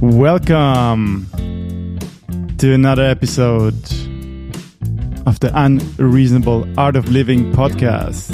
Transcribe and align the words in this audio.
Welcome 0.00 1.26
to 2.58 2.72
another 2.72 3.02
episode 3.02 3.74
of 5.26 5.40
the 5.40 5.50
Unreasonable 5.52 6.72
Art 6.78 6.94
of 6.94 7.08
Living 7.08 7.52
podcast. 7.52 8.30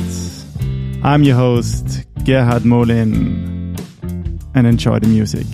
I'm 1.03 1.23
your 1.23 1.37
host, 1.37 2.05
Gerhard 2.27 2.67
Molin, 2.67 3.75
and 4.55 4.67
enjoy 4.67 4.99
the 4.99 5.09
music. 5.09 5.47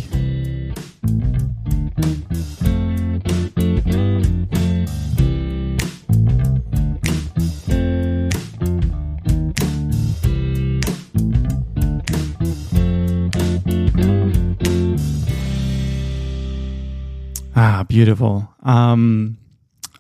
Beautiful. 18.01 18.49
Um, 18.63 19.37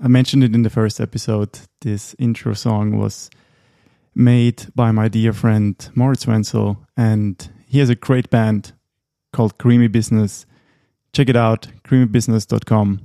I 0.02 0.08
mentioned 0.08 0.42
it 0.42 0.54
in 0.54 0.62
the 0.62 0.70
first 0.70 1.02
episode. 1.02 1.58
This 1.82 2.16
intro 2.18 2.54
song 2.54 2.96
was 2.96 3.28
made 4.14 4.68
by 4.74 4.90
my 4.90 5.08
dear 5.08 5.34
friend 5.34 5.76
Moritz 5.94 6.26
Wenzel, 6.26 6.78
and 6.96 7.36
he 7.66 7.78
has 7.78 7.90
a 7.90 7.94
great 7.94 8.30
band 8.30 8.72
called 9.34 9.58
Creamy 9.58 9.88
Business. 9.88 10.46
Check 11.12 11.28
it 11.28 11.36
out, 11.36 11.68
creamybusiness.com. 11.84 13.02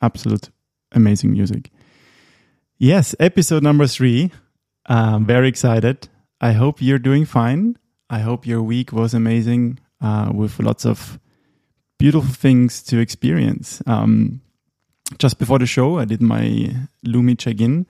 Absolute 0.00 0.50
amazing 0.90 1.30
music. 1.30 1.70
Yes, 2.78 3.14
episode 3.20 3.62
number 3.62 3.86
three. 3.86 4.32
I'm 4.86 5.24
very 5.24 5.46
excited. 5.46 6.08
I 6.40 6.54
hope 6.54 6.82
you're 6.82 6.98
doing 6.98 7.24
fine. 7.24 7.78
I 8.10 8.18
hope 8.18 8.48
your 8.48 8.62
week 8.62 8.92
was 8.92 9.14
amazing 9.14 9.78
uh, 10.00 10.32
with 10.34 10.58
lots 10.58 10.84
of 10.84 11.20
beautiful 12.02 12.34
things 12.34 12.82
to 12.82 12.98
experience. 12.98 13.80
Um, 13.86 14.40
just 15.18 15.38
before 15.38 15.60
the 15.60 15.66
show, 15.66 16.00
I 16.00 16.04
did 16.04 16.20
my 16.20 16.74
Lumi 17.06 17.38
check 17.38 17.60
in 17.60 17.86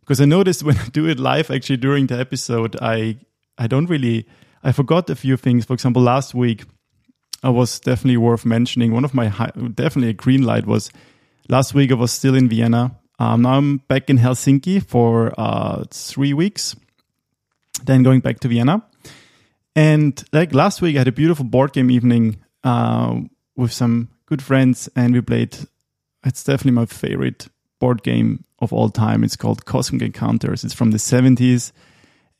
because 0.00 0.18
I 0.18 0.24
noticed 0.24 0.62
when 0.68 0.78
I 0.78 0.86
do 0.86 1.06
it 1.06 1.20
live, 1.20 1.50
actually 1.50 1.76
during 1.76 2.06
the 2.06 2.18
episode, 2.18 2.74
I 2.80 3.18
I 3.58 3.66
don't 3.66 3.90
really 3.90 4.26
I 4.64 4.72
forgot 4.72 5.10
a 5.10 5.14
few 5.14 5.36
things. 5.36 5.66
For 5.66 5.74
example, 5.74 6.00
last 6.00 6.34
week, 6.34 6.64
I 7.42 7.50
was 7.50 7.80
definitely 7.80 8.16
worth 8.16 8.46
mentioning. 8.46 8.94
One 8.94 9.04
of 9.04 9.12
my 9.12 9.28
high, 9.28 9.52
definitely 9.74 10.08
a 10.08 10.14
green 10.14 10.42
light 10.42 10.64
was 10.64 10.90
last 11.50 11.74
week. 11.74 11.90
I 11.90 11.96
was 11.96 12.12
still 12.12 12.34
in 12.34 12.48
Vienna. 12.48 12.96
Um, 13.18 13.42
now 13.42 13.58
I'm 13.58 13.76
back 13.88 14.08
in 14.08 14.16
Helsinki 14.16 14.82
for 14.82 15.34
uh, 15.36 15.84
three 15.90 16.32
weeks. 16.32 16.76
Then 17.84 18.02
going 18.02 18.20
back 18.20 18.40
to 18.40 18.48
Vienna, 18.48 18.86
and 19.76 20.24
like 20.32 20.54
last 20.54 20.80
week, 20.80 20.96
I 20.96 21.00
had 21.00 21.08
a 21.08 21.12
beautiful 21.20 21.44
board 21.44 21.74
game 21.74 21.90
evening. 21.90 22.38
Uh, 22.64 23.20
with 23.60 23.72
some 23.72 24.08
good 24.26 24.42
friends 24.42 24.88
and 24.96 25.14
we 25.14 25.20
played 25.20 25.56
it's 26.24 26.44
definitely 26.44 26.72
my 26.72 26.86
favorite 26.86 27.48
board 27.78 28.02
game 28.02 28.44
of 28.58 28.72
all 28.74 28.90
time. 28.90 29.24
It's 29.24 29.36
called 29.36 29.64
cosmic 29.64 30.02
encounters. 30.02 30.64
It's 30.64 30.74
from 30.74 30.90
the 30.90 30.98
70s 30.98 31.72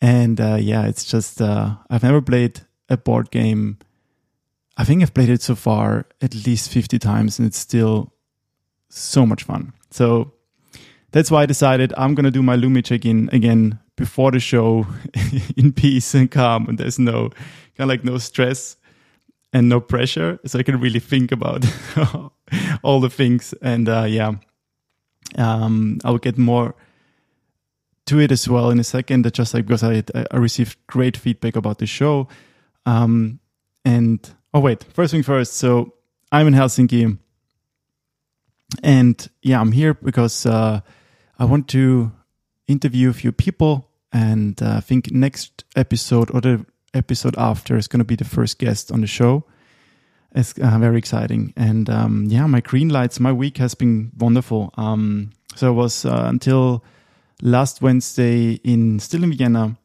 and 0.03 0.41
uh, 0.41 0.57
yeah 0.61 0.87
it's 0.87 1.05
just 1.05 1.43
uh, 1.43 1.77
i've 1.91 2.03
never 2.03 2.23
played 2.23 2.61
a 2.89 2.97
board 2.97 3.31
game. 3.31 3.79
I 4.77 4.85
think 4.85 5.03
i've 5.03 5.15
played 5.15 5.31
it 5.31 5.43
so 5.43 5.55
far 5.55 6.07
at 6.21 6.35
least 6.35 6.71
50 6.71 6.99
times 6.99 7.39
and 7.39 7.47
it's 7.47 7.59
still 7.59 8.13
so 8.89 9.25
much 9.27 9.45
fun. 9.45 9.73
So 9.91 10.33
that's 11.13 11.31
why 11.31 11.43
i 11.43 11.47
decided 11.47 11.93
i'm 11.97 12.15
going 12.15 12.25
to 12.25 12.31
do 12.31 12.43
my 12.43 12.57
lumi 12.57 12.85
check-in 12.85 13.29
again 13.33 13.79
before 13.97 14.31
the 14.31 14.41
show 14.41 14.87
in 15.57 15.73
peace 15.73 16.15
and 16.15 16.31
calm 16.31 16.69
and 16.69 16.79
there's 16.79 16.99
no 16.99 17.29
kind 17.77 17.81
of 17.81 17.89
like 17.89 18.05
no 18.05 18.19
stress 18.19 18.77
and 19.53 19.69
no 19.69 19.81
pressure 19.81 20.39
so 20.47 20.59
i 20.59 20.63
can 20.63 20.81
really 20.81 21.01
think 21.01 21.33
about 21.33 21.65
all 22.83 23.01
the 23.01 23.11
things. 23.11 23.55
And 23.63 23.89
uh, 23.89 24.05
yeah 24.09 24.33
um, 25.37 26.01
i'll 26.05 26.19
get 26.19 26.39
more 26.39 26.75
to 28.07 28.19
it 28.19 28.33
as 28.33 28.49
well 28.49 28.71
in 28.71 28.81
a 28.81 28.85
second 28.85 29.33
just 29.33 29.55
like 29.55 29.67
because 29.67 29.83
i, 29.83 30.03
I 30.31 30.37
received 30.37 30.79
great 30.87 31.17
feedback 31.17 31.57
about 31.57 31.79
the 31.79 31.87
show. 31.87 32.29
Um, 32.87 33.41
and 33.85 34.19
oh 34.53 34.61
wait 34.61 34.85
first 34.85 35.13
thing 35.13 35.23
first 35.23 35.55
so 35.55 35.95
i'm 36.33 36.47
in 36.47 36.55
helsinki. 36.55 37.19
And 38.83 39.29
yeah 39.43 39.61
i'm 39.61 39.73
here 39.73 39.95
because 39.95 40.47
uh, 40.47 40.81
i 41.39 41.45
want 41.45 41.69
to 41.69 42.13
interview 42.67 43.11
a 43.11 43.13
few 43.13 43.33
people 43.33 43.91
and 44.13 44.61
uh, 44.63 44.81
think 44.81 45.13
next 45.13 45.65
episode 45.77 46.31
or 46.33 46.41
the 46.41 46.67
episode 46.95 47.37
after 47.39 47.77
is 47.77 47.89
going 47.89 47.99
to 47.99 48.05
be 48.05 48.17
the 48.17 48.25
first 48.25 48.59
guest 48.59 48.91
on 48.91 49.01
the 49.01 49.07
show. 49.07 49.45
It's 50.35 50.53
uh, 50.59 50.79
very 50.79 50.99
exciting. 50.99 51.53
And 51.57 51.91
um, 51.91 52.27
yeah, 52.29 52.47
my 52.47 52.61
green 52.61 52.89
lights, 52.89 53.19
my 53.19 53.33
week 53.33 53.59
has 53.59 53.75
been 53.75 54.13
wonderful. 54.17 54.73
Um, 54.77 55.31
so 55.57 55.69
I 55.69 55.71
was 55.71 56.05
uh, 56.05 56.27
until 56.29 56.85
last 57.43 57.83
Wednesday 57.83 58.61
in 58.65 59.01
still 59.01 59.25
in 59.25 59.33
Vienna 59.33 59.77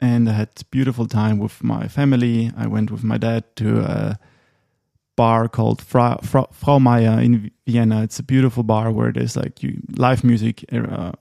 and 0.00 0.28
I 0.28 0.32
had 0.32 0.50
beautiful 0.70 1.06
time 1.06 1.38
with 1.38 1.62
my 1.64 1.88
family. 1.88 2.52
I 2.56 2.66
went 2.66 2.90
with 2.90 3.02
my 3.02 3.18
dad 3.18 3.44
to 3.56 3.80
a 3.80 4.18
bar 5.16 5.48
called 5.48 5.82
Fra, 5.82 6.18
Fra, 6.22 6.46
Frau 6.52 6.78
Meier 6.78 7.18
in 7.20 7.50
Vienna. 7.66 8.02
It's 8.02 8.18
a 8.18 8.22
beautiful 8.22 8.62
bar 8.62 8.92
where 8.92 9.10
there's 9.10 9.36
like 9.36 9.62
you, 9.62 9.80
live 9.96 10.22
music 10.22 10.64
uh, 10.72 11.12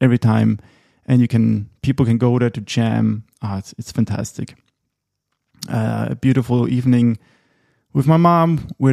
every 0.00 0.18
time 0.18 0.58
and 1.06 1.20
you 1.20 1.28
can 1.28 1.68
people 1.82 2.06
can 2.06 2.18
go 2.18 2.38
there 2.38 2.50
to 2.50 2.60
jam. 2.60 3.24
Oh, 3.42 3.56
it's 3.56 3.74
it's 3.78 3.92
fantastic. 3.92 4.56
Uh, 5.68 6.08
a 6.10 6.14
beautiful 6.14 6.68
evening 6.68 7.18
with 7.92 8.06
my 8.06 8.16
mom. 8.16 8.68
We 8.78 8.92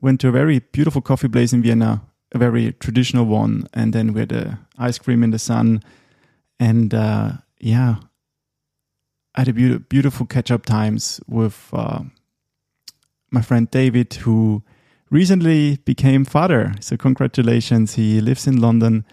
went 0.00 0.20
to 0.20 0.28
a 0.28 0.32
very 0.32 0.60
beautiful 0.72 1.02
coffee 1.02 1.28
place 1.28 1.52
in 1.52 1.62
Vienna, 1.62 2.02
a 2.32 2.38
very 2.38 2.72
traditional 2.72 3.24
one, 3.24 3.66
and 3.72 3.92
then 3.92 4.12
we 4.12 4.20
had 4.20 4.32
a 4.32 4.58
ice 4.78 4.98
cream 4.98 5.22
in 5.22 5.30
the 5.30 5.38
sun, 5.38 5.82
and 6.58 6.92
uh, 6.94 7.32
yeah, 7.60 7.96
I 9.34 9.40
had 9.40 9.48
a 9.48 9.52
be- 9.52 9.78
beautiful 9.78 10.26
catch 10.26 10.50
up 10.50 10.66
times 10.66 11.20
with 11.28 11.70
uh, 11.72 12.02
my 13.30 13.42
friend 13.42 13.70
David, 13.70 14.14
who 14.14 14.62
recently 15.10 15.76
became 15.84 16.24
father. 16.24 16.74
So 16.80 16.96
congratulations! 16.96 17.94
He 17.94 18.20
lives 18.20 18.46
in 18.46 18.60
London. 18.60 19.04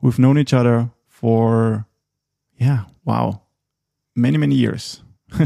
We've 0.00 0.18
known 0.18 0.38
each 0.38 0.54
other 0.54 0.90
for 1.08 1.86
yeah, 2.56 2.84
wow, 3.04 3.42
many, 4.16 4.38
many 4.38 4.54
years. 4.54 5.02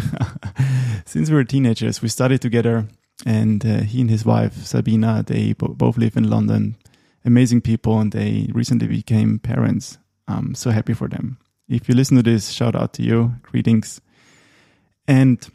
Since 1.05 1.31
we 1.31 1.37
were 1.37 1.45
teenagers, 1.45 2.01
we 2.03 2.09
studied 2.09 2.41
together, 2.41 2.87
and 3.27 3.65
uh, 3.65 3.81
he 3.81 4.01
and 4.01 4.11
his 4.11 4.25
wife, 4.25 4.65
Sabina, 4.65 5.23
they 5.27 5.53
bo- 5.53 5.69
both 5.69 5.99
live 5.99 6.17
in 6.17 6.31
London. 6.31 6.77
Amazing 7.25 7.63
people, 7.63 7.99
and 8.01 8.13
they 8.13 8.49
recently 8.53 8.87
became 8.87 9.39
parents. 9.39 9.99
I'm 10.29 10.55
so 10.55 10.71
happy 10.71 10.95
for 10.95 11.09
them. 11.09 11.39
If 11.69 11.89
you 11.89 11.95
listen 11.95 12.17
to 12.17 12.23
this, 12.23 12.51
shout 12.51 12.75
out 12.75 12.93
to 12.95 13.03
you. 13.03 13.35
Greetings. 13.43 14.01
And 15.07 15.47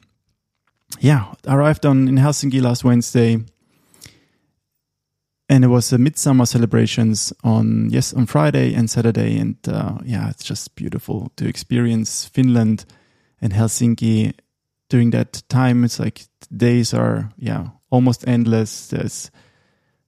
yeah, 1.00 1.34
I 1.48 1.56
arrived 1.56 1.86
on 1.86 2.08
in 2.08 2.16
Helsinki 2.16 2.62
last 2.62 2.84
Wednesday 2.84 3.40
and 5.50 5.64
it 5.64 5.68
was 5.68 5.92
a 5.92 5.98
midsummer 5.98 6.46
celebrations 6.46 7.34
on 7.44 7.90
yes 7.90 8.14
on 8.14 8.28
Friday 8.28 8.74
and 8.74 8.90
Saturday, 8.90 9.38
and 9.38 9.58
uh, 9.68 9.98
yeah, 10.06 10.30
it's 10.30 10.44
just 10.44 10.76
beautiful 10.76 11.32
to 11.36 11.48
experience 11.48 12.26
Finland 12.26 12.86
and 13.42 13.54
Helsinki 13.54 14.34
during 14.90 15.12
that 15.12 15.44
time. 15.50 15.84
It's 15.84 16.00
like 16.00 16.26
days 16.56 16.94
are 16.94 17.32
yeah 17.38 17.70
almost 17.90 18.28
endless. 18.28 18.88
There's 18.88 19.32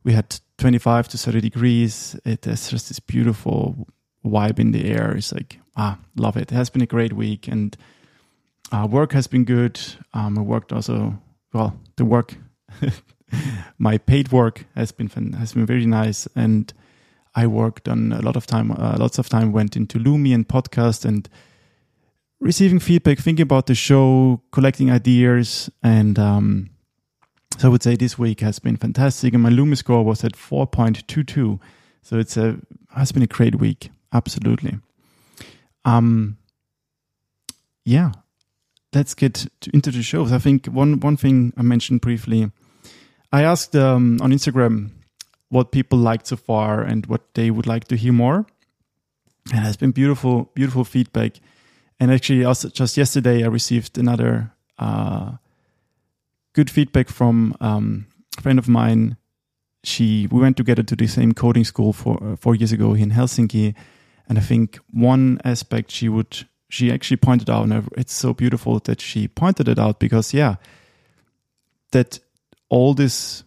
we 0.04 0.14
had 0.14 0.40
25 0.58 1.10
to 1.10 1.18
30 1.18 1.42
degrees. 1.42 2.20
It 2.26 2.46
has 2.46 2.70
just 2.70 2.88
this 2.88 3.00
beautiful 3.00 3.88
vibe 4.26 4.60
in 4.60 4.72
the 4.72 4.86
air. 4.86 5.16
It's 5.16 5.34
like 5.34 5.60
ah, 5.76 5.98
love 6.16 6.38
it. 6.38 6.52
It 6.52 6.56
has 6.56 6.70
been 6.70 6.82
a 6.82 6.88
great 6.88 7.14
week, 7.14 7.48
and 7.48 7.76
uh, 8.72 8.88
work 8.90 9.14
has 9.14 9.28
been 9.28 9.46
good. 9.46 9.80
Um, 10.14 10.38
I 10.38 10.42
worked 10.42 10.74
also 10.74 11.20
well. 11.54 11.80
The 11.98 12.06
work 12.06 12.36
my 13.78 13.98
paid 13.98 14.32
work 14.32 14.66
has 14.76 14.92
been 14.92 15.34
has 15.34 15.54
been 15.54 15.66
very 15.66 15.86
nice, 15.86 16.28
and 16.36 16.72
I 17.36 17.48
worked 17.48 17.88
on 17.88 18.12
a 18.12 18.22
lot 18.22 18.36
of 18.36 18.46
time. 18.46 18.72
Uh, 18.72 18.98
lots 18.98 19.18
of 19.18 19.30
time 19.30 19.52
went 19.52 19.76
into 19.76 20.00
Lumi 20.00 20.34
and 20.34 20.48
podcast 20.48 21.06
and 21.06 21.30
receiving 22.42 22.80
feedback, 22.80 23.20
thinking 23.20 23.44
about 23.44 23.68
the 23.68 23.76
show, 23.76 24.42
collecting 24.52 24.92
ideas, 24.92 25.70
and 25.82 26.20
um, 26.20 26.70
so 27.58 27.68
I 27.68 27.72
would 27.72 27.84
say 27.84 27.96
this 27.96 28.18
week 28.20 28.42
has 28.42 28.60
been 28.60 28.76
fantastic. 28.76 29.34
And 29.34 29.44
my 29.44 29.50
Lumi 29.50 29.78
score 29.78 30.04
was 30.04 30.24
at 30.24 30.36
four 30.36 30.68
point 30.68 31.08
two 31.08 31.24
two, 31.24 31.60
so 32.02 32.18
it's 32.20 32.36
a 32.36 32.58
has 32.94 33.14
been 33.14 33.24
a 33.24 33.28
great 33.28 33.56
week, 33.56 33.92
absolutely. 34.12 34.80
Um, 35.86 36.38
yeah, 37.86 38.12
let's 38.94 39.14
get 39.14 39.48
to, 39.62 39.72
into 39.74 39.92
the 39.92 40.04
shows. 40.04 40.34
I 40.34 40.40
think 40.40 40.66
one 40.66 41.00
one 41.00 41.16
thing 41.16 41.54
I 41.56 41.62
mentioned 41.62 42.02
briefly 42.02 42.52
I 43.32 43.44
asked 43.44 43.76
um, 43.76 44.20
on 44.22 44.32
Instagram 44.32 44.90
what 45.50 45.72
people 45.72 45.98
liked 45.98 46.28
so 46.28 46.36
far 46.36 46.82
and 46.82 47.06
what 47.06 47.34
they 47.34 47.50
would 47.50 47.66
like 47.66 47.88
to 47.88 47.96
hear 47.96 48.14
more. 48.14 48.46
And 49.52 49.60
it 49.60 49.64
has 49.64 49.78
been 49.78 49.92
beautiful, 49.92 50.52
beautiful 50.54 50.84
feedback. 50.84 51.40
And 52.02 52.12
actually, 52.12 52.44
also 52.44 52.68
just 52.70 52.98
yesterday, 52.98 53.44
I 53.44 53.48
received 53.48 53.96
another 53.96 54.52
uh, 54.80 55.34
good 56.54 56.72
feedback 56.72 57.10
from 57.10 57.56
um, 57.62 58.08
a 58.40 58.42
friend 58.42 58.58
of 58.58 58.68
mine, 58.68 59.18
she 59.84 60.28
we 60.32 60.42
went 60.42 60.58
together 60.58 60.82
to 60.82 60.96
the 60.96 61.06
same 61.06 61.32
coding 61.32 61.64
school 61.64 61.94
for 61.94 62.18
uh, 62.24 62.36
four 62.36 62.56
years 62.56 62.72
ago 62.72 62.96
in 62.96 63.12
Helsinki, 63.12 63.76
and 64.28 64.40
I 64.40 64.42
think 64.42 64.80
one 64.92 65.40
aspect 65.46 65.92
she 65.92 66.10
would 66.10 66.48
she 66.70 66.92
actually 66.92 67.18
pointed 67.18 67.52
out, 67.52 67.70
and 67.70 67.88
it's 67.96 68.14
so 68.14 68.34
beautiful 68.34 68.80
that 68.80 69.00
she 69.00 69.28
pointed 69.28 69.68
it 69.68 69.78
out 69.78 70.00
because 70.00 70.34
yeah, 70.34 70.56
that 71.92 72.20
all 72.70 72.96
this 72.96 73.44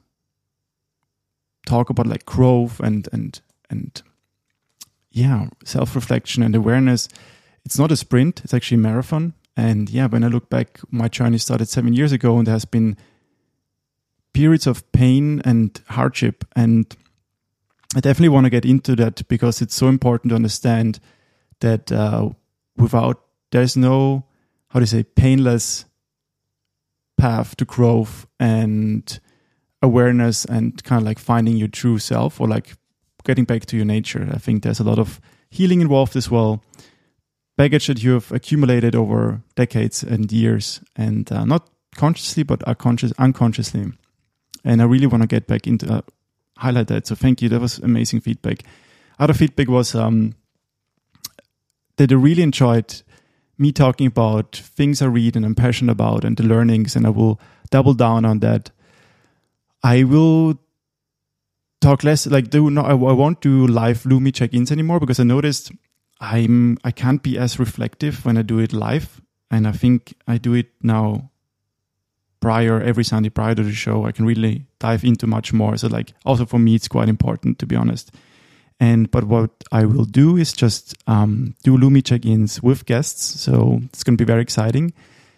talk 1.67 1.91
about 1.91 2.07
like 2.07 2.25
growth 2.25 2.79
and 2.79 3.09
and 3.13 3.41
and 3.69 4.01
yeah 5.11 5.49
self 5.65 5.97
reflection 5.97 6.45
and 6.45 6.55
awareness 6.55 7.09
it's 7.65 7.79
not 7.79 7.93
a 7.93 7.97
sprint 7.97 8.41
it's 8.45 8.55
actually 8.55 8.77
a 8.77 8.79
marathon 8.79 9.35
and 9.57 9.91
yeah 9.91 10.07
when 10.07 10.25
i 10.25 10.29
look 10.29 10.49
back 10.51 10.81
my 10.91 11.09
journey 11.09 11.39
started 11.39 11.69
seven 11.69 11.93
years 11.93 12.13
ago 12.13 12.37
and 12.39 12.47
there 12.47 12.55
has 12.55 12.65
been 12.65 12.97
periods 14.33 14.67
of 14.67 14.91
pain 14.93 15.41
and 15.45 15.81
hardship 15.89 16.45
and 16.57 16.97
i 17.95 18.01
definitely 18.01 18.29
want 18.29 18.45
to 18.45 18.51
get 18.51 18.65
into 18.65 18.97
that 18.97 19.27
because 19.29 19.63
it's 19.63 19.75
so 19.75 19.89
important 19.89 20.31
to 20.31 20.37
understand 20.37 20.99
that 21.61 21.93
uh, 21.93 22.29
without 22.77 23.23
there's 23.53 23.77
no 23.77 24.25
how 24.69 24.81
do 24.81 24.83
you 24.83 24.87
say 24.87 25.03
painless 25.03 25.85
path 27.17 27.57
to 27.57 27.65
growth 27.65 28.27
and 28.41 29.21
awareness 29.83 30.45
and 30.45 30.83
kind 30.83 31.01
of 31.01 31.07
like 31.07 31.19
finding 31.19 31.57
your 31.57 31.69
true 31.69 31.99
self 31.99 32.41
or 32.41 32.49
like 32.49 32.75
getting 33.25 33.45
back 33.45 33.67
to 33.67 33.77
your 33.77 33.87
nature. 33.87 34.29
I 34.33 34.39
think 34.39 34.63
there's 34.63 34.81
a 34.81 34.85
lot 34.85 34.99
of 34.99 35.21
healing 35.51 35.81
involved 35.81 36.17
as 36.17 36.31
well. 36.31 36.63
Baggage 37.57 37.87
that 37.87 38.03
you 38.03 38.13
have 38.13 38.33
accumulated 38.33 38.97
over 38.97 39.43
decades 39.55 40.03
and 40.03 40.31
years, 40.33 40.81
and 40.97 41.31
uh, 41.31 41.45
not 41.45 41.69
consciously, 41.95 42.43
but 42.43 42.63
unconscious, 42.65 43.13
unconsciously. 43.19 43.93
And 44.65 44.83
I 44.83 44.85
really 44.85 45.07
want 45.07 45.23
to 45.23 45.29
get 45.29 45.47
back 45.47 45.67
into 45.67 45.93
uh, 45.93 46.03
highlight 46.59 46.89
that. 46.89 47.07
So 47.07 47.15
thank 47.15 47.43
you. 47.43 47.49
That 47.49 47.61
was 47.61 47.79
amazing 47.79 48.21
feedback. 48.21 48.65
Other 49.19 49.35
feedback 49.35 49.69
was 49.69 49.95
um, 49.95 50.35
that 51.97 52.11
I 52.11 52.15
really 52.17 52.43
enjoyed 52.43 53.03
me 53.57 53.71
talking 53.71 54.07
about 54.07 54.57
things 54.57 55.01
I 55.01 55.07
read 55.07 55.37
and 55.37 55.45
I'm 55.45 55.55
passionate 55.55 55.93
about 55.93 56.25
and 56.25 56.37
the 56.37 56.43
learnings, 56.43 56.97
and 56.97 57.07
I 57.07 57.11
will 57.11 57.41
double 57.71 57.95
down 57.95 58.25
on 58.25 58.41
that. 58.41 58.71
I 59.83 60.03
will 60.05 60.59
talk 61.81 62.03
less 62.03 62.27
like 62.27 62.49
do 62.49 62.71
not 62.71 62.87
I, 62.87 62.95
won't 62.95 63.43
do 63.43 63.67
live 63.67 64.05
Lumi 64.05 64.33
check-ins 64.33 64.73
anymore 64.73 64.99
because 65.01 65.21
I 65.21 65.25
noticed 65.25 65.71
I'm 66.21 66.79
I 66.85 66.91
can't 66.91 67.23
be 67.23 67.39
as 67.39 67.59
reflective 67.59 68.25
when 68.25 68.37
I 68.37 68.43
do 68.43 68.59
it 68.59 68.73
live 68.73 69.21
and 69.51 69.67
I 69.67 69.73
think 69.73 70.15
I 70.27 70.39
do 70.39 70.55
it 70.55 70.71
now 70.83 71.31
prior 72.41 72.81
every 72.81 73.05
Sunday 73.05 73.31
prior 73.31 73.55
to 73.55 73.63
the 73.63 73.73
show 73.73 74.05
I 74.05 74.13
can 74.13 74.27
really 74.27 74.67
dive 74.79 75.05
into 75.05 75.27
much 75.27 75.53
more 75.53 75.77
so 75.77 75.89
like 75.89 76.13
also 76.25 76.47
for 76.47 76.59
me 76.59 76.75
it's 76.75 76.89
quite 76.89 77.09
important 77.09 77.59
to 77.59 77.67
be 77.67 77.77
honest 77.77 78.13
and 78.81 79.11
but 79.11 79.25
what 79.25 79.51
I 79.73 79.85
will 79.85 80.05
do 80.05 80.37
is 80.37 80.53
just 80.53 80.95
um, 81.07 81.55
do 81.63 81.77
Lumi 81.77 82.05
check-ins 82.05 82.63
with 82.63 82.87
guests 82.87 83.41
so 83.41 83.81
it's 83.85 84.05
going 84.05 84.17
to 84.17 84.25
be 84.25 84.27
very 84.27 84.43
exciting 84.43 84.93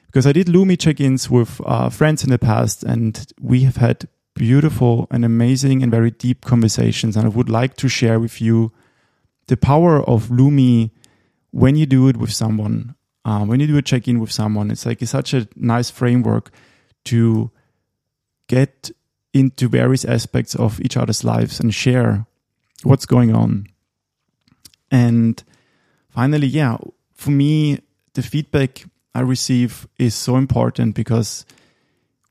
because 0.07 0.27
I 0.27 0.33
did 0.33 0.47
Lumi 0.47 0.79
check-ins 0.79 1.31
with 1.31 1.61
uh, 1.65 1.91
friends 1.91 2.25
in 2.25 2.31
the 2.31 2.39
past 2.39 2.83
and 2.83 3.27
we 3.41 3.61
have 3.65 3.77
had 3.77 4.09
beautiful 4.37 5.09
and 5.11 5.25
amazing 5.25 5.83
and 5.83 5.91
very 5.91 6.11
deep 6.11 6.45
conversations. 6.45 7.17
And 7.17 7.27
I 7.27 7.29
would 7.31 7.49
like 7.49 7.77
to 7.79 7.89
share 7.89 8.21
with 8.21 8.41
you 8.41 8.73
the 9.47 9.57
power 9.57 10.03
of 10.03 10.29
Lumi 10.29 10.91
when 11.51 11.77
you 11.77 11.87
do 11.87 12.09
it 12.09 12.17
with 12.17 12.33
someone. 12.33 12.95
Uh, 13.25 13.45
when 13.45 13.61
you 13.61 13.67
do 13.67 13.77
a 13.77 13.83
check 13.83 14.07
in 14.07 14.21
with 14.21 14.31
someone, 14.31 14.71
it's 14.71 14.87
like 14.87 15.03
it's 15.03 15.11
such 15.11 15.35
a 15.35 15.49
nice 15.57 15.91
framework 15.91 16.51
to 17.05 17.51
get 18.49 18.91
into 19.33 19.69
various 19.69 20.05
aspects 20.05 20.55
of 20.55 20.81
each 20.81 20.97
other's 20.97 21.25
lives 21.25 21.61
and 21.61 21.75
share 21.75 22.27
what's 22.83 23.07
going 23.07 23.35
on. 23.35 23.67
And 24.91 25.43
finally, 26.09 26.47
yeah, 26.47 26.77
for 27.15 27.31
me, 27.31 27.81
the 28.15 28.23
feedback 28.23 28.85
I 29.15 29.21
receive 29.21 29.89
is 29.99 30.15
so 30.15 30.37
important 30.37 30.95
because 30.95 31.45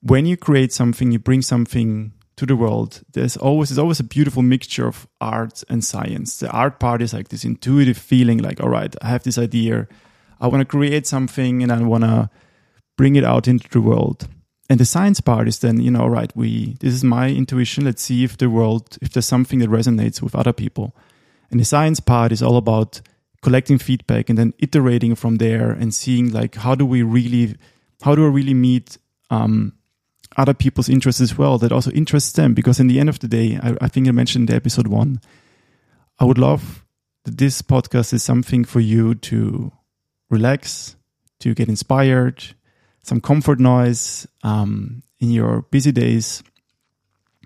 when 0.01 0.25
you 0.25 0.38
create 0.38 0.71
something, 0.71 1.12
you 1.12 1.19
bring 1.19 1.41
something 1.41 2.13
to 2.38 2.46
the 2.46 2.56
world. 2.56 3.02
There's 3.14 3.38
always 3.38 3.70
there's 3.70 3.80
always 3.80 4.00
a 4.00 4.04
beautiful 4.04 4.44
mixture 4.44 4.88
of 4.88 5.08
art 5.22 5.64
and 5.70 5.84
science. 5.84 6.38
The 6.38 6.50
art 6.50 6.80
part 6.80 7.02
is 7.02 7.14
like 7.14 7.30
this 7.30 7.46
intuitive 7.46 7.98
feeling, 7.98 8.40
like, 8.40 8.62
all 8.62 8.70
right, 8.70 8.94
I 9.02 9.08
have 9.08 9.24
this 9.24 9.38
idea, 9.38 9.88
I 10.40 10.48
want 10.48 10.62
to 10.62 10.66
create 10.66 11.08
something, 11.08 11.64
and 11.64 11.72
I 11.72 11.82
want 11.82 12.04
to 12.04 12.30
bring 12.98 13.16
it 13.16 13.24
out 13.24 13.48
into 13.48 13.70
the 13.70 13.82
world. 13.82 14.28
And 14.70 14.80
the 14.80 14.86
science 14.86 15.22
part 15.22 15.48
is 15.48 15.60
then, 15.60 15.80
you 15.80 15.92
know, 15.92 16.02
all 16.02 16.10
right, 16.10 16.36
we 16.36 16.76
this 16.80 16.94
is 16.94 17.04
my 17.04 17.30
intuition. 17.30 17.86
Let's 17.86 18.02
see 18.02 18.24
if 18.24 18.38
the 18.38 18.50
world, 18.50 18.98
if 19.02 19.12
there's 19.12 19.28
something 19.28 19.60
that 19.60 19.70
resonates 19.70 20.22
with 20.22 20.36
other 20.36 20.54
people. 20.54 20.96
And 21.52 21.60
the 21.60 21.66
science 21.66 22.00
part 22.00 22.32
is 22.32 22.42
all 22.42 22.58
about 22.58 23.02
collecting 23.44 23.78
feedback 23.78 24.28
and 24.28 24.38
then 24.40 24.54
iterating 24.58 25.14
from 25.14 25.36
there 25.36 25.70
and 25.70 25.94
seeing 25.94 26.32
like 26.32 26.56
how 26.56 26.74
do 26.74 26.84
we 26.86 27.04
really, 27.04 27.56
how 28.02 28.16
do 28.16 28.26
I 28.26 28.30
really 28.30 28.56
meet 28.56 28.98
um, 29.30 29.74
other 30.38 30.54
people's 30.54 30.90
interests 30.90 31.22
as 31.22 31.38
well 31.38 31.58
that 31.58 31.72
also 31.72 31.92
interests 31.92 32.34
them. 32.34 32.54
Because 32.54 32.80
in 32.80 32.88
the 32.88 33.00
end 33.00 33.10
of 33.10 33.20
the 33.20 33.28
day, 33.28 33.60
I, 33.62 33.76
I 33.82 33.88
think 33.88 34.08
I 34.08 34.12
mentioned 34.12 34.44
in 34.44 34.54
the 34.54 34.56
episode 34.56 34.88
one, 34.88 35.22
I 36.20 36.26
would 36.26 36.38
love 36.38 36.86
that 37.24 37.38
this 37.38 37.62
podcast 37.62 38.14
is 38.14 38.24
something 38.24 38.64
for 38.64 38.80
you 38.80 39.16
to 39.16 39.72
relax, 40.30 40.96
to 41.40 41.54
get 41.54 41.70
inspired, 41.70 42.44
some 43.04 43.22
comfort 43.22 43.60
noise 43.60 44.28
um, 44.44 45.04
in 45.20 45.32
your 45.32 45.64
busy 45.64 45.92
days, 45.92 46.44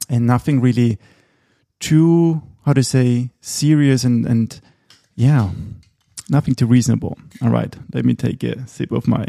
and 0.10 0.26
nothing 0.26 0.62
really 0.62 0.98
too, 1.80 2.42
how 2.66 2.74
to 2.74 2.84
say, 2.84 3.30
serious 3.42 4.04
and, 4.04 4.26
and 4.26 4.62
yeah, 5.16 5.52
nothing 6.30 6.56
too 6.56 6.66
reasonable. 6.66 7.18
All 7.42 7.50
right, 7.50 7.76
let 7.94 8.06
me 8.06 8.14
take 8.14 8.44
a 8.44 8.68
sip 8.68 8.92
of 8.92 9.08
my 9.08 9.26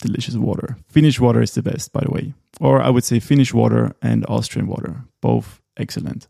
delicious 0.00 0.36
water. 0.36 0.76
Finnish 0.88 1.20
water 1.20 1.40
is 1.40 1.52
the 1.52 1.62
best, 1.62 1.92
by 1.92 2.00
the 2.00 2.10
way. 2.10 2.34
Or 2.60 2.82
I 2.82 2.90
would 2.90 3.04
say 3.04 3.20
Finnish 3.20 3.54
water 3.54 3.92
and 4.02 4.24
Austrian 4.28 4.66
water. 4.66 5.04
Both 5.20 5.60
excellent. 5.76 6.28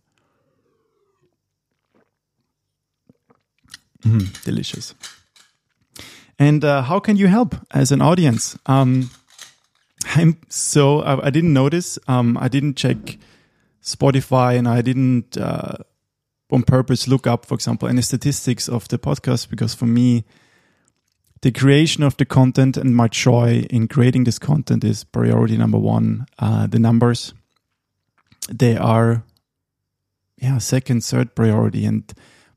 Mm, 4.03 4.43
delicious. 4.45 4.95
And 6.39 6.65
uh, 6.65 6.83
how 6.83 7.01
can 7.01 7.17
you 7.17 7.27
help 7.27 7.55
as 7.71 7.93
an 7.93 8.01
audience? 8.01 8.59
Um, 8.67 9.11
I'm 10.17 10.39
so 10.49 11.01
I, 11.01 11.27
I 11.27 11.31
didn't 11.31 11.53
notice. 11.53 11.99
Um, 12.09 12.39
I 12.41 12.49
didn't 12.49 12.75
check 12.75 13.19
Spotify, 13.83 14.57
and 14.57 14.67
I 14.67 14.81
didn't 14.81 15.37
uh, 15.37 15.77
on 16.51 16.63
purpose 16.63 17.07
look 17.07 17.27
up, 17.27 17.47
for 17.47 17.55
example, 17.55 17.89
any 17.89 18.03
statistics 18.03 18.69
of 18.69 18.89
the 18.89 18.99
podcast 18.99 19.51
because 19.51 19.75
for 19.75 19.87
me, 19.87 20.25
the 21.43 21.51
creation 21.51 22.03
of 22.03 22.17
the 22.17 22.25
content 22.25 22.77
and 22.77 22.95
my 22.95 23.09
joy 23.09 23.67
in 23.71 23.89
creating 23.89 24.25
this 24.25 24.39
content 24.39 24.85
is 24.85 25.05
priority 25.05 25.57
number 25.57 25.79
one. 25.79 26.27
Uh, 26.39 26.67
the 26.67 26.79
numbers, 26.79 27.33
they 28.51 28.77
are, 28.77 29.25
yeah, 30.37 30.59
second, 30.59 31.03
third 31.03 31.35
priority. 31.35 31.87
And, 31.87 32.13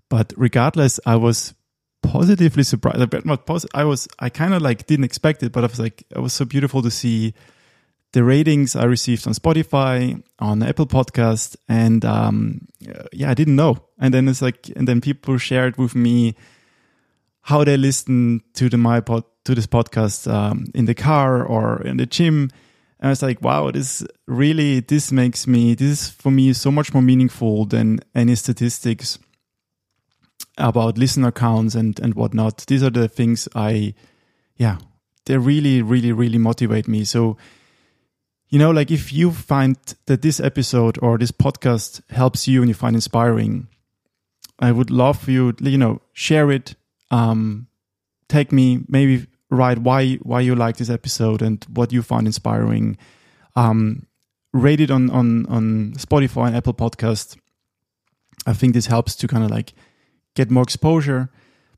but 0.10 0.34
regardless, 0.36 1.00
I 1.06 1.16
was 1.16 1.54
positively 2.02 2.64
surprised. 2.64 3.10
But 3.10 3.26
not 3.26 3.46
positive. 3.46 3.72
I 3.74 3.86
was, 3.86 4.08
I 4.20 4.30
kind 4.30 4.54
of 4.54 4.62
like 4.62 4.86
didn't 4.86 5.06
expect 5.06 5.44
it, 5.44 5.54
but 5.54 5.64
I 5.64 5.68
was 5.68 5.80
like, 5.80 6.04
it 6.10 6.20
was 6.20 6.34
so 6.34 6.44
beautiful 6.44 6.82
to 6.82 6.92
see 6.92 7.34
the 8.12 8.24
ratings 8.24 8.76
I 8.76 8.84
received 8.84 9.26
on 9.28 9.34
Spotify, 9.34 10.22
on 10.40 10.62
Apple 10.62 10.86
Podcast, 10.86 11.56
and 11.68 12.06
um, 12.06 12.68
yeah, 12.80 13.32
I 13.32 13.34
didn't 13.34 13.56
know. 13.56 13.78
And 13.98 14.14
then 14.14 14.28
it's 14.28 14.42
like, 14.42 14.70
and 14.76 14.88
then 14.88 15.02
people 15.02 15.38
shared 15.40 15.78
with 15.78 15.96
me 15.96 16.36
how 17.44 17.64
they 17.64 17.78
listen 17.78 18.42
to 18.54 18.70
the 18.70 18.78
my 18.78 19.02
pod, 19.02 19.24
to 19.44 19.54
this 19.54 19.68
podcast 19.68 20.32
um, 20.32 20.66
in 20.74 20.86
the 20.86 20.96
car 20.96 21.46
or 21.46 21.82
in 21.84 21.98
the 21.98 22.06
gym. 22.06 22.50
And 23.00 23.08
I 23.08 23.10
was 23.10 23.22
like, 23.22 23.42
wow, 23.42 23.70
this 23.70 24.04
really 24.28 24.80
this 24.80 25.12
makes 25.12 25.46
me 25.46 25.76
this 25.76 25.90
is 25.90 26.10
for 26.10 26.32
me 26.32 26.54
so 26.54 26.72
much 26.72 26.94
more 26.94 27.04
meaningful 27.04 27.66
than 27.66 28.00
any 28.16 28.36
statistics 28.36 29.20
about 30.58 30.98
listener 30.98 31.32
counts 31.32 31.76
and 31.76 32.00
and 32.00 32.16
whatnot. 32.16 32.66
These 32.68 32.82
are 32.82 32.90
the 32.90 33.10
things 33.10 33.50
I, 33.54 33.94
yeah, 34.56 34.78
they 35.26 35.38
really 35.38 35.82
really 35.82 36.12
really 36.12 36.40
motivate 36.40 36.88
me. 36.88 37.04
So. 37.06 37.38
You 38.50 38.60
know, 38.60 38.70
like 38.70 38.92
if 38.92 39.12
you 39.12 39.32
find 39.32 39.76
that 40.06 40.22
this 40.22 40.40
episode 40.40 41.00
or 41.02 41.18
this 41.18 41.32
podcast 41.32 42.04
helps 42.12 42.48
you 42.48 42.62
and 42.62 42.70
you 42.70 42.76
find 42.76 42.96
inspiring, 42.96 43.68
I 44.60 44.72
would 44.72 44.92
love 44.92 45.20
for 45.20 45.32
you, 45.32 45.56
you 45.60 45.80
know, 45.80 46.02
share 46.14 46.52
it, 46.52 46.76
um, 47.14 47.68
take 48.28 48.52
me 48.52 48.80
maybe 48.88 49.28
write 49.52 49.78
why 49.78 50.16
why 50.24 50.42
you 50.42 50.56
like 50.56 50.78
this 50.78 50.90
episode 50.90 51.42
and 51.44 51.64
what 51.66 51.94
you 51.94 52.02
find 52.02 52.26
inspiring. 52.26 52.98
Um, 53.56 54.08
rate 54.52 54.82
it 54.82 54.90
on 54.90 55.12
on 55.12 55.46
on 55.46 55.94
Spotify 55.94 56.48
and 56.48 56.56
Apple 56.58 56.74
Podcast. 56.74 57.38
I 58.48 58.54
think 58.54 58.74
this 58.74 58.88
helps 58.88 59.16
to 59.18 59.28
kind 59.28 59.44
of 59.44 59.52
like 59.52 59.74
get 60.36 60.50
more 60.50 60.64
exposure. 60.64 61.30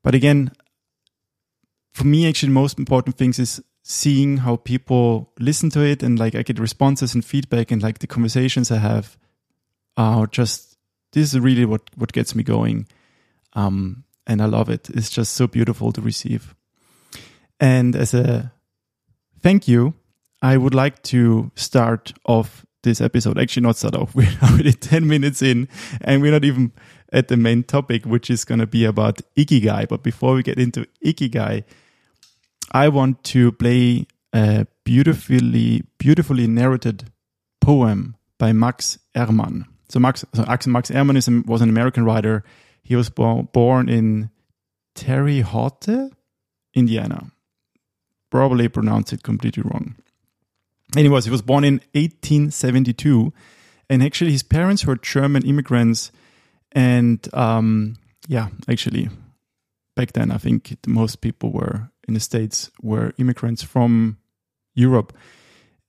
But 0.03 0.15
again, 0.15 0.51
for 1.93 2.05
me, 2.05 2.27
actually, 2.27 2.49
the 2.49 2.61
most 2.61 2.79
important 2.79 3.17
things 3.17 3.37
is 3.37 3.61
seeing 3.83 4.37
how 4.37 4.55
people 4.55 5.33
listen 5.39 5.69
to 5.71 5.81
it 5.81 6.01
and 6.01 6.17
like 6.17 6.33
I 6.33 6.43
get 6.43 6.59
responses 6.59 7.13
and 7.13 7.23
feedback 7.23 7.71
and 7.71 7.83
like 7.83 7.99
the 7.99 8.07
conversations 8.07 8.71
I 8.71 8.77
have 8.77 9.17
are 9.97 10.27
just 10.27 10.77
this 11.11 11.33
is 11.33 11.39
really 11.39 11.65
what 11.65 11.81
what 11.97 12.13
gets 12.13 12.35
me 12.35 12.43
going. 12.43 12.87
Um, 13.53 14.05
and 14.27 14.41
I 14.41 14.45
love 14.45 14.69
it. 14.69 14.89
It's 14.89 15.09
just 15.09 15.33
so 15.33 15.47
beautiful 15.47 15.91
to 15.91 16.01
receive. 16.01 16.55
And 17.59 17.95
as 17.95 18.13
a 18.13 18.51
thank 19.41 19.67
you, 19.67 19.93
I 20.41 20.57
would 20.57 20.73
like 20.73 21.01
to 21.03 21.51
start 21.55 22.13
off 22.25 22.65
this 22.83 23.01
episode. 23.01 23.37
Actually, 23.37 23.63
not 23.63 23.77
start 23.77 23.95
off. 23.95 24.15
We're 24.15 24.37
already 24.43 24.73
10 24.73 25.07
minutes 25.07 25.41
in 25.41 25.67
and 26.01 26.21
we're 26.21 26.31
not 26.31 26.45
even 26.45 26.71
at 27.11 27.27
the 27.27 27.37
main 27.37 27.63
topic, 27.63 28.05
which 28.05 28.29
is 28.29 28.45
going 28.45 28.59
to 28.59 28.67
be 28.67 28.85
about 28.85 29.21
Ikigai. 29.37 29.87
But 29.87 30.03
before 30.03 30.33
we 30.33 30.43
get 30.43 30.59
into 30.59 30.85
Ikigai, 31.03 31.63
I 32.71 32.89
want 32.89 33.23
to 33.25 33.51
play 33.51 34.07
a 34.33 34.67
beautifully, 34.83 35.83
beautifully 35.97 36.47
narrated 36.47 37.11
poem 37.61 38.15
by 38.37 38.53
Max 38.53 38.99
Ehrmann. 39.15 39.65
So 39.89 39.99
Max, 39.99 40.25
so 40.33 40.43
Max 40.43 40.89
Ehrmann 40.91 41.15
is, 41.15 41.29
was 41.47 41.61
an 41.61 41.69
American 41.69 42.03
writer. 42.05 42.43
He 42.85 42.95
was 42.95 43.09
bo- 43.09 43.49
born 43.51 43.89
in 43.89 44.29
Terre 44.93 45.41
Haute, 45.41 46.11
Indiana. 46.75 47.31
Probably 48.29 48.67
pronounced 48.69 49.11
it 49.11 49.23
completely 49.23 49.63
wrong. 49.63 49.95
Anyways, 50.95 51.25
he 51.25 51.31
was 51.31 51.41
born 51.41 51.63
in 51.63 51.81
1872, 51.93 53.33
and 53.89 54.03
actually 54.03 54.31
his 54.31 54.43
parents 54.43 54.85
were 54.85 54.95
German 54.95 55.43
immigrants. 55.45 56.11
And 56.73 57.27
um, 57.33 57.95
yeah, 58.27 58.49
actually, 58.69 59.09
back 59.95 60.13
then 60.13 60.29
I 60.29 60.37
think 60.37 60.77
most 60.85 61.21
people 61.21 61.51
were 61.51 61.89
in 62.07 62.13
the 62.13 62.19
States 62.19 62.69
were 62.83 63.13
immigrants 63.17 63.63
from 63.63 64.17
Europe. 64.75 65.11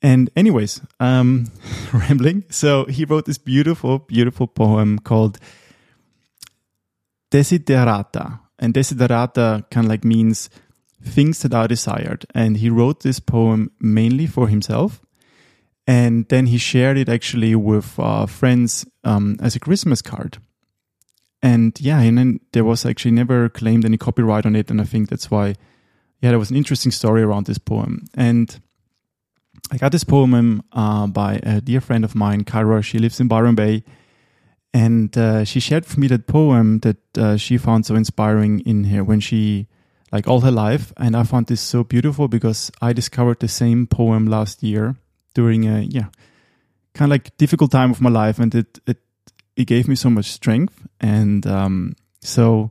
And, 0.01 0.31
anyways, 0.35 0.81
um, 0.99 1.51
rambling. 1.93 2.45
So, 2.49 2.85
he 2.85 3.05
wrote 3.05 3.27
this 3.27 3.39
beautiful, 3.39 3.99
beautiful 3.99 4.47
poem 4.47 4.99
called 4.99 5.39
Desiderata. 7.31 8.41
And 8.59 8.75
Desiderata 8.75 9.69
kind 9.71 9.87
of 9.87 9.91
like 9.91 10.05
means 10.05 10.49
things 11.03 11.43
that 11.43 11.55
are 11.55 11.69
desired. 11.69 12.27
And 12.35 12.57
he 12.57 12.71
wrote 12.71 13.01
this 13.01 13.21
poem 13.21 13.71
mainly 13.81 14.27
for 14.27 14.49
himself. 14.49 15.01
And 15.87 16.29
then 16.29 16.47
he 16.47 16.59
shared 16.59 16.99
it 16.99 17.09
actually 17.09 17.55
with 17.55 17.99
uh, 17.99 18.27
friends 18.27 18.87
um, 19.05 19.37
as 19.41 19.55
a 19.55 19.61
Christmas 19.61 20.03
card. 20.03 20.39
And 21.43 21.79
yeah, 21.81 22.01
and 22.01 22.19
then 22.19 22.41
there 22.53 22.65
was 22.65 22.85
actually 22.85 23.13
never 23.13 23.49
claimed 23.49 23.85
any 23.85 23.97
copyright 23.97 24.47
on 24.47 24.57
it. 24.57 24.71
And 24.71 24.81
I 24.81 24.85
think 24.85 25.09
that's 25.09 25.31
why 25.31 25.55
yeah, 26.21 26.31
there 26.31 26.39
was 26.39 26.51
an 26.51 26.57
interesting 26.57 26.93
story 26.93 27.23
around 27.23 27.47
this 27.47 27.59
poem. 27.59 28.05
And 28.15 28.59
I 29.71 29.77
got 29.77 29.93
this 29.93 30.05
poem 30.05 30.63
uh, 30.73 31.07
by 31.07 31.41
a 31.43 31.61
dear 31.61 31.81
friend 31.81 32.05
of 32.05 32.15
mine, 32.15 32.45
Kyra. 32.45 32.83
She 32.83 32.99
lives 32.99 33.21
in 33.21 33.29
Byron 33.29 33.55
Bay. 33.55 33.85
And 34.77 35.17
uh, 35.17 35.47
she 35.47 35.59
shared 35.59 35.85
with 35.87 35.97
me 35.97 36.07
that 36.09 36.27
poem 36.27 36.81
that 36.81 36.99
uh, 37.17 37.39
she 37.39 37.57
found 37.57 37.87
so 37.87 37.95
inspiring 37.95 38.61
in 38.67 38.85
here 38.85 39.03
when 39.03 39.21
she, 39.21 39.69
like 40.13 40.29
all 40.29 40.43
her 40.43 40.51
life. 40.51 40.93
And 40.99 41.17
I 41.17 41.23
found 41.23 41.47
this 41.47 41.63
so 41.63 41.83
beautiful 41.83 42.29
because 42.29 42.71
I 42.83 42.93
discovered 42.93 43.41
the 43.41 43.49
same 43.49 43.87
poem 43.87 44.27
last 44.27 44.63
year 44.63 44.97
during 45.33 45.67
a, 45.67 45.81
yeah, 45.81 46.09
kind 46.93 47.11
of 47.11 47.15
like 47.15 47.35
difficult 47.39 47.71
time 47.71 47.91
of 47.91 48.03
my 48.03 48.11
life. 48.11 48.39
And 48.39 48.55
it, 48.55 48.79
it, 48.87 48.99
it 49.57 49.65
gave 49.65 49.89
me 49.89 49.95
so 49.95 50.11
much 50.11 50.27
strength. 50.27 50.87
And 51.01 51.47
um, 51.47 51.97
so 52.21 52.71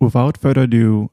without 0.00 0.38
further 0.38 0.62
ado, 0.62 1.10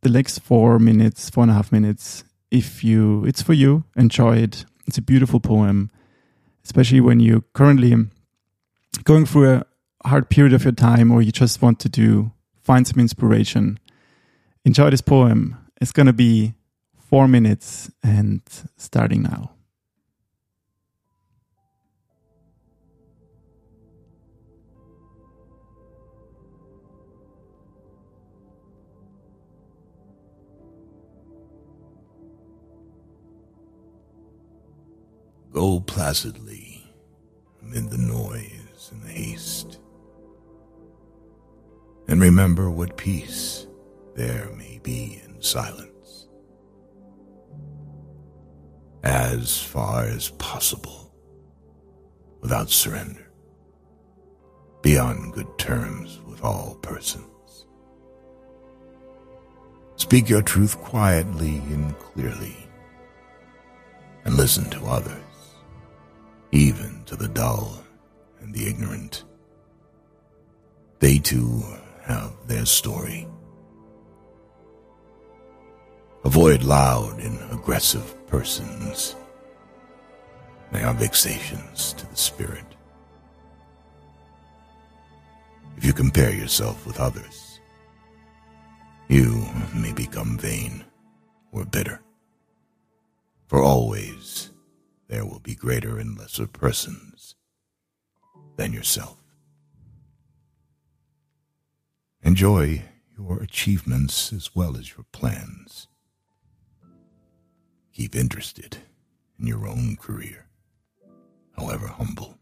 the 0.00 0.08
next 0.08 0.38
four 0.38 0.78
minutes, 0.78 1.28
four 1.28 1.42
and 1.42 1.50
a 1.50 1.54
half 1.54 1.70
minutes, 1.70 2.24
if 2.50 2.82
you, 2.82 3.26
it's 3.26 3.42
for 3.42 3.52
you, 3.52 3.84
enjoy 3.94 4.38
it. 4.38 4.64
It's 4.86 4.96
a 4.96 5.02
beautiful 5.02 5.38
poem, 5.38 5.90
especially 6.64 7.02
when 7.02 7.20
you're 7.20 7.44
currently 7.52 7.94
going 9.04 9.26
through 9.26 9.50
a 9.50 9.66
hard 10.04 10.30
period 10.30 10.52
of 10.52 10.64
your 10.64 10.72
time 10.72 11.10
or 11.10 11.22
you 11.22 11.32
just 11.32 11.62
want 11.62 11.80
to 11.80 11.88
do, 11.88 12.32
find 12.62 12.86
some 12.86 13.00
inspiration. 13.00 13.78
Enjoy 14.64 14.90
this 14.90 15.00
poem. 15.00 15.56
It's 15.80 15.92
going 15.92 16.06
to 16.06 16.12
be 16.12 16.54
four 16.98 17.28
minutes 17.28 17.90
and 18.02 18.42
starting 18.76 19.22
now. 19.22 19.52
Go 35.52 35.80
placidly 35.80 36.84
amid 37.62 37.90
the 37.90 37.98
noise 37.98 38.57
and 38.90 39.02
the 39.02 39.08
haste, 39.08 39.78
and 42.08 42.20
remember 42.20 42.70
what 42.70 42.96
peace 42.96 43.66
there 44.14 44.48
may 44.56 44.80
be 44.82 45.20
in 45.24 45.40
silence. 45.42 46.28
As 49.02 49.60
far 49.60 50.04
as 50.04 50.30
possible, 50.30 51.14
without 52.40 52.70
surrender, 52.70 53.30
be 54.82 54.98
on 54.98 55.30
good 55.32 55.58
terms 55.58 56.20
with 56.26 56.42
all 56.42 56.76
persons. 56.82 57.66
Speak 59.96 60.28
your 60.28 60.42
truth 60.42 60.78
quietly 60.78 61.58
and 61.70 61.98
clearly, 61.98 62.56
and 64.24 64.34
listen 64.34 64.68
to 64.70 64.86
others 64.86 65.22
even 66.52 67.02
to 67.04 67.16
the 67.16 67.28
dull 67.28 67.82
and 68.48 68.54
the 68.54 68.66
ignorant. 68.66 69.24
They 71.00 71.18
too 71.18 71.62
have 72.02 72.32
their 72.46 72.64
story. 72.64 73.28
Avoid 76.24 76.62
loud 76.62 77.20
and 77.20 77.38
aggressive 77.52 78.26
persons. 78.26 79.14
They 80.72 80.82
are 80.82 80.94
vexations 80.94 81.92
to 81.94 82.06
the 82.06 82.16
spirit. 82.16 82.64
If 85.76 85.84
you 85.84 85.92
compare 85.92 86.34
yourself 86.34 86.86
with 86.86 87.00
others, 87.00 87.60
you 89.08 89.46
may 89.74 89.92
become 89.92 90.38
vain 90.38 90.84
or 91.52 91.64
bitter. 91.66 92.00
For 93.46 93.62
always 93.62 94.50
there 95.08 95.24
will 95.24 95.40
be 95.40 95.54
greater 95.54 95.98
and 95.98 96.18
lesser 96.18 96.46
persons 96.46 97.34
than 98.58 98.72
yourself. 98.72 99.16
Enjoy 102.22 102.82
your 103.16 103.40
achievements 103.40 104.32
as 104.32 104.54
well 104.54 104.76
as 104.76 104.90
your 104.96 105.06
plans. 105.12 105.86
Keep 107.92 108.16
interested 108.16 108.78
in 109.38 109.46
your 109.46 109.66
own 109.66 109.96
career, 109.96 110.48
however 111.56 111.86
humble. 111.86 112.36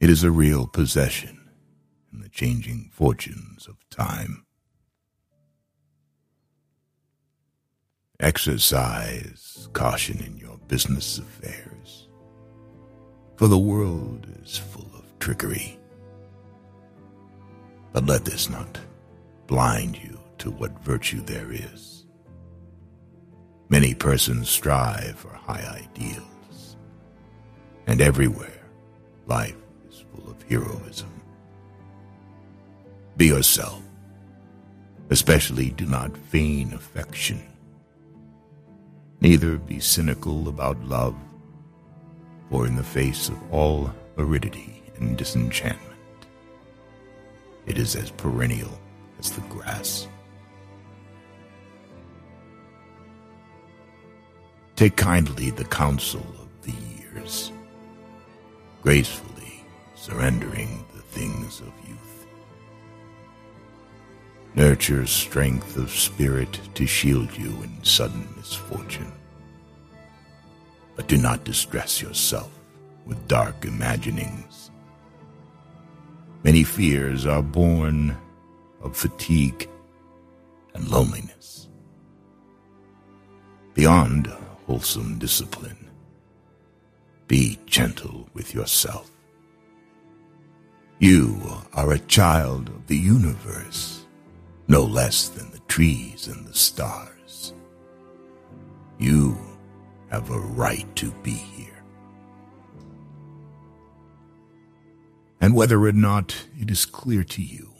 It 0.00 0.08
is 0.08 0.22
a 0.22 0.30
real 0.30 0.68
possession 0.68 1.50
in 2.12 2.20
the 2.20 2.28
changing 2.28 2.90
fortunes 2.92 3.66
of 3.66 3.76
time. 3.90 4.46
Exercise 8.20 9.68
caution 9.72 10.22
in 10.24 10.38
your 10.38 10.58
business 10.68 11.18
affairs, 11.18 12.07
for 13.38 13.48
the 13.48 13.58
world 13.58 14.26
is 14.42 14.58
full 14.58 14.90
of 14.94 15.18
trickery. 15.18 15.78
But 17.92 18.04
let 18.04 18.26
this 18.26 18.50
not 18.50 18.78
blind 19.46 19.96
you 19.96 20.20
to 20.38 20.50
what 20.50 20.78
virtue 20.82 21.22
there 21.22 21.50
is. 21.50 22.04
Many 23.70 23.94
persons 23.94 24.50
strive 24.50 25.16
for 25.16 25.30
high 25.30 25.84
ideals, 25.86 26.76
and 27.86 28.00
everywhere 28.00 28.60
life 29.26 29.56
is 29.88 30.04
full 30.12 30.30
of 30.30 30.42
heroism. 30.50 31.10
Be 33.16 33.28
yourself, 33.28 33.82
especially 35.08 35.70
do 35.70 35.86
not 35.86 36.16
feign 36.16 36.74
affection 36.74 37.42
Neither 39.20 39.56
be 39.56 39.80
cynical 39.80 40.48
about 40.48 40.80
love, 40.84 41.16
for 42.50 42.66
in 42.66 42.76
the 42.76 42.82
face 42.82 43.28
of 43.28 43.52
all 43.52 43.92
aridity 44.16 44.82
and 44.96 45.16
disenchantment, 45.16 45.94
it 47.66 47.78
is 47.78 47.94
as 47.94 48.10
perennial 48.10 48.80
as 49.18 49.30
the 49.30 49.40
grass. 49.42 50.08
Take 54.76 54.96
kindly 54.96 55.50
the 55.50 55.64
counsel 55.64 56.24
of 56.40 56.48
the 56.62 56.72
years, 56.72 57.52
gracefully 58.82 59.64
surrendering 59.96 60.84
the 60.94 61.02
things 61.02 61.60
of 61.60 61.72
youth. 61.86 62.26
Nurture 64.54 65.06
strength 65.06 65.76
of 65.76 65.90
spirit 65.90 66.60
to 66.74 66.86
shield 66.86 67.36
you 67.36 67.50
in 67.62 67.84
sudden 67.84 68.28
misfortune. 68.36 69.12
But 70.98 71.06
do 71.06 71.16
not 71.16 71.44
distress 71.44 72.02
yourself 72.02 72.50
with 73.06 73.28
dark 73.28 73.64
imaginings. 73.64 74.72
Many 76.42 76.64
fears 76.64 77.24
are 77.24 77.40
born 77.40 78.16
of 78.82 78.96
fatigue 78.96 79.70
and 80.74 80.88
loneliness. 80.88 81.68
Beyond 83.74 84.26
wholesome 84.66 85.20
discipline, 85.20 85.88
be 87.28 87.60
gentle 87.64 88.28
with 88.34 88.52
yourself. 88.52 89.08
You 90.98 91.40
are 91.74 91.92
a 91.92 92.00
child 92.00 92.70
of 92.70 92.88
the 92.88 92.96
universe, 92.96 94.04
no 94.66 94.82
less 94.82 95.28
than 95.28 95.52
the 95.52 95.60
trees 95.68 96.26
and 96.26 96.44
the 96.44 96.54
stars. 96.54 97.54
You 98.98 99.38
have 100.10 100.30
a 100.30 100.38
right 100.38 100.94
to 100.96 101.10
be 101.22 101.32
here. 101.32 101.84
And 105.40 105.54
whether 105.54 105.82
or 105.84 105.92
not 105.92 106.46
it 106.58 106.70
is 106.70 106.84
clear 106.84 107.24
to 107.24 107.42
you, 107.42 107.72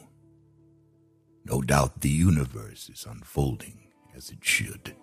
no 1.45 1.61
doubt 1.61 2.03
the 2.03 2.11
universe 2.11 2.89
is 2.89 3.07
unfolding 3.09 3.89
as 4.15 4.31
it 4.31 4.45
should. 4.45 4.95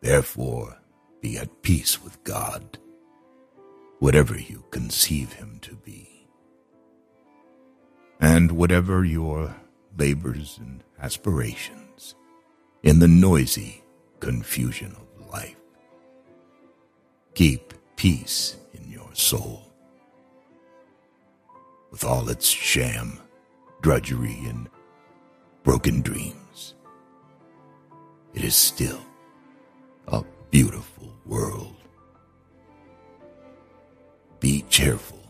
Therefore, 0.00 0.78
be 1.20 1.38
at 1.38 1.62
peace 1.62 2.02
with 2.02 2.22
God, 2.24 2.78
whatever 3.98 4.38
you 4.38 4.64
conceive 4.70 5.34
him 5.34 5.58
to 5.62 5.74
be. 5.76 6.28
And 8.20 8.52
whatever 8.52 9.04
your 9.04 9.54
labors 9.96 10.58
and 10.58 10.82
aspirations 11.00 12.14
in 12.82 12.98
the 12.98 13.08
noisy 13.08 13.81
confusion 14.22 14.94
of 14.96 15.30
life, 15.32 15.56
keep 17.34 17.74
peace 17.96 18.56
in 18.72 18.88
your 18.88 19.10
soul. 19.14 19.68
With 21.90 22.04
all 22.04 22.28
its 22.28 22.46
sham, 22.46 23.18
drudgery, 23.80 24.38
and 24.46 24.68
broken 25.64 26.02
dreams, 26.02 26.74
it 28.32 28.44
is 28.44 28.54
still 28.54 29.00
a 30.06 30.22
beautiful 30.52 31.12
world. 31.26 31.74
Be 34.38 34.64
cheerful. 34.70 35.24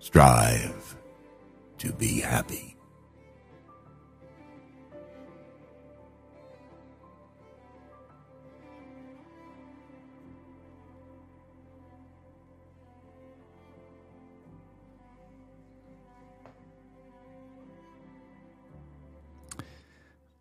Strive 0.00 0.96
to 1.78 1.92
be 1.92 2.20
happy. 2.20 2.75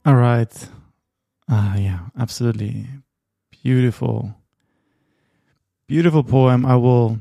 All 0.06 0.16
right. 0.16 0.70
Ah, 1.50 1.76
yeah, 1.78 2.00
absolutely. 2.20 2.86
Beautiful. 3.64 4.36
Beautiful 5.88 6.24
poem. 6.24 6.64
I 6.64 6.76
will 6.76 7.20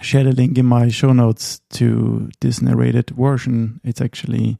share 0.00 0.22
the 0.22 0.30
link 0.30 0.58
in 0.58 0.66
my 0.66 0.88
show 0.88 1.12
notes 1.12 1.60
to 1.70 2.30
this 2.40 2.62
narrated 2.62 3.10
version. 3.10 3.80
It's 3.82 4.00
actually 4.00 4.58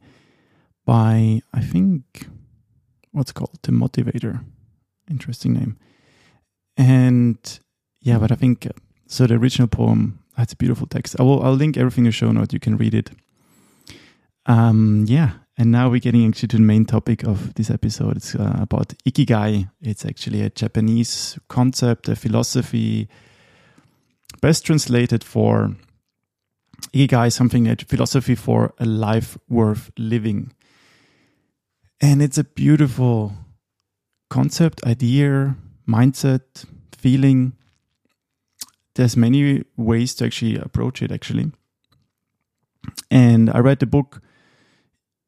by, 0.85 1.41
I 1.53 1.61
think, 1.61 2.27
what's 3.11 3.31
called 3.31 3.57
The 3.61 3.71
Motivator. 3.71 4.43
Interesting 5.09 5.53
name. 5.53 5.77
And 6.75 7.37
yeah, 8.01 8.17
but 8.17 8.33
I 8.33 8.35
think 8.35 8.65
uh, 8.65 8.71
so. 9.07 9.27
The 9.27 9.35
original 9.35 9.69
poem 9.69 10.19
has 10.35 10.51
a 10.51 10.57
beautiful 10.57 10.87
text. 10.87 11.15
I 11.19 11.23
will. 11.23 11.41
I'll 11.41 11.53
link 11.53 11.77
everything 11.77 12.03
in 12.03 12.09
the 12.09 12.11
show 12.11 12.31
note. 12.31 12.51
You 12.51 12.59
can 12.59 12.75
read 12.75 12.93
it. 12.93 13.11
Um, 14.45 15.05
yeah, 15.07 15.31
and 15.57 15.71
now 15.71 15.89
we're 15.89 15.99
getting 15.99 16.27
actually 16.27 16.49
to 16.49 16.57
the 16.57 16.63
main 16.63 16.85
topic 16.85 17.23
of 17.23 17.55
this 17.55 17.71
episode. 17.71 18.17
It's 18.17 18.35
uh, 18.35 18.57
about 18.59 18.93
ikigai. 19.07 19.69
It's 19.81 20.05
actually 20.05 20.43
a 20.43 20.51
Japanese 20.51 21.39
concept, 21.47 22.07
a 22.09 22.15
philosophy, 22.15 23.09
best 24.39 24.65
translated 24.65 25.23
for 25.23 25.75
ikigai, 26.93 27.33
something 27.33 27.63
that 27.63 27.81
philosophy 27.81 28.35
for 28.35 28.75
a 28.77 28.85
life 28.85 29.35
worth 29.49 29.89
living. 29.97 30.53
And 31.99 32.21
it's 32.21 32.37
a 32.37 32.43
beautiful 32.43 33.33
concept, 34.29 34.85
idea, 34.85 35.55
mindset, 35.89 36.65
feeling. 36.95 37.53
There's 38.93 39.17
many 39.17 39.63
ways 39.75 40.13
to 40.15 40.25
actually 40.25 40.57
approach 40.57 41.01
it, 41.01 41.11
actually. 41.11 41.51
And 43.09 43.49
I 43.49 43.59
read 43.59 43.79
the 43.79 43.87
book 43.87 44.21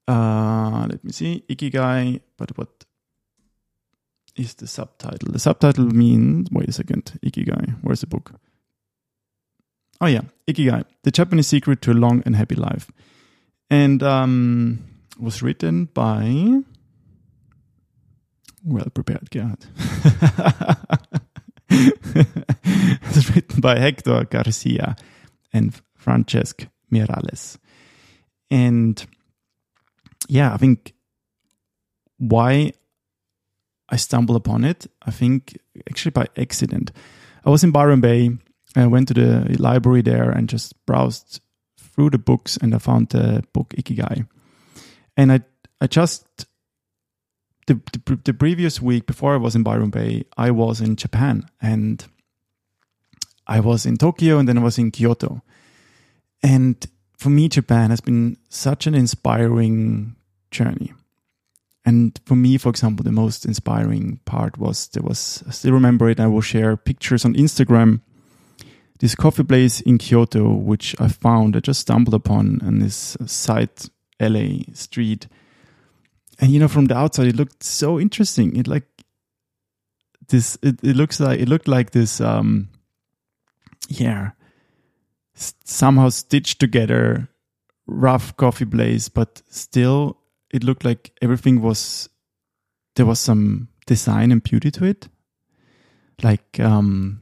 uh, 0.10 0.88
let 0.90 1.04
me 1.04 1.12
see. 1.12 1.44
Ikigai, 1.48 2.20
but 2.36 2.58
what 2.58 2.86
is 4.36 4.56
the 4.56 4.68
subtitle? 4.68 5.32
The 5.32 5.40
subtitle 5.40 5.86
means, 5.86 6.50
wait 6.52 6.68
a 6.68 6.72
second, 6.72 7.20
Ikigai. 7.24 7.76
Where's 7.84 8.02
the 8.02 8.08
book? 8.08 8.34
Oh, 10.02 10.08
yeah, 10.08 10.22
Ikigai, 10.48 10.86
the 11.04 11.12
Japanese 11.12 11.48
secret 11.48 11.82
to 11.84 11.92
a 11.92 11.94
long 11.94 12.24
and 12.26 12.36
happy 12.36 12.56
life. 12.56 12.92
And 13.70 14.02
um, 14.02 14.84
was 15.20 15.44
written 15.44 15.86
by, 15.86 16.62
well 18.64 18.90
prepared, 18.92 19.30
Gerhard. 19.30 19.64
it 21.70 23.16
was 23.16 23.36
written 23.36 23.62
by 23.62 23.78
Hector 23.78 24.24
Garcia 24.24 24.96
and 25.54 25.80
Francesc 26.04 26.68
Miralles. 26.92 27.60
And 28.50 29.06
yeah, 30.28 30.54
I 30.54 30.58
think 30.58 30.94
why 32.18 32.74
I 33.90 33.96
stumbled 33.96 34.38
upon 34.38 34.64
it, 34.64 34.88
I 35.02 35.12
think 35.12 35.58
actually 35.90 36.12
by 36.12 36.28
accident. 36.38 36.92
I 37.46 37.50
was 37.50 37.64
in 37.64 37.72
Byron 37.72 38.02
Bay. 38.02 38.32
I 38.76 38.86
went 38.86 39.08
to 39.08 39.14
the 39.14 39.56
library 39.58 40.02
there 40.02 40.30
and 40.30 40.48
just 40.48 40.74
browsed 40.86 41.42
through 41.78 42.12
the 42.12 42.20
books 42.20 42.58
and 42.58 42.76
I 42.76 42.78
found 42.78 43.10
the 43.10 43.44
book 43.54 43.74
Ikigai. 43.78 44.28
And 45.18 45.32
I, 45.32 45.42
I 45.82 45.88
just, 45.88 46.46
the, 47.68 47.82
the, 47.94 48.20
the 48.24 48.34
previous 48.34 48.82
week 48.82 49.08
before 49.08 49.34
I 49.34 49.38
was 49.38 49.56
in 49.56 49.64
Byron 49.64 49.90
Bay, 49.90 50.26
I 50.38 50.52
was 50.52 50.82
in 50.82 50.96
Japan 50.96 51.50
and 51.62 52.06
I 53.48 53.60
was 53.60 53.86
in 53.86 53.98
Tokyo 53.98 54.38
and 54.38 54.48
then 54.48 54.58
I 54.60 54.64
was 54.64 54.78
in 54.78 54.92
Kyoto. 54.92 55.42
And 56.44 56.86
for 57.20 57.30
me, 57.30 57.50
Japan 57.50 57.90
has 57.90 58.00
been 58.00 58.38
such 58.48 58.88
an 58.88 58.96
inspiring 58.96 60.16
journey. 60.52 60.94
And 61.86 62.18
for 62.26 62.36
me, 62.36 62.58
for 62.58 62.70
example, 62.70 63.04
the 63.04 63.12
most 63.12 63.46
inspiring 63.46 64.22
part 64.24 64.58
was 64.58 64.88
there 64.90 65.04
was, 65.04 65.44
I 65.46 65.52
still 65.52 65.74
remember 65.74 66.10
it, 66.10 66.22
I 66.22 66.28
will 66.28 66.40
share 66.40 66.78
pictures 66.78 67.26
on 67.26 67.34
Instagram. 67.34 68.00
This 69.00 69.16
coffee 69.16 69.44
place 69.44 69.82
in 69.82 69.98
Kyoto, 69.98 70.50
which 70.50 70.96
I 71.00 71.10
found, 71.10 71.58
I 71.58 71.60
just 71.60 71.82
stumbled 71.82 72.14
upon 72.14 72.62
on 72.64 72.80
this 72.80 73.18
side 73.26 73.70
LA 74.22 74.60
street. 74.74 75.28
And 76.40 76.52
you 76.52 76.60
know, 76.60 76.70
from 76.70 76.86
the 76.86 76.96
outside, 76.96 77.28
it 77.28 77.36
looked 77.36 77.64
so 77.64 78.00
interesting. 78.00 78.56
It 78.56 78.68
like 78.68 78.88
this, 80.30 80.58
it, 80.62 80.82
it 80.82 80.96
looks 80.96 81.20
like, 81.20 81.42
it 81.42 81.50
looked 81.50 81.68
like 81.68 81.92
this, 81.92 82.22
um, 82.22 82.70
yeah, 83.90 84.32
somehow 85.40 86.10
stitched 86.10 86.60
together 86.60 87.30
rough 87.88 88.36
coffee 88.38 88.66
place, 88.66 89.10
but 89.10 89.42
still 89.50 90.18
it 90.52 90.64
looked 90.64 90.86
like 90.86 91.12
everything 91.22 91.62
was 91.62 92.10
there 92.96 93.06
was 93.06 93.20
some 93.20 93.70
design 93.86 94.32
and 94.32 94.44
beauty 94.44 94.72
to 94.72 94.86
it. 94.86 95.08
Like 96.22 96.60
um 96.60 97.22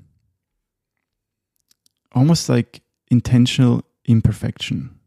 almost 2.14 2.50
like 2.50 2.82
intentional 3.10 3.84
imperfection. 4.06 5.00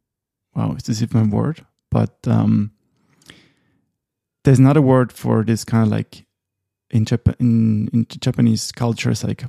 Wow 0.55 0.73
is 0.73 0.85
this 0.85 1.03
even 1.03 1.33
a 1.33 1.37
word? 1.37 1.66
But 1.90 2.16
um 2.27 2.73
there's 4.44 4.59
another 4.59 4.83
word 4.83 5.12
for 5.12 5.44
this 5.44 5.64
kind 5.64 5.85
of 5.85 5.90
like 5.90 6.25
in 6.90 7.05
Japan 7.05 7.35
in, 7.40 7.88
in 7.92 8.07
Japanese 8.09 8.73
culture 8.73 9.11
it's 9.11 9.25
like 9.25 9.44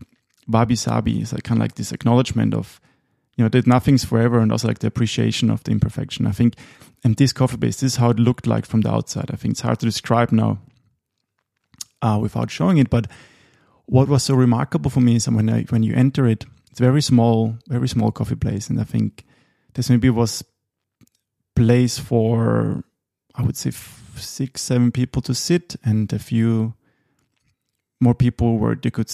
wabi 0.48 0.76
sabi 0.76 1.22
it's 1.22 1.32
like 1.34 1.44
kind 1.44 1.60
of 1.60 1.64
like 1.64 1.76
this 1.76 1.92
acknowledgement 1.92 2.54
of 2.54 2.82
you 3.36 3.44
know 3.44 3.50
that 3.50 3.68
nothing's 3.68 4.06
forever 4.06 4.40
and 4.40 4.52
also 4.52 4.68
like 4.68 4.80
the 4.80 4.88
appreciation 4.88 5.50
of 5.50 5.64
the 5.64 5.72
imperfection. 5.72 6.28
I 6.28 6.32
think 6.32 6.56
and 7.04 7.16
this 7.16 7.34
coffee 7.34 7.58
base 7.58 7.80
this 7.80 7.94
is 7.94 7.98
how 7.98 8.12
it 8.12 8.20
looked 8.20 8.48
like 8.48 8.66
from 8.66 8.82
the 8.82 8.92
outside. 8.92 9.32
I 9.32 9.36
think 9.36 9.54
it's 9.54 9.62
hard 9.62 9.80
to 9.80 9.86
describe 9.86 10.32
now 10.32 10.60
uh, 12.02 12.18
without 12.22 12.52
showing 12.52 12.78
it 12.78 12.90
but 12.90 13.08
what 13.86 14.08
was 14.08 14.24
so 14.24 14.36
remarkable 14.36 14.90
for 14.90 15.02
me 15.02 15.16
is 15.16 15.28
when 15.28 15.50
I, 15.50 15.64
when 15.64 15.84
you 15.84 15.94
enter 15.94 16.28
it 16.28 16.46
it's 16.70 16.80
very 16.80 17.02
small 17.02 17.58
very 17.68 17.88
small 17.88 18.12
coffee 18.12 18.36
place. 18.36 18.70
And 18.70 18.80
i 18.80 18.84
think 18.84 19.26
this 19.74 19.90
maybe 19.90 20.10
was 20.10 20.44
place 21.56 22.00
for, 22.00 22.84
I 23.36 23.44
would 23.44 23.58
say, 23.58 23.70
f- 23.70 24.14
six, 24.18 24.62
seven 24.62 24.92
people 24.92 25.22
to 25.24 25.34
sit, 25.34 25.76
and 25.84 26.12
a 26.12 26.20
few 26.20 26.74
more 28.00 28.16
people 28.16 28.58
where 28.58 28.76
they 28.76 28.90
could 28.90 29.12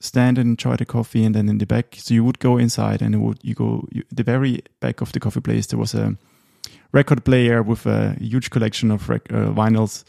stand 0.00 0.38
and 0.38 0.50
enjoy 0.50 0.76
the 0.76 0.84
coffee. 0.84 1.24
And 1.24 1.34
then 1.34 1.48
in 1.48 1.58
the 1.58 1.66
back, 1.66 1.96
so 1.98 2.14
you 2.14 2.24
would 2.24 2.38
go 2.38 2.58
inside, 2.58 3.02
and 3.02 3.14
it 3.14 3.18
would 3.18 3.38
you 3.42 3.54
go 3.54 3.86
you, 3.90 4.04
the 4.10 4.22
very 4.22 4.62
back 4.80 5.00
of 5.00 5.12
the 5.12 5.20
coffee 5.20 5.40
place. 5.40 5.66
There 5.66 5.78
was 5.78 5.94
a 5.94 6.16
record 6.92 7.24
player 7.24 7.62
with 7.62 7.86
a 7.86 8.16
huge 8.20 8.50
collection 8.50 8.90
of 8.90 9.08
rec- 9.08 9.32
uh, 9.32 9.52
vinyls, 9.52 10.04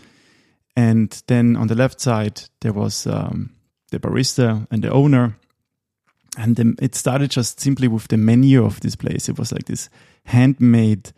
and 0.75 1.21
then 1.27 1.55
on 1.55 1.67
the 1.67 1.75
left 1.75 1.99
side 1.99 2.41
there 2.61 2.73
was 2.73 3.05
um, 3.07 3.51
the 3.91 3.99
barista 3.99 4.67
and 4.71 4.83
the 4.83 4.91
owner 4.91 5.37
and 6.37 6.55
the, 6.55 6.75
it 6.81 6.95
started 6.95 7.31
just 7.31 7.59
simply 7.59 7.87
with 7.87 8.07
the 8.07 8.17
menu 8.17 8.63
of 8.63 8.79
this 8.81 8.95
place 8.95 9.27
it 9.27 9.37
was 9.37 9.51
like 9.51 9.65
this 9.65 9.89
handmade 10.25 11.11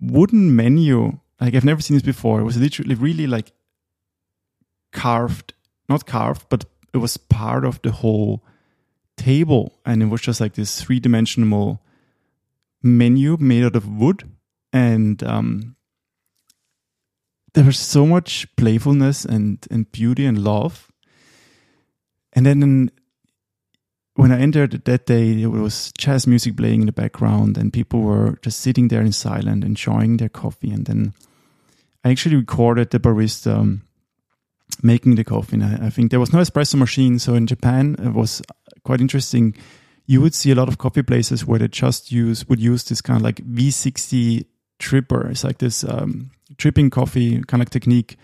wooden 0.00 0.54
menu 0.54 1.18
like 1.40 1.54
i've 1.54 1.64
never 1.64 1.80
seen 1.80 1.96
this 1.96 2.02
before 2.02 2.40
it 2.40 2.44
was 2.44 2.56
literally 2.56 2.94
really 2.94 3.26
like 3.26 3.52
carved 4.92 5.54
not 5.88 6.06
carved 6.06 6.46
but 6.48 6.64
it 6.92 6.98
was 6.98 7.16
part 7.16 7.64
of 7.64 7.82
the 7.82 7.90
whole 7.90 8.42
table. 9.16 9.78
And 9.84 10.02
it 10.02 10.06
was 10.06 10.20
just 10.20 10.40
like 10.40 10.54
this 10.54 10.80
three-dimensional 10.80 11.82
menu 12.82 13.36
made 13.38 13.64
out 13.64 13.76
of 13.76 13.88
wood. 13.88 14.30
And 14.72 15.22
um, 15.22 15.76
there 17.54 17.64
was 17.64 17.78
so 17.78 18.06
much 18.06 18.46
playfulness 18.56 19.24
and, 19.24 19.66
and 19.70 19.90
beauty 19.92 20.26
and 20.26 20.42
love. 20.42 20.90
And 22.32 22.46
then 22.46 22.90
when 24.14 24.32
I 24.32 24.40
entered 24.40 24.84
that 24.84 25.06
day, 25.06 25.42
it 25.42 25.46
was 25.46 25.92
jazz 25.98 26.26
music 26.26 26.56
playing 26.56 26.80
in 26.80 26.86
the 26.86 26.92
background, 26.92 27.58
and 27.58 27.72
people 27.72 28.00
were 28.00 28.38
just 28.42 28.60
sitting 28.60 28.88
there 28.88 29.02
in 29.02 29.12
silence, 29.12 29.64
enjoying 29.64 30.16
their 30.16 30.28
coffee. 30.28 30.70
And 30.70 30.86
then 30.86 31.14
I 32.04 32.10
actually 32.10 32.36
recorded 32.36 32.90
the 32.90 33.00
barista 33.00 33.56
um, 33.56 33.82
making 34.82 35.14
the 35.14 35.24
coffee. 35.24 35.56
And 35.56 35.64
I, 35.64 35.86
I 35.86 35.90
think 35.90 36.10
there 36.10 36.20
was 36.20 36.32
no 36.32 36.40
espresso 36.40 36.76
machine. 36.76 37.18
So 37.18 37.34
in 37.34 37.46
Japan, 37.46 37.96
it 37.98 38.12
was 38.12 38.42
quite 38.84 39.00
interesting. 39.00 39.54
You 40.06 40.20
would 40.20 40.34
see 40.34 40.50
a 40.50 40.54
lot 40.54 40.68
of 40.68 40.78
coffee 40.78 41.02
places 41.02 41.46
where 41.46 41.58
they 41.58 41.68
just 41.68 42.12
use 42.12 42.48
would 42.48 42.60
use 42.60 42.84
this 42.84 43.00
kind 43.00 43.16
of 43.16 43.22
like 43.22 43.36
V60 43.36 44.44
tripper. 44.78 45.28
It's 45.30 45.44
like 45.44 45.58
this 45.58 45.84
um, 45.84 46.30
tripping 46.58 46.90
coffee 46.90 47.42
kind 47.42 47.62
of 47.62 47.70
technique 47.70 48.16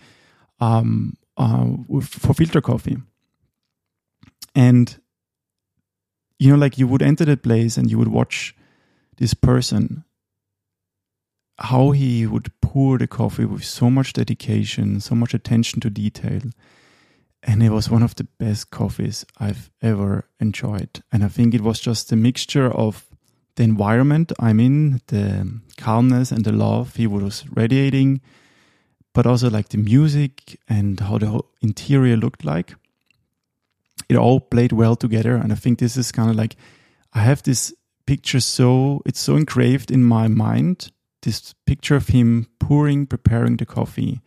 um, 0.59 1.17
uh, 1.37 1.67
for 2.01 2.33
filter 2.33 2.61
coffee. 2.61 2.97
And 4.53 4.99
you 6.37 6.51
know, 6.51 6.57
like 6.57 6.77
you 6.77 6.87
would 6.87 7.01
enter 7.01 7.25
that 7.25 7.43
place 7.43 7.77
and 7.77 7.89
you 7.89 7.97
would 7.97 8.07
watch 8.07 8.55
this 9.17 9.33
person, 9.35 10.03
how 11.61 11.91
he 11.91 12.25
would 12.25 12.51
pour 12.61 12.97
the 12.97 13.07
coffee 13.07 13.45
with 13.45 13.63
so 13.63 13.89
much 13.89 14.13
dedication, 14.13 14.99
so 14.99 15.15
much 15.15 15.33
attention 15.33 15.79
to 15.81 15.89
detail. 15.89 16.41
And 17.43 17.63
it 17.63 17.69
was 17.69 17.89
one 17.89 18.03
of 18.03 18.15
the 18.15 18.27
best 18.39 18.71
coffees 18.71 19.25
I've 19.39 19.71
ever 19.81 20.25
enjoyed. 20.39 21.01
And 21.11 21.23
I 21.23 21.27
think 21.27 21.53
it 21.53 21.61
was 21.61 21.79
just 21.79 22.11
a 22.11 22.15
mixture 22.15 22.69
of 22.69 23.05
the 23.55 23.63
environment 23.63 24.31
I'm 24.39 24.59
in, 24.59 25.01
the 25.07 25.59
calmness 25.77 26.31
and 26.31 26.45
the 26.45 26.51
love 26.51 26.95
he 26.95 27.07
was 27.07 27.45
radiating, 27.49 28.21
but 29.13 29.25
also 29.25 29.49
like 29.49 29.69
the 29.69 29.77
music 29.77 30.59
and 30.69 30.99
how 30.99 31.17
the 31.17 31.27
whole 31.27 31.49
interior 31.61 32.15
looked 32.15 32.45
like 32.45 32.75
it 34.11 34.17
all 34.17 34.41
played 34.41 34.73
well 34.73 34.95
together. 34.95 35.35
And 35.35 35.51
I 35.51 35.55
think 35.55 35.79
this 35.79 35.95
is 35.95 36.11
kind 36.11 36.29
of 36.29 36.35
like 36.35 36.55
I 37.13 37.19
have 37.19 37.43
this 37.43 37.73
picture 38.05 38.41
so 38.41 39.01
it's 39.05 39.19
so 39.19 39.35
engraved 39.37 39.89
in 39.89 40.03
my 40.03 40.27
mind. 40.27 40.91
This 41.21 41.53
picture 41.65 41.95
of 41.95 42.07
him 42.07 42.47
pouring, 42.59 43.05
preparing 43.05 43.57
the 43.57 43.65
coffee. 43.65 44.21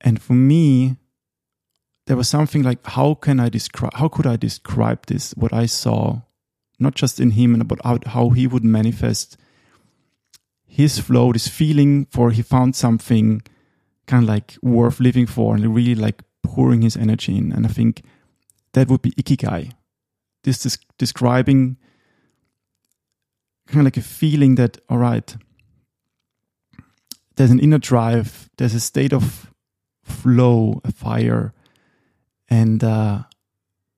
And 0.00 0.20
for 0.20 0.34
me, 0.34 0.96
there 2.06 2.16
was 2.16 2.28
something 2.28 2.62
like 2.62 2.84
how 2.86 3.14
can 3.14 3.40
I 3.40 3.48
describe 3.48 3.94
how 3.94 4.08
could 4.08 4.26
I 4.26 4.36
describe 4.36 5.06
this, 5.06 5.32
what 5.32 5.52
I 5.52 5.66
saw, 5.66 6.22
not 6.78 6.94
just 6.94 7.20
in 7.20 7.32
him, 7.32 7.58
but 7.60 7.80
how 8.06 8.30
he 8.30 8.46
would 8.46 8.64
manifest 8.64 9.36
his 10.66 10.98
flow, 10.98 11.32
this 11.32 11.48
feeling 11.48 12.06
for 12.06 12.30
he 12.30 12.42
found 12.42 12.76
something 12.76 13.42
kind 14.06 14.24
of 14.24 14.28
like 14.28 14.56
worth 14.60 15.00
living 15.00 15.26
for 15.26 15.54
and 15.54 15.74
really 15.74 15.94
like 15.94 16.22
pouring 16.42 16.82
his 16.82 16.96
energy 16.96 17.36
in. 17.38 17.52
And 17.52 17.64
I 17.64 17.68
think 17.68 18.02
that 18.72 18.88
would 18.88 19.02
be 19.02 19.12
ikigai. 19.12 19.72
This 20.42 20.66
is 20.66 20.78
describing 20.98 21.76
kind 23.66 23.80
of 23.80 23.84
like 23.84 23.96
a 23.96 24.02
feeling 24.02 24.56
that, 24.56 24.78
all 24.90 24.98
right, 24.98 25.34
there's 27.36 27.50
an 27.50 27.60
inner 27.60 27.78
drive, 27.78 28.48
there's 28.56 28.74
a 28.74 28.80
state 28.80 29.12
of 29.12 29.52
flow, 30.02 30.80
a 30.84 30.92
fire, 30.92 31.52
and 32.48 32.82
uh, 32.84 33.22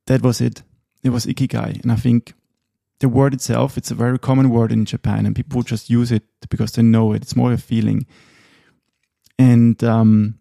that 0.07 0.23
was 0.23 0.41
it. 0.41 0.63
It 1.03 1.11
was 1.11 1.27
ikigai, 1.27 1.83
and 1.83 1.93
I 1.93 1.97
think 1.97 2.35
the 3.01 3.09
word 3.09 3.35
itself, 3.35 3.77
it's 3.77 3.91
a 3.91 3.95
very 3.95 4.19
common 4.19 4.51
word 4.51 4.73
in 4.73 4.85
Japan, 4.85 5.27
and 5.27 5.37
people 5.37 5.63
just 5.63 5.91
use 5.91 6.11
it 6.11 6.25
because 6.49 6.73
they 6.73 6.83
know 6.83 7.13
it. 7.13 7.23
It's 7.23 7.37
more 7.37 7.53
a 7.53 7.59
feeling, 7.59 8.07
and 9.39 9.83
um, 9.85 10.39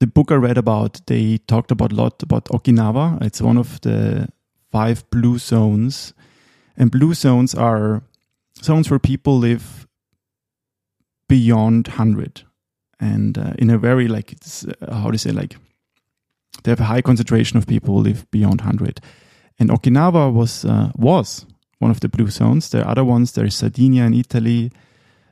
the 0.00 0.06
book 0.06 0.32
I 0.32 0.36
read 0.36 0.58
about, 0.58 1.00
they 1.06 1.38
talked 1.46 1.70
about 1.70 1.92
a 1.92 1.94
lot 1.94 2.22
about 2.22 2.46
Okinawa. 2.46 3.22
It's 3.22 3.40
one 3.40 3.58
of 3.58 3.80
the 3.82 4.28
five 4.70 5.08
blue 5.10 5.38
zones. 5.38 6.14
And 6.76 6.90
blue 6.90 7.12
zones 7.14 7.54
are 7.54 8.02
zones 8.62 8.90
where 8.90 8.98
people 8.98 9.38
live 9.38 9.86
beyond 11.30 11.86
100. 11.86 12.42
And 12.98 13.38
uh, 13.38 13.52
in 13.56 13.70
a 13.70 13.78
very, 13.78 14.08
like, 14.08 14.34
uh, 14.82 14.94
how 14.94 15.06
do 15.10 15.14
you 15.14 15.18
say, 15.18 15.30
like, 15.30 15.56
they 16.64 16.72
have 16.72 16.80
a 16.80 16.90
high 16.92 17.02
concentration 17.02 17.56
of 17.56 17.66
people 17.66 17.94
who 17.94 18.02
live 18.02 18.30
beyond 18.32 18.60
100. 18.60 19.00
And 19.58 19.70
Okinawa 19.70 20.32
was, 20.32 20.64
uh, 20.64 20.90
was 20.96 21.46
one 21.78 21.92
of 21.92 22.00
the 22.00 22.08
blue 22.08 22.28
zones. 22.28 22.68
There 22.70 22.84
are 22.84 22.90
other 22.90 23.04
ones. 23.04 23.32
There's 23.32 23.54
Sardinia 23.54 24.04
in 24.04 24.14
Italy. 24.14 24.72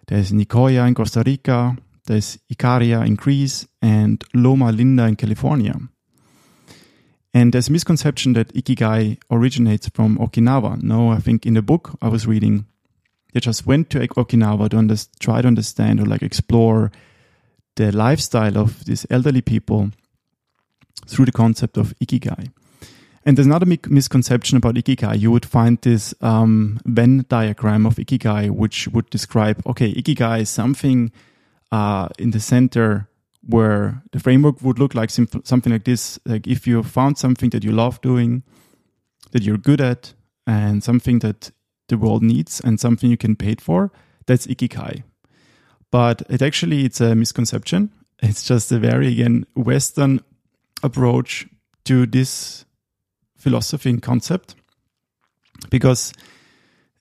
There's 0.07 0.31
Nicoya 0.31 0.87
in 0.87 0.95
Costa 0.95 1.23
Rica. 1.27 1.77
There's 2.07 2.39
Icaria 2.49 3.05
in 3.05 3.17
Greece 3.17 3.67
and 3.83 4.25
Loma 4.33 4.71
Linda 4.71 5.05
in 5.07 5.17
California. 5.17 5.75
And 7.35 7.53
there's 7.53 7.69
a 7.69 7.73
misconception 7.73 8.33
that 8.35 8.55
Ikigai 8.55 9.19
originates 9.31 9.89
from 9.89 10.17
Okinawa. 10.17 10.81
No, 10.83 11.11
I 11.11 11.19
think 11.19 11.45
in 11.45 11.55
the 11.55 11.63
book 11.63 11.99
I 12.01 12.09
was 12.09 12.27
reading, 12.27 12.67
they 13.33 13.41
just 13.41 13.67
went 13.67 13.91
to 13.91 14.01
Okinawa 14.01 14.71
to 14.71 14.79
under- 14.79 14.97
try 15.21 15.43
to 15.43 15.49
understand 15.49 16.01
or 16.01 16.07
like 16.07 16.23
explore 16.23 16.91
the 17.77 17.93
lifestyle 17.93 18.59
of 18.59 18.85
these 18.85 19.07
elderly 19.11 19.41
people 19.43 19.91
through 21.07 21.27
the 21.27 21.33
concept 21.33 21.77
of 21.77 21.95
Ikigai. 22.03 22.51
And 23.25 23.37
there's 23.37 23.47
another 23.47 23.67
misconception 23.89 24.57
about 24.57 24.77
Ikigai. 24.77 25.19
You 25.19 25.31
would 25.31 25.45
find 25.45 25.79
this 25.83 26.15
um, 26.21 26.81
Venn 26.87 27.27
diagram 27.29 27.85
of 27.85 27.97
Ikigai, 27.97 28.51
which 28.51 28.89
would 28.89 29.11
describe, 29.11 29.63
okay, 29.67 29.93
Ikigai 29.93 30.41
is 30.41 30.51
something 30.51 31.13
uh, 31.71 32.09
in 32.19 32.31
the 32.31 32.41
center 32.41 33.09
where 33.47 34.03
the 34.13 34.21
framework 34.21 34.63
would 34.63 34.79
look 34.79 34.95
like 34.95 35.11
something 35.11 35.73
like 35.73 35.85
this 35.85 36.19
like 36.27 36.47
if 36.47 36.67
you 36.67 36.83
found 36.83 37.17
something 37.17 37.51
that 37.51 37.65
you 37.65 37.73
love 37.73 38.01
doing 38.01 38.43
that 39.31 39.43
you're 39.43 39.57
good 39.57 39.81
at 39.81 40.13
and 40.47 40.83
something 40.83 41.21
that 41.21 41.51
the 41.89 41.99
world 41.99 42.23
needs 42.23 42.61
and 42.61 42.79
something 42.79 43.11
you 43.11 43.17
can 43.17 43.37
pay 43.37 43.53
it 43.53 43.61
for 43.61 43.91
that's 44.27 44.47
ikigai. 44.47 45.03
But 45.91 46.23
it 46.29 46.43
actually 46.43 46.85
it's 46.85 47.01
a 47.01 47.15
misconception. 47.15 47.91
It's 48.23 48.45
just 48.45 48.71
a 48.73 48.79
very 48.79 49.09
again 49.09 49.47
western 49.55 50.21
approach 50.83 51.47
to 51.85 52.07
this 52.07 52.65
philosophy 53.37 53.91
and 53.91 54.03
concept. 54.03 54.55
Because 55.71 56.13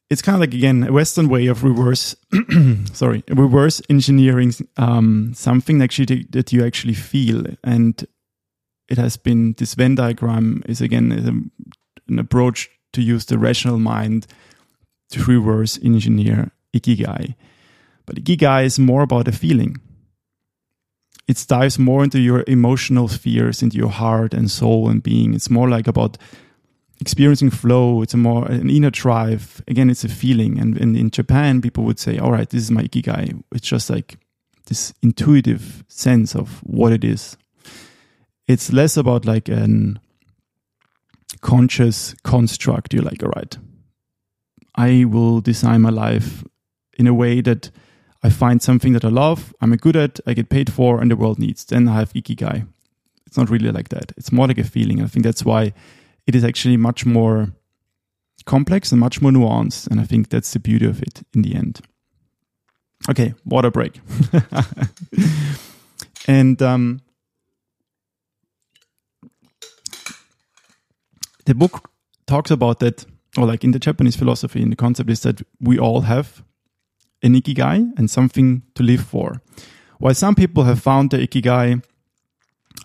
it's 0.10 0.22
kind 0.22 0.36
of 0.36 0.40
like 0.40 0.54
again 0.54 0.84
a 0.84 0.92
Western 0.92 1.28
way 1.28 1.48
of 1.48 1.64
reverse, 1.64 2.16
sorry, 2.94 3.24
reverse 3.30 3.82
engineering 3.90 4.54
um, 4.78 5.34
something 5.36 5.82
actually 5.82 6.26
that 6.32 6.54
you 6.54 6.66
actually 6.66 6.94
feel, 6.94 7.44
and 7.64 8.06
it 8.88 8.98
has 8.98 9.18
been 9.18 9.54
this 9.58 9.76
Venn 9.76 9.96
diagram 9.96 10.64
is 10.66 10.82
again 10.82 11.52
an 12.08 12.20
approach 12.20 12.70
to 12.94 13.02
use 13.02 13.26
the 13.26 13.38
rational 13.38 13.80
mind 13.80 14.28
reverse 15.16 15.80
engineer 15.84 16.52
ikigai, 16.74 17.36
but 18.06 18.16
ikigai 18.16 18.66
is 18.66 18.80
more 18.80 19.02
about 19.02 19.28
a 19.28 19.32
feeling. 19.32 19.78
It 21.28 21.44
dives 21.48 21.78
more 21.78 22.04
into 22.04 22.20
your 22.20 22.44
emotional 22.48 23.08
spheres, 23.08 23.62
into 23.62 23.78
your 23.78 23.90
heart 23.90 24.34
and 24.34 24.50
soul 24.50 24.90
and 24.90 25.04
being. 25.04 25.34
It's 25.34 25.50
more 25.50 25.70
like 25.70 25.88
about 25.88 26.18
experiencing 27.02 27.50
flow. 27.50 28.02
It's 28.02 28.14
a 28.14 28.18
more 28.18 28.46
an 28.46 28.70
inner 28.70 28.90
drive. 28.90 29.62
Again 29.68 29.90
it's 29.90 30.06
a 30.06 30.10
feeling. 30.10 30.58
And, 30.58 30.78
and 30.78 30.96
in 30.96 31.10
japan 31.10 31.62
people 31.62 31.84
would 31.84 32.00
say 32.00 32.18
all 32.18 32.32
right 32.32 32.50
this 32.50 32.64
is 32.64 32.72
my 32.72 32.84
ikigai. 32.84 33.44
It's 33.52 33.68
just 33.68 33.90
like 33.90 34.18
this 34.68 34.94
intuitive 35.02 35.84
sense 35.90 36.34
of 36.36 36.60
what 36.64 36.94
it 36.94 37.04
is. 37.04 37.36
It's 38.48 38.72
less 38.72 38.96
about 38.96 39.26
like 39.26 39.50
an 39.50 40.00
conscious 41.42 42.16
construct. 42.24 42.94
You're 42.94 43.04
like 43.04 43.22
all 43.22 43.32
right 43.36 43.58
I 44.78 45.06
will 45.06 45.42
design 45.42 45.82
my 45.82 45.90
life 45.90 46.44
in 46.98 47.08
a 47.08 47.14
way 47.14 47.42
that 47.42 47.72
I 48.24 48.30
find 48.30 48.62
something 48.62 48.94
that 48.94 49.06
I 49.06 49.10
love, 49.10 49.54
I'm 49.62 49.76
good 49.76 49.96
at, 49.96 50.20
I 50.26 50.34
get 50.34 50.50
paid 50.50 50.72
for, 50.72 51.02
and 51.02 51.12
the 51.12 51.16
world 51.16 51.40
needs. 51.40 51.66
Then 51.66 51.88
I 51.88 51.96
have 51.96 52.14
ikigai. 52.14 52.68
It's 53.26 53.38
not 53.38 53.50
really 53.50 53.72
like 53.72 53.90
that. 53.90 54.12
It's 54.18 54.32
more 54.32 54.48
like 54.48 54.58
a 54.58 54.64
feeling. 54.64 55.02
I 55.02 55.08
think 55.08 55.24
that's 55.24 55.46
why 55.46 55.74
it 56.26 56.36
is 56.36 56.44
actually 56.44 56.78
much 56.78 57.06
more 57.06 57.54
complex 58.46 58.92
and 58.92 59.00
much 59.00 59.22
more 59.22 59.32
nuanced. 59.32 59.88
And 59.88 60.00
I 60.00 60.04
think 60.04 60.30
that's 60.30 60.52
the 60.54 60.60
beauty 60.60 60.86
of 60.86 61.02
it 61.02 61.24
in 61.34 61.42
the 61.42 61.56
end. 61.56 61.82
Okay, 63.10 63.34
water 63.46 63.72
break. 63.72 64.02
and 66.28 66.62
um, 66.62 67.02
the 71.46 71.56
book 71.56 71.90
talks 72.26 72.52
about 72.52 72.80
that, 72.80 73.06
or 73.36 73.46
like 73.46 73.64
in 73.64 73.72
the 73.72 73.80
Japanese 73.80 74.16
philosophy, 74.16 74.62
and 74.62 74.72
the 74.72 74.76
concept 74.76 75.10
is 75.10 75.22
that 75.22 75.42
we 75.60 75.80
all 75.80 76.02
have 76.02 76.44
an 77.24 77.34
ikigai 77.34 77.98
and 77.98 78.10
something 78.10 78.64
to 78.76 78.84
live 78.84 79.02
for. 79.02 79.42
While 80.00 80.14
some 80.14 80.36
people 80.36 80.64
have 80.64 80.82
found 80.82 81.12
their 81.12 81.26
ikigai, 81.26 81.84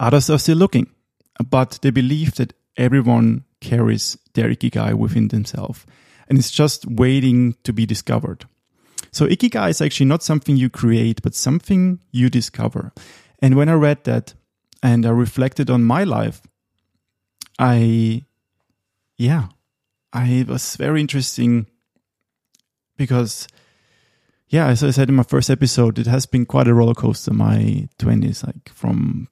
others 0.01 0.31
are 0.31 0.39
still 0.39 0.57
looking, 0.57 0.89
but 1.51 1.79
they 1.83 1.91
believe 1.91 2.35
that 2.37 2.55
everyone 2.77 3.45
carries 3.61 4.19
their 4.35 4.49
ikigai 4.49 4.95
within 4.95 5.29
themselves 5.29 5.87
and 6.33 6.39
it's 6.39 6.51
just 6.51 6.87
waiting 6.87 7.57
to 7.63 7.75
be 7.75 7.85
discovered. 7.85 8.47
So 9.11 9.27
ikigai 9.27 9.69
is 9.69 9.83
actually 9.83 10.07
not 10.07 10.23
something 10.23 10.57
you 10.57 10.71
create, 10.71 11.21
but 11.21 11.35
something 11.35 12.01
you 12.11 12.31
discover. 12.31 12.93
And 13.41 13.55
when 13.55 13.69
I 13.69 13.75
read 13.75 14.05
that 14.05 14.33
and 14.83 15.05
I 15.05 15.11
reflected 15.11 15.69
on 15.69 15.85
my 15.85 16.05
life, 16.05 16.41
I, 17.59 18.25
yeah, 19.19 19.49
I 20.13 20.45
was 20.47 20.77
very 20.77 21.01
interesting 21.01 21.67
because 22.97 23.49
yeah, 24.49 24.67
as 24.67 24.85
I 24.85 24.91
said 24.91 25.09
in 25.09 25.15
my 25.15 25.23
first 25.23 25.49
episode, 25.49 25.99
it 25.99 26.07
has 26.07 26.27
been 26.27 26.45
quite 26.45 26.69
a 26.69 26.75
roller 26.75 26.95
coaster. 26.95 27.33
My 27.33 27.89
twenties, 27.99 28.45
like 28.45 28.69
from 28.75 29.29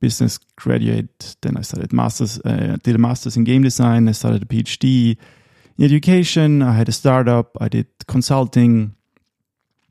business 0.00 0.38
graduate, 0.56 1.36
then 1.42 1.58
I 1.58 1.60
started 1.60 1.92
masters, 1.92 2.40
uh, 2.40 2.78
did 2.82 2.94
a 2.94 2.98
masters 2.98 3.36
in 3.36 3.44
game 3.44 3.62
design. 3.62 4.08
I 4.08 4.12
started 4.12 4.42
a 4.42 4.46
PhD 4.46 5.18
in 5.76 5.84
education. 5.84 6.62
I 6.62 6.72
had 6.72 6.88
a 6.88 6.92
startup. 6.92 7.56
I 7.60 7.68
did 7.68 7.86
consulting, 8.06 8.94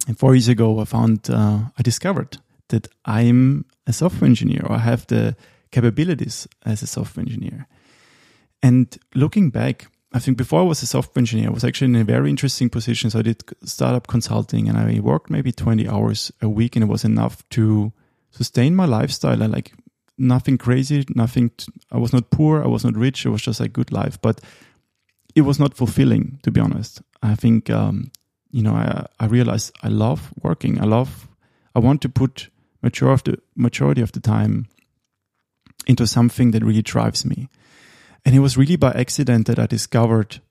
and 0.08 0.18
four 0.18 0.34
years 0.34 0.48
ago, 0.48 0.80
I 0.80 0.86
found 0.86 1.30
uh, 1.30 1.60
I 1.78 1.82
discovered 1.84 2.38
that 2.70 2.88
I'm 3.06 3.66
a 3.86 3.94
software 3.94 4.28
engineer. 4.28 4.66
Or 4.66 4.78
I 4.78 4.80
have 4.80 5.06
the 5.08 5.36
capabilities 5.72 6.48
as 6.66 6.82
a 6.82 6.88
software 6.88 7.24
engineer. 7.24 7.68
And 8.64 8.98
looking 9.14 9.52
back, 9.52 9.91
I 10.13 10.19
think 10.19 10.38
before 10.38 10.60
I 10.60 10.63
was 10.63 10.84
a 10.84 10.88
software 10.88 11.21
engineer, 11.21 11.47
I 11.47 11.54
was 11.54 11.63
actually 11.63 11.93
in 11.93 12.02
a 12.02 12.04
very 12.04 12.30
interesting 12.30 12.69
position. 12.69 13.10
So 13.10 13.19
I 13.19 13.21
did 13.21 13.43
startup 13.63 14.08
consulting 14.08 14.67
and 14.67 14.78
I 14.78 15.00
worked 15.00 15.30
maybe 15.30 15.52
20 15.52 15.88
hours 15.88 16.32
a 16.41 16.50
week 16.50 16.76
and 16.76 16.84
it 16.84 16.88
was 16.88 17.06
enough 17.06 17.47
to 17.52 17.93
sustain 18.32 18.76
my 18.76 18.86
lifestyle 18.86 19.41
and 19.41 19.54
like 19.54 19.74
nothing 20.17 20.58
crazy, 20.58 21.06
nothing, 21.15 21.50
t- 21.52 21.71
I 21.91 21.97
was 21.97 22.12
not 22.12 22.30
poor, 22.30 22.62
I 22.62 22.67
was 22.67 22.84
not 22.84 22.95
rich, 22.95 23.26
it 23.26 23.30
was 23.30 23.41
just 23.41 23.62
a 23.62 23.69
good 23.69 23.91
life, 23.91 24.21
but 24.21 24.41
it 25.34 25.41
was 25.41 25.60
not 25.60 25.76
fulfilling, 25.76 26.39
to 26.43 26.52
be 26.52 26.60
honest. 26.60 27.02
I 27.24 27.36
think, 27.36 27.69
um, 27.69 28.12
you 28.52 28.62
know, 28.62 28.74
I, 28.74 29.06
I 29.19 29.26
realized 29.28 29.74
I 29.82 29.88
love 29.88 30.34
working. 30.43 30.82
I 30.82 30.86
love, 30.86 31.30
I 31.74 31.80
want 31.80 32.02
to 32.02 32.10
put 32.10 32.50
mature 32.82 33.12
of 33.12 33.24
the 33.24 33.38
majority 33.56 34.02
of 34.02 34.12
the 34.12 34.19
time 34.19 34.67
into 35.88 36.06
something 36.06 36.52
that 36.52 36.63
really 36.63 36.82
drives 36.82 37.26
me. 37.26 37.47
And 38.26 38.36
it 38.36 38.40
was 38.40 38.58
really 38.58 38.76
by 38.76 38.92
accident 38.92 39.48
that 39.48 39.60
I 39.60 39.66
discovered 39.66 40.42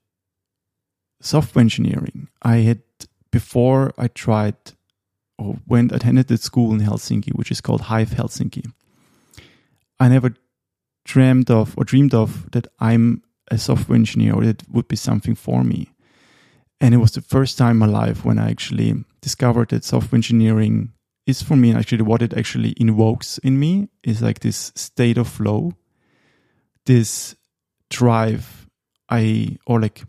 software 1.21 1.61
engineering. 1.61 2.27
I 2.41 2.57
had, 2.57 2.81
before 3.31 3.93
I 3.97 4.07
tried 4.07 4.55
or 5.37 5.57
went, 5.67 5.91
attended 5.91 6.27
the 6.27 6.37
school 6.37 6.73
in 6.73 6.79
Helsinki, 6.79 7.33
which 7.33 7.51
is 7.51 7.61
called 7.61 7.81
Hive 7.81 8.11
Helsinki. 8.11 8.71
I 9.99 10.09
never 10.09 10.33
dreamed 11.05 11.49
of 11.49 11.77
or 11.77 11.83
dreamed 11.83 12.13
of 12.13 12.49
that 12.51 12.67
I'm 12.79 13.23
a 13.49 13.57
software 13.57 13.95
engineer 13.95 14.33
or 14.33 14.43
it 14.43 14.63
would 14.71 14.87
be 14.87 14.95
something 14.95 15.35
for 15.35 15.63
me. 15.63 15.91
And 16.79 16.95
it 16.95 16.97
was 16.97 17.11
the 17.11 17.21
first 17.21 17.57
time 17.57 17.71
in 17.71 17.77
my 17.77 17.85
life 17.85 18.25
when 18.25 18.39
I 18.39 18.49
actually 18.49 19.03
discovered 19.21 19.69
that 19.69 19.83
software 19.83 20.17
engineering 20.17 20.93
is 21.27 21.43
for 21.43 21.55
me 21.55 21.69
and 21.69 21.77
actually 21.77 22.01
what 22.01 22.21
it 22.21 22.33
actually 22.33 22.73
invokes 22.77 23.37
in 23.39 23.59
me 23.59 23.89
is 24.03 24.21
like 24.21 24.39
this 24.39 24.71
state 24.75 25.17
of 25.17 25.27
flow, 25.27 25.73
this 26.85 27.35
drive 27.91 28.67
I 29.09 29.57
or 29.67 29.79
like 29.79 30.03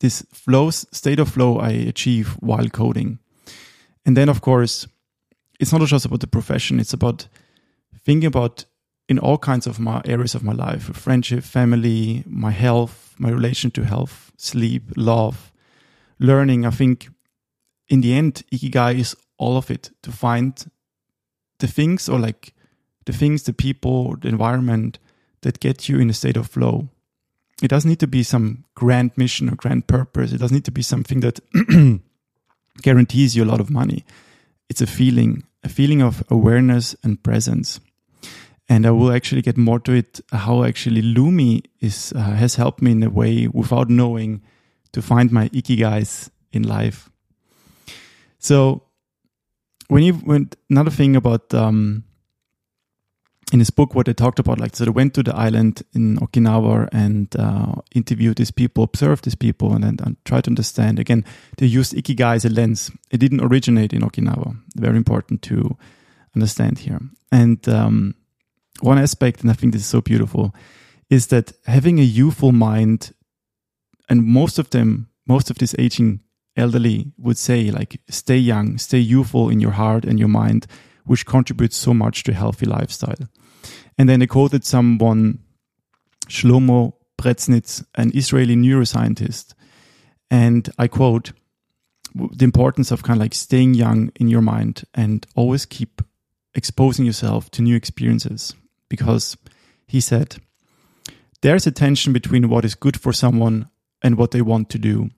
this 0.00 0.22
flow 0.32 0.70
state 0.70 1.20
of 1.20 1.30
flow 1.30 1.58
I 1.58 1.70
achieve 1.70 2.36
while 2.40 2.68
coding. 2.68 3.18
And 4.04 4.16
then 4.16 4.28
of 4.28 4.40
course 4.40 4.86
it's 5.58 5.72
not 5.72 5.86
just 5.86 6.04
about 6.04 6.20
the 6.20 6.26
profession, 6.26 6.80
it's 6.80 6.92
about 6.92 7.28
thinking 8.04 8.26
about 8.26 8.64
in 9.08 9.18
all 9.18 9.38
kinds 9.38 9.66
of 9.66 9.78
my 9.78 10.00
areas 10.04 10.34
of 10.34 10.42
my 10.42 10.52
life, 10.52 10.84
friendship, 10.96 11.42
family, 11.42 12.22
my 12.26 12.50
health, 12.50 13.14
my 13.18 13.30
relation 13.30 13.70
to 13.72 13.84
health, 13.84 14.32
sleep, 14.36 14.84
love, 14.96 15.52
learning. 16.18 16.64
I 16.64 16.70
think 16.70 17.08
in 17.88 18.00
the 18.00 18.14
end, 18.14 18.42
Ikigai 18.52 18.98
is 18.98 19.16
all 19.36 19.56
of 19.56 19.70
it 19.70 19.90
to 20.02 20.12
find 20.12 20.70
the 21.58 21.66
things 21.66 22.08
or 22.08 22.18
like 22.18 22.54
the 23.04 23.12
things, 23.12 23.42
the 23.42 23.52
people, 23.52 24.16
the 24.16 24.28
environment 24.28 24.98
that 25.42 25.60
get 25.60 25.88
you 25.88 25.98
in 25.98 26.10
a 26.10 26.14
state 26.14 26.36
of 26.36 26.48
flow. 26.48 26.88
It 27.62 27.68
doesn't 27.68 27.88
need 27.88 28.00
to 28.00 28.06
be 28.06 28.22
some 28.22 28.64
grand 28.74 29.12
mission 29.16 29.48
or 29.50 29.56
grand 29.56 29.86
purpose. 29.86 30.32
It 30.32 30.38
doesn't 30.38 30.54
need 30.54 30.64
to 30.64 30.70
be 30.70 30.82
something 30.82 31.20
that 31.20 31.40
guarantees 32.82 33.36
you 33.36 33.44
a 33.44 33.50
lot 33.50 33.60
of 33.60 33.70
money. 33.70 34.04
It's 34.68 34.80
a 34.80 34.86
feeling, 34.86 35.44
a 35.62 35.68
feeling 35.68 36.02
of 36.02 36.24
awareness 36.30 36.96
and 37.02 37.22
presence. 37.22 37.80
And 38.68 38.86
I 38.86 38.92
will 38.92 39.12
actually 39.12 39.42
get 39.42 39.56
more 39.56 39.80
to 39.80 39.92
it 39.92 40.20
how 40.32 40.62
actually 40.62 41.02
Lumi 41.02 41.64
is 41.80 42.12
uh, 42.14 42.20
has 42.20 42.54
helped 42.54 42.80
me 42.80 42.92
in 42.92 43.02
a 43.02 43.10
way 43.10 43.48
without 43.48 43.90
knowing 43.90 44.42
to 44.92 45.02
find 45.02 45.32
my 45.32 45.48
ikigais 45.48 46.30
in 46.52 46.62
life. 46.62 47.10
So 48.38 48.84
when 49.88 50.04
you 50.04 50.20
went 50.24 50.56
another 50.70 50.90
thing 50.90 51.16
about 51.16 51.52
um, 51.52 52.04
in 53.52 53.58
his 53.58 53.70
book 53.70 53.94
what 53.94 54.06
they 54.06 54.14
talked 54.14 54.38
about 54.38 54.60
like 54.60 54.76
so 54.76 54.84
they 54.84 54.90
went 54.90 55.12
to 55.14 55.22
the 55.22 55.34
island 55.34 55.82
in 55.92 56.16
okinawa 56.18 56.88
and 56.92 57.34
uh, 57.36 57.74
interviewed 57.94 58.36
these 58.36 58.52
people 58.52 58.84
observed 58.84 59.24
these 59.24 59.34
people 59.34 59.72
and 59.74 59.82
then 59.82 59.96
and 60.04 60.16
tried 60.24 60.44
to 60.44 60.50
understand. 60.50 60.98
Again 60.98 61.24
they 61.56 61.66
used 61.66 61.94
ikigai 61.94 62.36
as 62.36 62.44
a 62.44 62.48
lens. 62.48 62.90
It 63.10 63.18
didn't 63.18 63.40
originate 63.40 63.92
in 63.92 64.02
okinawa. 64.02 64.56
Very 64.76 64.96
important 64.96 65.42
to 65.42 65.76
understand 66.34 66.78
here. 66.78 67.00
And 67.32 67.68
um, 67.68 68.14
one 68.80 68.98
aspect 68.98 69.42
and 69.42 69.50
i 69.50 69.54
think 69.54 69.72
this 69.72 69.82
is 69.82 69.88
so 69.88 70.00
beautiful 70.00 70.54
is 71.08 71.28
that 71.28 71.52
having 71.66 71.98
a 71.98 72.02
youthful 72.02 72.52
mind 72.52 73.12
and 74.08 74.24
most 74.24 74.58
of 74.58 74.70
them 74.70 75.08
most 75.26 75.50
of 75.50 75.58
these 75.58 75.74
aging 75.78 76.20
elderly 76.56 77.12
would 77.18 77.38
say 77.38 77.70
like 77.70 78.00
stay 78.08 78.36
young 78.36 78.78
stay 78.78 78.98
youthful 78.98 79.48
in 79.48 79.60
your 79.60 79.72
heart 79.72 80.04
and 80.04 80.18
your 80.18 80.28
mind 80.28 80.66
which 81.04 81.26
contributes 81.26 81.76
so 81.76 81.94
much 81.94 82.22
to 82.22 82.32
a 82.32 82.34
healthy 82.34 82.66
lifestyle 82.66 83.28
and 84.00 84.08
then 84.08 84.20
they 84.20 84.26
quoted 84.26 84.64
someone, 84.64 85.40
Shlomo 86.26 86.94
Breznitz, 87.18 87.84
an 87.96 88.10
Israeli 88.14 88.56
neuroscientist. 88.56 89.52
And 90.30 90.70
I 90.78 90.88
quote, 90.88 91.32
the 92.14 92.46
importance 92.46 92.90
of 92.90 93.02
kind 93.02 93.18
of 93.18 93.20
like 93.20 93.34
staying 93.34 93.74
young 93.74 94.10
in 94.16 94.28
your 94.28 94.40
mind 94.40 94.84
and 94.94 95.26
always 95.36 95.66
keep 95.66 96.00
exposing 96.54 97.04
yourself 97.04 97.50
to 97.50 97.60
new 97.60 97.76
experiences. 97.76 98.54
Because 98.88 99.36
he 99.86 100.00
said, 100.00 100.36
there's 101.42 101.66
a 101.66 101.70
tension 101.70 102.14
between 102.14 102.48
what 102.48 102.64
is 102.64 102.74
good 102.74 102.98
for 102.98 103.12
someone 103.12 103.68
and 104.00 104.16
what 104.16 104.30
they 104.30 104.40
want 104.40 104.70
to 104.70 104.78
do. 104.78 105.10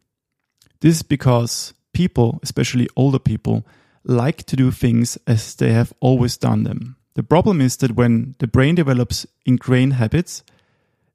This 0.80 0.96
is 0.96 1.02
because 1.04 1.72
people, 1.92 2.40
especially 2.42 2.88
older 2.96 3.20
people, 3.20 3.64
like 4.02 4.42
to 4.46 4.56
do 4.56 4.72
things 4.72 5.16
as 5.28 5.54
they 5.54 5.72
have 5.72 5.92
always 6.00 6.36
done 6.36 6.64
them. 6.64 6.96
The 7.14 7.22
problem 7.22 7.60
is 7.60 7.76
that 7.78 7.96
when 7.96 8.34
the 8.38 8.46
brain 8.46 8.74
develops 8.74 9.26
ingrained 9.44 9.94
habits, 9.94 10.42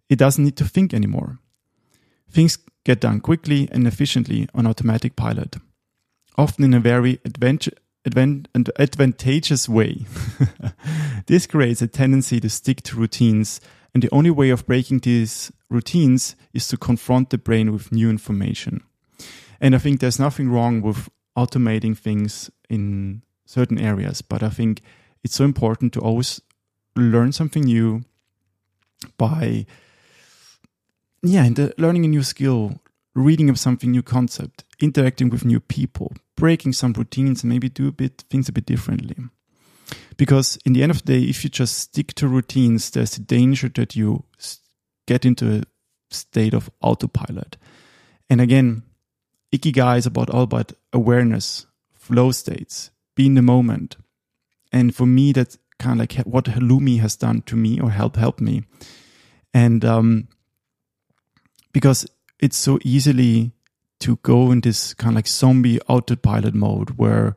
it 0.10 0.20
doesn't 0.20 0.44
need 0.44 0.58
to 0.58 0.66
think 0.66 0.94
anymore. 0.94 1.40
Things 2.30 2.58
get 2.84 3.02
done 3.02 3.20
quickly 3.20 3.68
and 3.72 3.88
efficiently 3.88 4.48
on 4.54 4.68
automatic 4.68 5.16
pilot, 5.16 5.58
often 6.38 6.64
in 6.64 6.74
a 6.74 6.80
very 6.80 7.20
advantageous 8.06 9.70
way. 9.70 10.06
this 11.26 11.48
creates 11.48 11.82
a 11.82 11.88
tendency 11.88 12.40
to 12.40 12.50
stick 12.50 12.82
to 12.84 12.96
routines, 12.96 13.60
and 13.94 14.04
the 14.04 14.10
only 14.12 14.30
way 14.30 14.50
of 14.52 14.68
breaking 14.68 15.00
these 15.00 15.52
routines 15.70 16.36
is 16.54 16.68
to 16.68 16.78
confront 16.78 17.30
the 17.32 17.38
brain 17.38 17.74
with 17.74 17.92
new 17.92 18.10
information. 18.10 18.84
And 19.60 19.76
I 19.76 19.80
think 19.80 20.00
there's 20.00 20.20
nothing 20.20 20.50
wrong 20.50 20.82
with 20.82 21.10
automating 21.38 21.98
things 21.98 22.50
in 22.70 23.24
certain 23.46 23.80
areas, 23.80 24.22
but 24.22 24.44
I 24.44 24.50
think 24.50 24.82
it's 25.28 25.36
so 25.36 25.44
important 25.44 25.92
to 25.92 26.00
always 26.00 26.42
learn 26.96 27.34
something 27.34 27.64
new 27.64 28.06
by 29.18 29.66
yeah 31.22 31.44
and 31.44 31.60
uh, 31.60 31.70
learning 31.78 32.06
a 32.06 32.08
new 32.08 32.24
skill 32.24 32.80
reading 33.14 33.50
of 33.50 33.60
something 33.60 33.92
new 33.92 34.04
concept, 34.04 34.64
interacting 34.80 35.30
with 35.30 35.44
new 35.44 35.60
people, 35.60 36.14
breaking 36.38 36.72
some 36.72 36.94
routines, 36.94 37.44
and 37.44 37.52
maybe 37.52 37.68
do 37.68 37.90
a 37.90 37.92
bit 37.92 38.24
things 38.30 38.48
a 38.48 38.54
bit 38.54 38.66
differently. 38.66 39.18
Because 40.16 40.58
in 40.66 40.74
the 40.74 40.82
end 40.82 40.92
of 40.92 41.04
the 41.04 41.14
day, 41.14 41.24
if 41.28 41.44
you 41.44 41.50
just 41.50 41.78
stick 41.78 42.14
to 42.16 42.28
routines, 42.28 42.90
there's 42.92 43.18
a 43.18 43.22
danger 43.22 43.70
that 43.76 43.98
you 43.98 44.24
get 45.08 45.26
into 45.26 45.60
a 45.60 45.64
state 46.10 46.54
of 46.54 46.70
autopilot. 46.82 47.58
And 48.30 48.40
again, 48.40 48.84
Ikigai 49.52 49.98
is 49.98 50.06
about 50.06 50.30
all 50.30 50.44
about 50.44 50.72
awareness, 50.94 51.66
flow 51.94 52.32
states, 52.32 52.92
be 53.14 53.26
in 53.26 53.36
the 53.36 53.42
moment. 53.42 53.98
And 54.72 54.96
for 54.96 55.06
me, 55.06 55.32
that's 55.32 55.58
kind 55.80 56.02
of 56.02 56.10
like 56.10 56.26
what 56.26 56.46
Halloumi 56.46 57.00
has 57.00 57.16
done 57.16 57.42
to 57.44 57.56
me 57.56 57.80
or 57.80 57.92
help 57.92 58.16
help 58.16 58.42
me. 58.42 58.64
And 59.54 59.86
um, 59.86 60.28
because 61.72 62.08
it's 62.40 62.58
so 62.58 62.80
easily 62.84 63.52
to 64.00 64.18
go 64.18 64.52
in 64.52 64.62
this 64.62 64.94
kind 64.94 65.14
of 65.14 65.16
like 65.16 65.28
zombie 65.28 65.80
autopilot 65.82 66.54
mode 66.54 66.92
where 66.92 67.36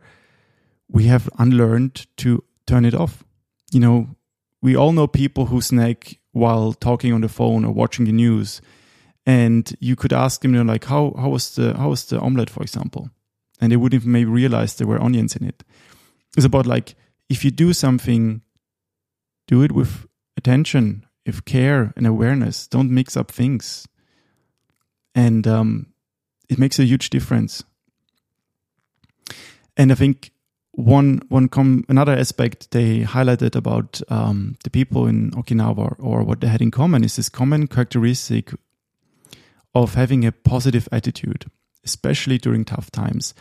we 0.89 1.05
have 1.05 1.29
unlearned 1.39 2.07
to 2.19 2.45
turn 2.67 2.85
it 2.85 2.95
off. 2.95 3.25
You 3.73 3.81
know, 3.81 4.17
we 4.61 4.77
all 4.77 4.93
know 4.93 5.07
people 5.07 5.47
who 5.47 5.61
snack 5.61 6.19
while 6.33 6.73
talking 6.73 7.13
on 7.13 7.23
the 7.23 7.29
phone 7.29 7.65
or 7.65 7.73
watching 7.73 8.05
the 8.05 8.13
news. 8.13 8.61
And 9.27 9.75
you 9.81 9.97
could 9.97 10.13
ask 10.13 10.41
them, 10.41 10.55
you 10.55 10.63
know, 10.63 10.73
like, 10.73 10.85
how, 10.85 11.15
how 11.19 11.29
was 11.29 11.55
the, 11.55 11.77
how 11.77 11.91
was 11.91 12.05
the 12.07 12.19
omelette, 12.19 12.51
for 12.51 12.63
example? 12.63 13.11
And 13.61 13.71
they 13.71 13.77
wouldn't 13.77 14.03
even 14.03 14.13
maybe 14.13 14.31
realize 14.31 14.75
there 14.75 14.87
were 14.87 15.01
onions 15.01 15.37
in 15.37 15.47
it. 15.47 15.63
It's 16.37 16.47
about 16.47 16.67
like, 16.67 16.95
if 17.31 17.45
you 17.45 17.51
do 17.53 17.73
something, 17.73 18.43
do 19.47 19.63
it 19.63 19.73
with 19.73 20.07
attention, 20.37 21.07
with 21.25 21.45
care 21.45 21.95
and 21.97 22.07
awareness. 22.07 22.67
Don't 22.67 22.91
mix 22.91 23.17
up 23.17 23.31
things. 23.31 23.87
And 25.15 25.47
um, 25.47 25.87
it 26.49 26.59
makes 26.59 26.79
a 26.79 26.85
huge 26.85 27.09
difference. 27.09 27.65
And 29.77 29.93
I 29.93 29.95
think 29.95 30.33
one 30.73 31.21
one 31.29 31.49
com- 31.49 31.85
another 31.89 32.13
aspect 32.13 32.71
they 32.73 33.03
highlighted 33.03 33.55
about 33.55 34.01
um, 34.09 34.57
the 34.65 34.71
people 34.71 35.07
in 35.07 35.31
Okinawa 35.31 35.97
or 35.99 36.23
what 36.23 36.41
they 36.41 36.49
had 36.49 36.63
in 36.63 36.71
common 36.71 37.05
is 37.05 37.17
this 37.17 37.29
common 37.29 37.67
characteristic 37.67 38.53
of 39.75 39.95
having 39.95 40.25
a 40.25 40.33
positive 40.33 40.89
attitude, 40.91 41.47
especially 41.85 42.39
during 42.39 42.65
tough 42.65 42.91
times, 42.91 43.35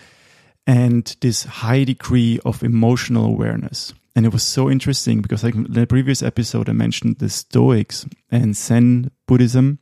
and 0.69 1.15
this 1.21 1.45
high 1.45 1.83
degree 1.83 2.39
of 2.45 2.61
emotional 2.61 3.25
awareness. 3.25 3.91
And 4.15 4.23
it 4.23 4.31
was 4.31 4.43
so 4.43 4.69
interesting 4.69 5.19
because, 5.19 5.43
like 5.43 5.55
in 5.55 5.65
the 5.67 5.87
previous 5.87 6.21
episode, 6.21 6.69
I 6.69 6.73
mentioned 6.73 7.17
the 7.17 7.27
Stoics 7.27 8.05
and 8.29 8.55
Zen 8.55 9.09
Buddhism 9.25 9.79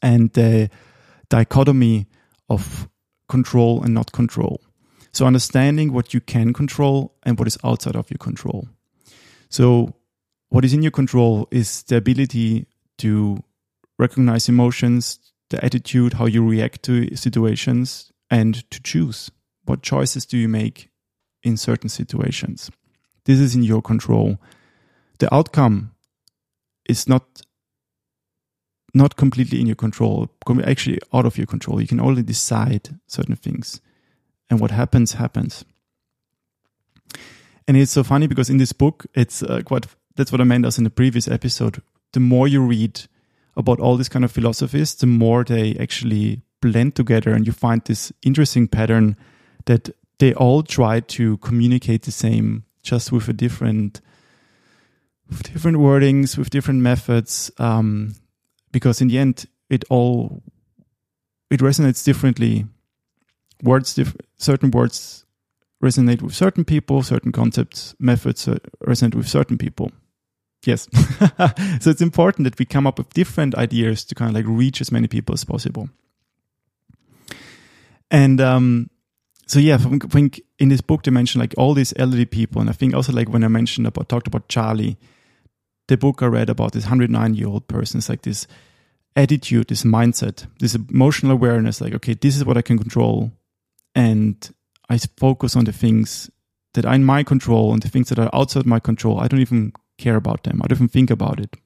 and 0.00 0.32
the 0.34 0.70
dichotomy 1.28 2.06
of 2.48 2.88
control 3.28 3.82
and 3.82 3.92
not 3.92 4.12
control. 4.12 4.60
So 5.10 5.26
understanding 5.26 5.92
what 5.92 6.14
you 6.14 6.20
can 6.20 6.52
control 6.52 7.16
and 7.24 7.36
what 7.36 7.48
is 7.48 7.58
outside 7.64 7.96
of 7.96 8.08
your 8.08 8.18
control. 8.18 8.68
So 9.48 9.96
what 10.50 10.64
is 10.64 10.72
in 10.72 10.82
your 10.82 10.92
control 10.92 11.48
is 11.50 11.82
the 11.82 11.96
ability 11.96 12.68
to 12.98 13.42
recognize 13.98 14.48
emotions, 14.48 15.18
the 15.50 15.64
attitude, 15.64 16.12
how 16.12 16.26
you 16.26 16.46
react 16.46 16.84
to 16.84 17.16
situations, 17.16 18.12
and 18.30 18.70
to 18.70 18.80
choose. 18.80 19.28
What 19.72 19.80
choices 19.80 20.26
do 20.26 20.36
you 20.36 20.48
make 20.48 20.90
in 21.42 21.56
certain 21.56 21.88
situations? 21.88 22.70
This 23.24 23.40
is 23.40 23.54
in 23.54 23.62
your 23.62 23.80
control. 23.80 24.38
The 25.18 25.34
outcome 25.34 25.92
is 26.86 27.08
not 27.08 27.40
not 28.92 29.16
completely 29.16 29.62
in 29.62 29.66
your 29.66 29.76
control, 29.76 30.28
actually 30.62 30.98
out 31.14 31.24
of 31.24 31.38
your 31.38 31.46
control. 31.46 31.80
You 31.80 31.86
can 31.86 32.00
only 32.00 32.22
decide 32.22 33.00
certain 33.06 33.36
things 33.36 33.80
and 34.50 34.60
what 34.60 34.70
happens 34.72 35.14
happens. 35.14 35.64
And 37.66 37.74
it's 37.78 37.92
so 37.92 38.04
funny 38.04 38.26
because 38.26 38.50
in 38.50 38.58
this 38.58 38.74
book, 38.74 39.06
it's 39.14 39.42
uh, 39.42 39.62
quite 39.64 39.86
that's 40.16 40.32
what 40.32 40.42
I 40.42 40.44
meant 40.44 40.66
as 40.66 40.76
in 40.76 40.84
the 40.84 40.90
previous 40.90 41.28
episode. 41.28 41.80
The 42.12 42.20
more 42.20 42.46
you 42.46 42.60
read 42.62 43.00
about 43.56 43.80
all 43.80 43.96
these 43.96 44.10
kind 44.10 44.26
of 44.26 44.32
philosophies, 44.32 44.94
the 44.94 45.06
more 45.06 45.44
they 45.44 45.76
actually 45.80 46.42
blend 46.60 46.94
together, 46.94 47.32
and 47.32 47.46
you 47.46 47.54
find 47.54 47.80
this 47.86 48.12
interesting 48.22 48.68
pattern 48.68 49.16
that 49.66 49.90
they 50.18 50.34
all 50.34 50.62
try 50.62 51.00
to 51.00 51.36
communicate 51.38 52.02
the 52.02 52.12
same, 52.12 52.64
just 52.82 53.12
with 53.12 53.28
a 53.28 53.32
different, 53.32 54.00
with 55.28 55.42
different 55.42 55.78
wordings, 55.78 56.36
with 56.36 56.50
different 56.50 56.80
methods. 56.80 57.50
Um, 57.58 58.14
because 58.70 59.00
in 59.00 59.08
the 59.08 59.18
end, 59.18 59.46
it 59.68 59.84
all 59.90 60.42
it 61.50 61.60
resonates 61.60 62.02
differently 62.04 62.66
words, 63.62 63.98
certain 64.38 64.70
words 64.70 65.24
resonate 65.82 66.22
with 66.22 66.34
certain 66.34 66.64
people, 66.64 67.02
certain 67.02 67.32
concepts, 67.32 67.94
methods 67.98 68.48
uh, 68.48 68.56
resonate 68.86 69.14
with 69.14 69.28
certain 69.28 69.58
people. 69.58 69.90
Yes. 70.64 70.88
so 71.80 71.90
it's 71.90 72.00
important 72.00 72.44
that 72.44 72.58
we 72.58 72.64
come 72.64 72.86
up 72.86 72.98
with 72.98 73.12
different 73.12 73.54
ideas 73.56 74.04
to 74.04 74.14
kind 74.14 74.30
of 74.30 74.34
like 74.34 74.44
reach 74.46 74.80
as 74.80 74.92
many 74.92 75.08
people 75.08 75.32
as 75.34 75.44
possible. 75.44 75.88
And 78.10 78.40
um, 78.40 78.90
so 79.52 79.58
yeah, 79.58 79.74
I 79.74 79.98
think 80.08 80.40
in 80.58 80.70
this 80.70 80.80
book 80.80 81.02
they 81.02 81.10
mention 81.10 81.38
like 81.38 81.52
all 81.58 81.74
these 81.74 81.92
elderly 81.98 82.24
people, 82.24 82.62
and 82.62 82.70
I 82.70 82.72
think 82.72 82.94
also 82.94 83.12
like 83.12 83.28
when 83.28 83.44
I 83.44 83.48
mentioned 83.48 83.86
about 83.86 84.08
talked 84.08 84.26
about 84.26 84.48
Charlie, 84.48 84.96
the 85.88 85.98
book 85.98 86.22
I 86.22 86.26
read 86.26 86.48
about 86.48 86.72
this 86.72 86.84
109 86.84 87.34
year 87.34 87.48
old 87.48 87.68
person, 87.68 87.98
it's 87.98 88.08
like 88.08 88.22
this 88.22 88.46
attitude, 89.14 89.68
this 89.68 89.82
mindset, 89.82 90.46
this 90.58 90.74
emotional 90.74 91.32
awareness, 91.32 91.82
like 91.82 91.92
okay, 91.92 92.14
this 92.14 92.34
is 92.34 92.46
what 92.46 92.56
I 92.56 92.62
can 92.62 92.78
control, 92.78 93.30
and 93.94 94.50
I 94.88 94.96
focus 95.18 95.54
on 95.54 95.64
the 95.64 95.72
things 95.72 96.30
that 96.72 96.86
are 96.86 96.94
in 96.94 97.04
my 97.04 97.22
control 97.22 97.74
and 97.74 97.82
the 97.82 97.90
things 97.90 98.08
that 98.08 98.18
are 98.18 98.30
outside 98.32 98.64
my 98.64 98.80
control. 98.80 99.20
I 99.20 99.28
don't 99.28 99.40
even 99.40 99.74
care 99.98 100.16
about 100.16 100.44
them. 100.44 100.62
I 100.62 100.66
don't 100.66 100.78
even 100.78 100.88
think 100.88 101.10
about 101.10 101.38
it. 101.38 101.58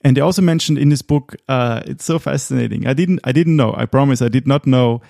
And 0.00 0.16
they 0.16 0.22
also 0.22 0.42
mentioned 0.42 0.78
in 0.78 0.88
this 0.88 1.02
book, 1.02 1.36
uh, 1.48 1.82
it's 1.86 2.04
so 2.04 2.18
fascinating. 2.18 2.84
I 2.84 2.94
didn't, 2.94 3.20
I 3.22 3.30
didn't 3.30 3.54
know. 3.54 3.74
I 3.76 3.86
promise, 3.86 4.20
I 4.22 4.28
did 4.28 4.48
not 4.48 4.66
know. 4.66 5.02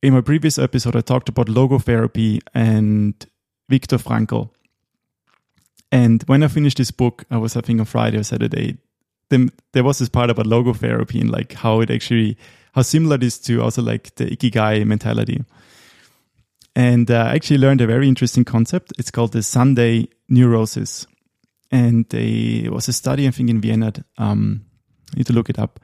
In 0.00 0.14
my 0.14 0.20
previous 0.20 0.58
episode, 0.58 0.94
I 0.94 1.00
talked 1.00 1.28
about 1.28 1.48
logotherapy 1.48 2.40
and 2.54 3.14
Viktor 3.68 3.98
Frankl. 3.98 4.50
And 5.90 6.22
when 6.26 6.44
I 6.44 6.48
finished 6.48 6.78
this 6.78 6.92
book, 6.92 7.24
I 7.32 7.36
was 7.36 7.54
having 7.54 7.80
a 7.80 7.84
Friday 7.84 8.18
or 8.18 8.22
Saturday. 8.22 8.76
Then 9.28 9.50
there 9.72 9.82
was 9.82 9.98
this 9.98 10.08
part 10.08 10.30
about 10.30 10.46
logotherapy 10.46 11.20
and 11.20 11.30
like 11.30 11.52
how 11.54 11.80
it 11.80 11.90
actually 11.90 12.36
how 12.74 12.82
similar 12.82 13.16
it 13.16 13.24
is 13.24 13.38
to 13.40 13.60
also 13.60 13.82
like 13.82 14.14
the 14.14 14.26
ikigai 14.26 14.86
mentality. 14.86 15.44
And 16.76 17.10
uh, 17.10 17.24
I 17.30 17.34
actually 17.34 17.58
learned 17.58 17.80
a 17.80 17.86
very 17.86 18.06
interesting 18.06 18.44
concept. 18.44 18.92
It's 18.98 19.10
called 19.10 19.32
the 19.32 19.42
Sunday 19.42 20.10
neurosis. 20.28 21.08
And 21.72 22.08
they, 22.10 22.62
it 22.66 22.72
was 22.72 22.86
a 22.86 22.92
study, 22.92 23.26
I 23.26 23.32
think, 23.32 23.50
in 23.50 23.60
Vienna. 23.60 23.92
Um, 24.16 24.64
I 25.12 25.18
need 25.18 25.26
to 25.26 25.32
look 25.32 25.50
it 25.50 25.58
up. 25.58 25.80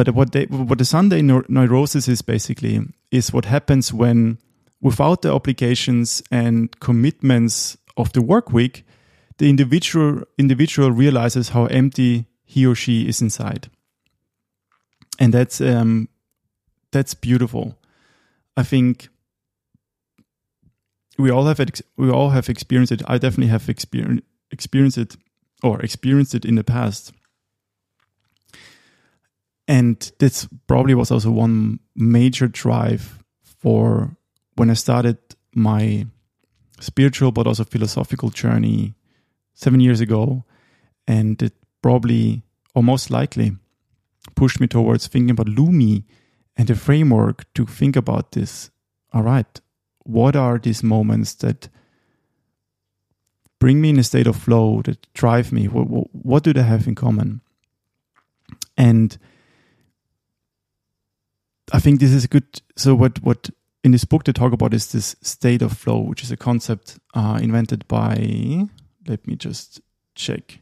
But 0.00 0.14
what, 0.14 0.32
they, 0.32 0.44
what 0.44 0.78
the 0.78 0.84
Sunday 0.84 1.20
neurosis 1.22 2.08
is 2.08 2.22
basically 2.22 2.80
is 3.10 3.32
what 3.32 3.44
happens 3.44 3.92
when, 3.92 4.38
without 4.80 5.22
the 5.22 5.32
obligations 5.32 6.22
and 6.30 6.78
commitments 6.80 7.76
of 7.96 8.12
the 8.14 8.22
work 8.22 8.50
week, 8.50 8.86
the 9.36 9.50
individual 9.50 10.22
individual 10.38 10.90
realizes 10.90 11.50
how 11.50 11.66
empty 11.66 12.26
he 12.44 12.66
or 12.66 12.74
she 12.74 13.08
is 13.08 13.20
inside 13.22 13.68
and 15.20 15.34
that's 15.34 15.60
um, 15.60 16.08
that's 16.90 17.14
beautiful. 17.14 17.78
I 18.56 18.64
think 18.64 19.08
we 21.18 21.30
all 21.30 21.44
have 21.44 21.60
ex- 21.60 21.82
we 21.96 22.10
all 22.10 22.30
have 22.30 22.48
experienced 22.48 22.92
it. 22.92 23.02
I 23.06 23.18
definitely 23.18 23.50
have 23.50 23.68
experienced 23.68 24.24
experienced 24.50 24.98
it 24.98 25.16
or 25.62 25.80
experienced 25.82 26.34
it 26.34 26.44
in 26.44 26.56
the 26.56 26.64
past. 26.64 27.12
And 29.70 30.10
this 30.18 30.48
probably 30.66 30.94
was 30.94 31.12
also 31.12 31.30
one 31.30 31.78
major 31.94 32.48
drive 32.48 33.22
for 33.44 34.16
when 34.56 34.68
I 34.68 34.74
started 34.74 35.18
my 35.54 36.08
spiritual 36.80 37.30
but 37.30 37.46
also 37.46 37.62
philosophical 37.62 38.30
journey 38.30 38.94
seven 39.54 39.78
years 39.78 40.00
ago. 40.00 40.42
And 41.06 41.40
it 41.40 41.52
probably, 41.82 42.42
or 42.74 42.82
most 42.82 43.12
likely, 43.12 43.52
pushed 44.34 44.58
me 44.58 44.66
towards 44.66 45.06
thinking 45.06 45.30
about 45.30 45.46
Lumi 45.46 46.02
and 46.56 46.66
the 46.66 46.74
framework 46.74 47.46
to 47.54 47.64
think 47.64 47.94
about 47.94 48.32
this. 48.32 48.72
All 49.12 49.22
right, 49.22 49.60
what 50.00 50.34
are 50.34 50.58
these 50.58 50.82
moments 50.82 51.34
that 51.34 51.68
bring 53.60 53.80
me 53.80 53.90
in 53.90 54.00
a 54.00 54.02
state 54.02 54.26
of 54.26 54.34
flow, 54.34 54.82
that 54.82 55.06
drive 55.14 55.52
me? 55.52 55.68
What, 55.68 55.86
what, 55.86 56.08
what 56.10 56.42
do 56.42 56.52
they 56.52 56.64
have 56.64 56.88
in 56.88 56.96
common? 56.96 57.40
And 58.76 59.16
I 61.72 61.80
think 61.80 62.00
this 62.00 62.12
is 62.12 62.24
a 62.24 62.28
good. 62.28 62.62
So 62.76 62.94
what 62.94 63.22
what 63.22 63.50
in 63.82 63.92
this 63.92 64.04
book 64.04 64.24
they 64.24 64.32
talk 64.32 64.52
about 64.52 64.74
is 64.74 64.92
this 64.92 65.16
state 65.22 65.62
of 65.62 65.76
flow, 65.76 66.00
which 66.00 66.22
is 66.22 66.30
a 66.30 66.36
concept 66.36 66.98
uh, 67.14 67.38
invented 67.42 67.86
by. 67.88 68.68
Let 69.06 69.26
me 69.26 69.36
just 69.36 69.80
check. 70.14 70.60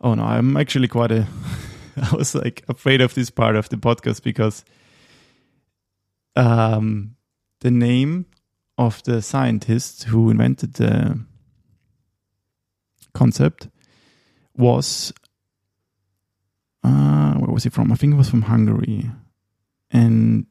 Oh 0.00 0.14
no, 0.14 0.24
I'm 0.24 0.56
actually 0.56 0.88
quite 0.88 1.12
a 1.12 1.26
I 1.96 2.14
was 2.14 2.34
like 2.34 2.64
afraid 2.68 3.00
of 3.00 3.14
this 3.14 3.30
part 3.30 3.56
of 3.56 3.68
the 3.68 3.76
podcast 3.76 4.22
because 4.22 4.64
um, 6.34 7.16
the 7.60 7.70
name 7.70 8.26
of 8.76 9.02
the 9.04 9.22
scientist 9.22 10.04
who 10.04 10.30
invented 10.30 10.74
the 10.74 11.18
concept 13.14 13.68
was 14.54 15.12
uh, 16.84 17.34
where 17.34 17.52
was 17.52 17.64
he 17.64 17.70
from? 17.70 17.90
I 17.90 17.96
think 17.96 18.12
it 18.12 18.16
was 18.16 18.30
from 18.30 18.42
Hungary. 18.42 19.10
And 19.90 20.46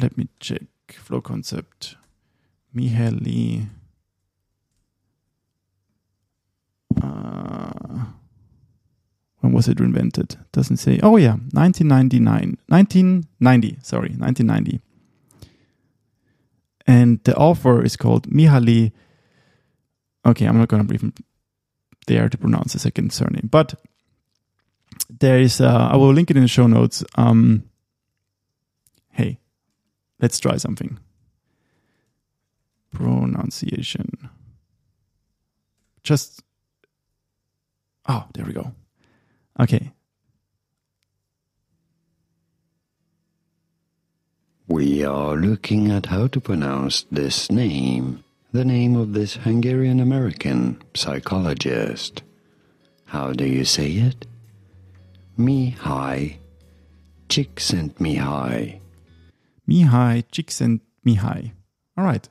let 0.00 0.16
me 0.16 0.28
check 0.40 0.62
flow 0.92 1.20
concept. 1.20 1.96
Mihaly. 2.74 3.68
Uh, 7.02 8.04
when 9.40 9.52
was 9.52 9.68
it 9.68 9.80
invented? 9.80 10.36
Doesn't 10.52 10.76
say. 10.78 11.00
Oh 11.02 11.16
yeah, 11.16 11.36
1999. 11.52 12.58
1990, 12.68 13.78
sorry, 13.82 14.10
1990. 14.16 14.80
And 16.86 17.22
the 17.24 17.36
author 17.36 17.82
is 17.82 17.96
called 17.96 18.28
Mihaly. 18.28 18.92
Okay, 20.24 20.46
I'm 20.46 20.58
not 20.58 20.68
going 20.68 20.86
to 20.86 20.94
even 20.94 21.12
dare 22.06 22.28
to 22.28 22.38
pronounce 22.38 22.72
the 22.72 22.78
second 22.78 23.12
surname, 23.12 23.48
but 23.50 23.74
there 25.08 25.38
is. 25.38 25.60
Uh, 25.60 25.88
I 25.92 25.96
will 25.96 26.12
link 26.12 26.30
it 26.30 26.36
in 26.36 26.42
the 26.42 26.48
show 26.48 26.66
notes. 26.66 27.04
Um, 27.16 27.64
let's 30.20 30.38
try 30.38 30.56
something. 30.56 30.98
Pronunciation. 32.92 34.30
Just. 36.02 36.42
Oh, 38.08 38.26
there 38.34 38.44
we 38.44 38.52
go. 38.52 38.72
Okay. 39.58 39.92
We 44.68 45.04
are 45.04 45.36
looking 45.36 45.90
at 45.92 46.06
how 46.06 46.26
to 46.28 46.40
pronounce 46.40 47.06
this 47.10 47.50
name, 47.50 48.24
the 48.52 48.64
name 48.64 48.96
of 48.96 49.12
this 49.12 49.34
Hungarian 49.34 50.00
American 50.00 50.82
psychologist. 50.94 52.22
How 53.04 53.32
do 53.32 53.46
you 53.46 53.64
say 53.64 53.92
it? 53.92 54.26
Mihai 55.38 56.38
Csikszentmihalyi. 57.28 58.80
Mihai 59.68 60.24
Csikszentmihalyi. 60.30 61.52
All 61.96 62.04
right. 62.04 62.28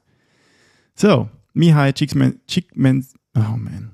So, 0.95 1.29
Mihai 1.55 1.93
Csikszentmihalyi. 1.93 3.13
Oh, 3.35 3.57
man. 3.57 3.91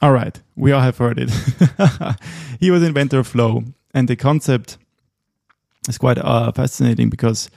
All 0.00 0.12
right. 0.12 0.40
We 0.56 0.72
all 0.72 0.80
have 0.80 0.98
heard 0.98 1.18
it. 1.18 1.30
he 2.60 2.70
was 2.70 2.82
inventor 2.82 3.20
of 3.20 3.26
flow. 3.26 3.64
And 3.94 4.08
the 4.08 4.16
concept 4.16 4.78
is 5.88 5.98
quite 5.98 6.18
uh, 6.18 6.52
fascinating 6.52 7.08
because 7.08 7.50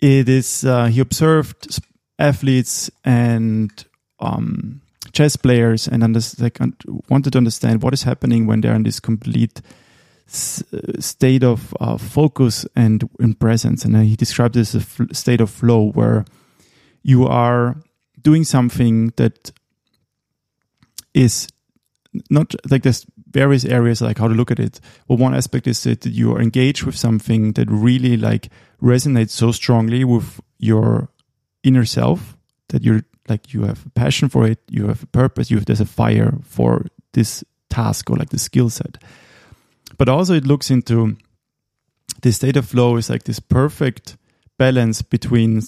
it 0.00 0.28
is, 0.28 0.64
uh, 0.64 0.86
he 0.86 1.00
observed 1.00 1.80
athletes 2.18 2.90
and 3.04 3.84
um, 4.20 4.80
chess 5.12 5.36
players 5.36 5.86
and 5.86 6.02
under, 6.02 6.20
like, 6.38 6.58
wanted 7.08 7.32
to 7.32 7.38
understand 7.38 7.82
what 7.82 7.94
is 7.94 8.02
happening 8.02 8.46
when 8.46 8.60
they're 8.60 8.74
in 8.74 8.82
this 8.82 9.00
complete 9.00 9.60
state 10.26 11.44
of 11.44 11.74
uh, 11.80 11.96
focus 11.96 12.66
and 12.74 13.08
in 13.20 13.34
presence. 13.34 13.84
And 13.84 13.96
he 13.96 14.16
described 14.16 14.54
this 14.54 14.74
as 14.74 14.86
a 15.00 15.14
state 15.14 15.40
of 15.40 15.50
flow 15.50 15.90
where 15.90 16.24
you 17.02 17.26
are 17.26 17.76
doing 18.22 18.44
something 18.44 19.12
that 19.16 19.52
is 21.12 21.46
not 22.30 22.54
like 22.70 22.82
there's 22.82 23.06
various 23.30 23.64
areas 23.64 24.00
like 24.00 24.18
how 24.18 24.28
to 24.28 24.34
look 24.34 24.50
at 24.50 24.58
it. 24.58 24.80
Well, 25.08 25.18
one 25.18 25.34
aspect 25.34 25.66
is 25.66 25.82
that 25.84 26.06
you 26.06 26.32
are 26.32 26.40
engaged 26.40 26.84
with 26.84 26.96
something 26.96 27.52
that 27.52 27.68
really 27.70 28.16
like 28.16 28.48
resonates 28.82 29.30
so 29.30 29.52
strongly 29.52 30.04
with 30.04 30.40
your 30.58 31.08
inner 31.62 31.84
self 31.84 32.36
that 32.68 32.82
you're 32.82 33.02
like 33.28 33.52
you 33.52 33.62
have 33.64 33.86
a 33.86 33.90
passion 33.90 34.28
for 34.28 34.46
it, 34.46 34.60
you 34.68 34.86
have 34.86 35.02
a 35.02 35.06
purpose, 35.06 35.50
you 35.50 35.56
have 35.56 35.66
there's 35.66 35.80
a 35.80 35.86
fire 35.86 36.38
for 36.42 36.86
this 37.12 37.42
task 37.70 38.10
or 38.10 38.16
like 38.16 38.30
the 38.30 38.38
skill 38.38 38.70
set. 38.70 38.98
But 39.96 40.08
also 40.08 40.34
it 40.34 40.46
looks 40.46 40.70
into 40.70 41.16
the 42.22 42.32
state 42.32 42.56
of 42.56 42.66
flow 42.66 42.96
is 42.96 43.10
like 43.10 43.24
this 43.24 43.40
perfect 43.40 44.16
balance 44.58 45.02
between 45.02 45.62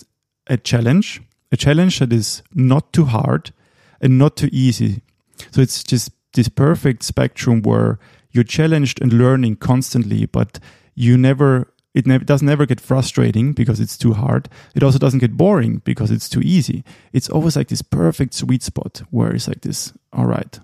a 0.47 0.57
challenge, 0.57 1.21
a 1.53 1.57
challenge 1.57 1.99
that 1.99 2.13
is 2.13 2.43
not 2.55 2.93
too 2.93 3.05
hard 3.05 3.53
and 4.01 4.19
not 4.19 4.37
too 4.37 4.49
easy. 4.53 5.03
So 5.51 5.61
it's 5.61 5.83
just 5.83 6.11
this 6.33 6.49
perfect 6.49 7.03
spectrum 7.03 7.63
where 7.63 7.99
you're 8.31 8.45
challenged 8.45 9.01
and 9.01 9.13
learning 9.13 9.57
constantly, 9.57 10.27
but 10.27 10.59
you 10.95 11.17
never 11.17 11.73
it 11.95 12.07
never 12.07 12.25
does 12.25 12.43
never 12.43 12.67
get 12.67 12.79
frustrating 12.79 13.55
because 13.55 13.81
it's 13.81 13.97
too 13.97 14.13
hard. 14.13 14.51
It 14.75 14.83
also 14.83 14.99
doesn't 14.99 15.21
get 15.21 15.39
boring 15.39 15.81
because 15.83 16.11
it's 16.11 16.29
too 16.29 16.43
easy. 16.43 16.85
It's 17.15 17.31
always 17.31 17.57
like 17.57 17.69
this 17.69 17.81
perfect 17.81 18.35
sweet 18.35 18.63
spot 18.63 19.01
where 19.11 19.35
it's 19.35 19.49
like 19.49 19.63
this, 19.63 19.95
all 20.13 20.27
right, 20.27 20.61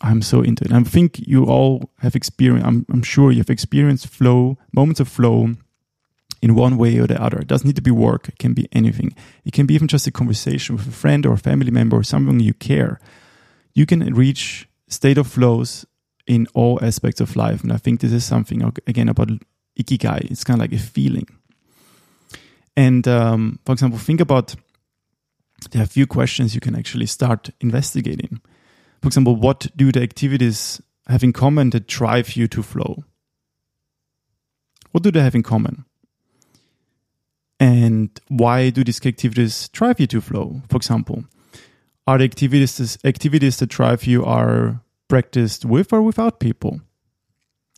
I'm 0.00 0.22
so 0.22 0.42
into 0.42 0.64
it. 0.64 0.72
I 0.72 0.82
think 0.84 1.18
you 1.18 1.44
all 1.44 1.90
have 1.98 2.14
experienced, 2.14 2.66
I'm, 2.66 2.86
I'm 2.90 3.02
sure 3.02 3.32
you've 3.32 3.50
experienced 3.50 4.06
flow, 4.06 4.56
moments 4.72 5.00
of 5.00 5.08
flow 5.08 5.54
in 6.40 6.54
one 6.54 6.76
way 6.76 6.98
or 6.98 7.06
the 7.06 7.20
other. 7.20 7.38
It 7.38 7.48
doesn't 7.48 7.66
need 7.66 7.76
to 7.76 7.82
be 7.82 7.90
work. 7.90 8.28
It 8.28 8.38
can 8.38 8.54
be 8.54 8.68
anything. 8.72 9.14
It 9.44 9.52
can 9.52 9.66
be 9.66 9.74
even 9.74 9.88
just 9.88 10.06
a 10.06 10.12
conversation 10.12 10.76
with 10.76 10.86
a 10.86 10.92
friend 10.92 11.26
or 11.26 11.32
a 11.32 11.38
family 11.38 11.72
member 11.72 11.96
or 11.96 12.04
someone 12.04 12.38
you 12.38 12.54
care. 12.54 13.00
You 13.74 13.86
can 13.86 14.14
reach 14.14 14.68
state 14.86 15.18
of 15.18 15.26
flows 15.26 15.84
in 16.26 16.46
all 16.54 16.78
aspects 16.82 17.20
of 17.20 17.34
life. 17.34 17.62
And 17.62 17.72
I 17.72 17.76
think 17.76 18.00
this 18.00 18.12
is 18.12 18.24
something, 18.24 18.62
again, 18.86 19.08
about 19.08 19.30
ikigai. 19.78 20.30
It's 20.30 20.44
kind 20.44 20.60
of 20.60 20.70
like 20.70 20.72
a 20.72 20.82
feeling. 20.82 21.26
And 22.76 23.08
um, 23.08 23.58
for 23.64 23.72
example, 23.72 23.98
think 23.98 24.20
about 24.20 24.54
there 25.72 25.82
are 25.82 25.84
a 25.84 25.88
few 25.88 26.06
questions 26.06 26.54
you 26.54 26.60
can 26.60 26.76
actually 26.76 27.06
start 27.06 27.50
investigating. 27.60 28.40
For 29.00 29.08
example, 29.08 29.36
what 29.36 29.66
do 29.76 29.92
the 29.92 30.02
activities 30.02 30.80
have 31.06 31.22
in 31.22 31.32
common 31.32 31.70
that 31.70 31.86
drive 31.86 32.36
you 32.36 32.48
to 32.48 32.62
flow? 32.62 33.04
What 34.92 35.02
do 35.02 35.10
they 35.10 35.20
have 35.20 35.34
in 35.34 35.42
common? 35.42 35.84
And 37.60 38.10
why 38.28 38.70
do 38.70 38.84
these 38.84 39.04
activities 39.04 39.68
drive 39.68 40.00
you 40.00 40.06
to 40.08 40.20
flow? 40.20 40.62
For 40.68 40.76
example, 40.76 41.24
are 42.06 42.18
the 42.18 42.24
activities 42.24 42.98
activities 43.04 43.58
that 43.58 43.68
drive 43.68 44.04
you 44.04 44.24
are 44.24 44.80
practiced 45.08 45.64
with 45.64 45.92
or 45.92 46.02
without 46.02 46.40
people? 46.40 46.80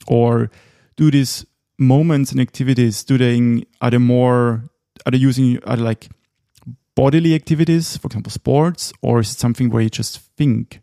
Or 0.07 0.51
do 0.97 1.11
these 1.11 1.47
moments 1.79 2.31
and 2.31 2.41
activities 2.41 3.03
do 3.03 3.17
they 3.17 3.65
are 3.81 3.91
they 3.91 3.99
more 3.99 4.69
are 5.07 5.11
they 5.11 5.17
using 5.17 5.59
are 5.65 5.77
they 5.77 5.83
like 5.83 6.09
bodily 6.95 7.35
activities 7.35 7.97
for 7.97 8.09
example 8.09 8.31
sports 8.31 8.93
or 9.01 9.21
is 9.21 9.33
it 9.33 9.39
something 9.39 9.71
where 9.71 9.83
you 9.83 9.89
just 9.89 10.19
think 10.37 10.83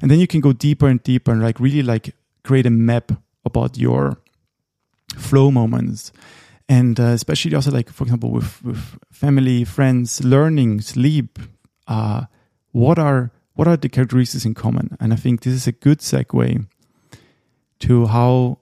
and 0.00 0.10
then 0.10 0.18
you 0.18 0.26
can 0.26 0.40
go 0.40 0.52
deeper 0.52 0.88
and 0.88 1.02
deeper 1.02 1.32
and 1.32 1.42
like 1.42 1.60
really 1.60 1.82
like 1.82 2.14
create 2.44 2.66
a 2.66 2.70
map 2.70 3.12
about 3.44 3.78
your 3.78 4.18
flow 5.16 5.50
moments. 5.50 6.12
And 6.68 7.00
uh, 7.00 7.14
especially 7.14 7.54
also 7.54 7.70
like 7.70 7.90
for 7.90 8.04
example 8.04 8.30
with 8.30 8.62
with 8.64 8.98
family 9.10 9.64
friends 9.64 10.22
learning 10.22 10.82
sleep 10.82 11.38
uh 11.88 12.26
what 12.70 12.98
are 12.98 13.32
what 13.54 13.66
are 13.66 13.76
the 13.76 13.88
characteristics 13.88 14.44
in 14.44 14.54
common? 14.54 14.96
And 15.00 15.12
i 15.12 15.16
think 15.16 15.42
this 15.42 15.52
is 15.52 15.66
a 15.66 15.72
good 15.72 15.98
segue 15.98 16.66
to 17.80 18.06
how 18.06 18.58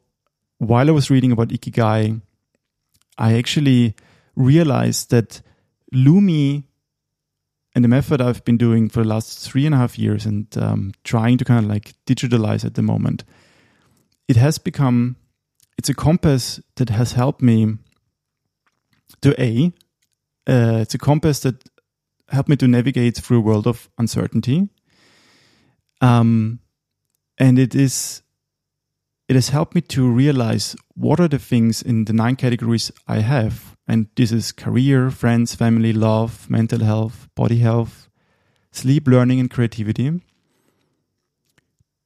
while 0.58 0.88
I 0.88 0.92
was 0.92 1.10
reading 1.10 1.32
about 1.32 1.48
Ikigai, 1.48 2.20
I 3.16 3.34
actually 3.34 3.94
realized 4.34 5.10
that 5.10 5.40
Lumi 5.94 6.64
and 7.74 7.84
the 7.84 7.88
method 7.88 8.20
I've 8.20 8.44
been 8.44 8.56
doing 8.56 8.88
for 8.88 9.02
the 9.02 9.08
last 9.08 9.38
three 9.38 9.66
and 9.66 9.74
a 9.74 9.78
half 9.78 9.98
years 9.98 10.26
and 10.26 10.46
um, 10.58 10.92
trying 11.04 11.38
to 11.38 11.44
kind 11.44 11.64
of 11.64 11.70
like 11.70 11.94
digitalize 12.06 12.64
at 12.64 12.74
the 12.74 12.82
moment, 12.82 13.24
it 14.26 14.36
has 14.36 14.58
become, 14.58 15.16
it's 15.76 15.88
a 15.88 15.94
compass 15.94 16.60
that 16.76 16.90
has 16.90 17.12
helped 17.12 17.42
me 17.42 17.78
to 19.20 19.40
A, 19.40 19.72
uh, 20.46 20.78
it's 20.80 20.94
a 20.94 20.98
compass 20.98 21.40
that 21.40 21.62
helped 22.30 22.48
me 22.48 22.56
to 22.56 22.68
navigate 22.68 23.16
through 23.16 23.38
a 23.38 23.42
world 23.42 23.66
of 23.66 23.88
uncertainty. 23.98 24.68
Um, 26.00 26.60
and 27.38 27.58
it 27.58 27.74
is 27.74 28.22
it 29.28 29.34
has 29.34 29.50
helped 29.50 29.74
me 29.74 29.82
to 29.82 30.08
realize 30.10 30.74
what 30.94 31.20
are 31.20 31.28
the 31.28 31.38
things 31.38 31.82
in 31.82 32.06
the 32.06 32.12
nine 32.12 32.36
categories 32.36 32.90
I 33.06 33.20
have. 33.20 33.76
And 33.86 34.08
this 34.16 34.32
is 34.32 34.52
career, 34.52 35.10
friends, 35.10 35.54
family, 35.54 35.92
love, 35.92 36.48
mental 36.50 36.80
health, 36.80 37.28
body 37.34 37.58
health, 37.58 38.08
sleep, 38.72 39.06
learning, 39.06 39.40
and 39.40 39.50
creativity. 39.50 40.22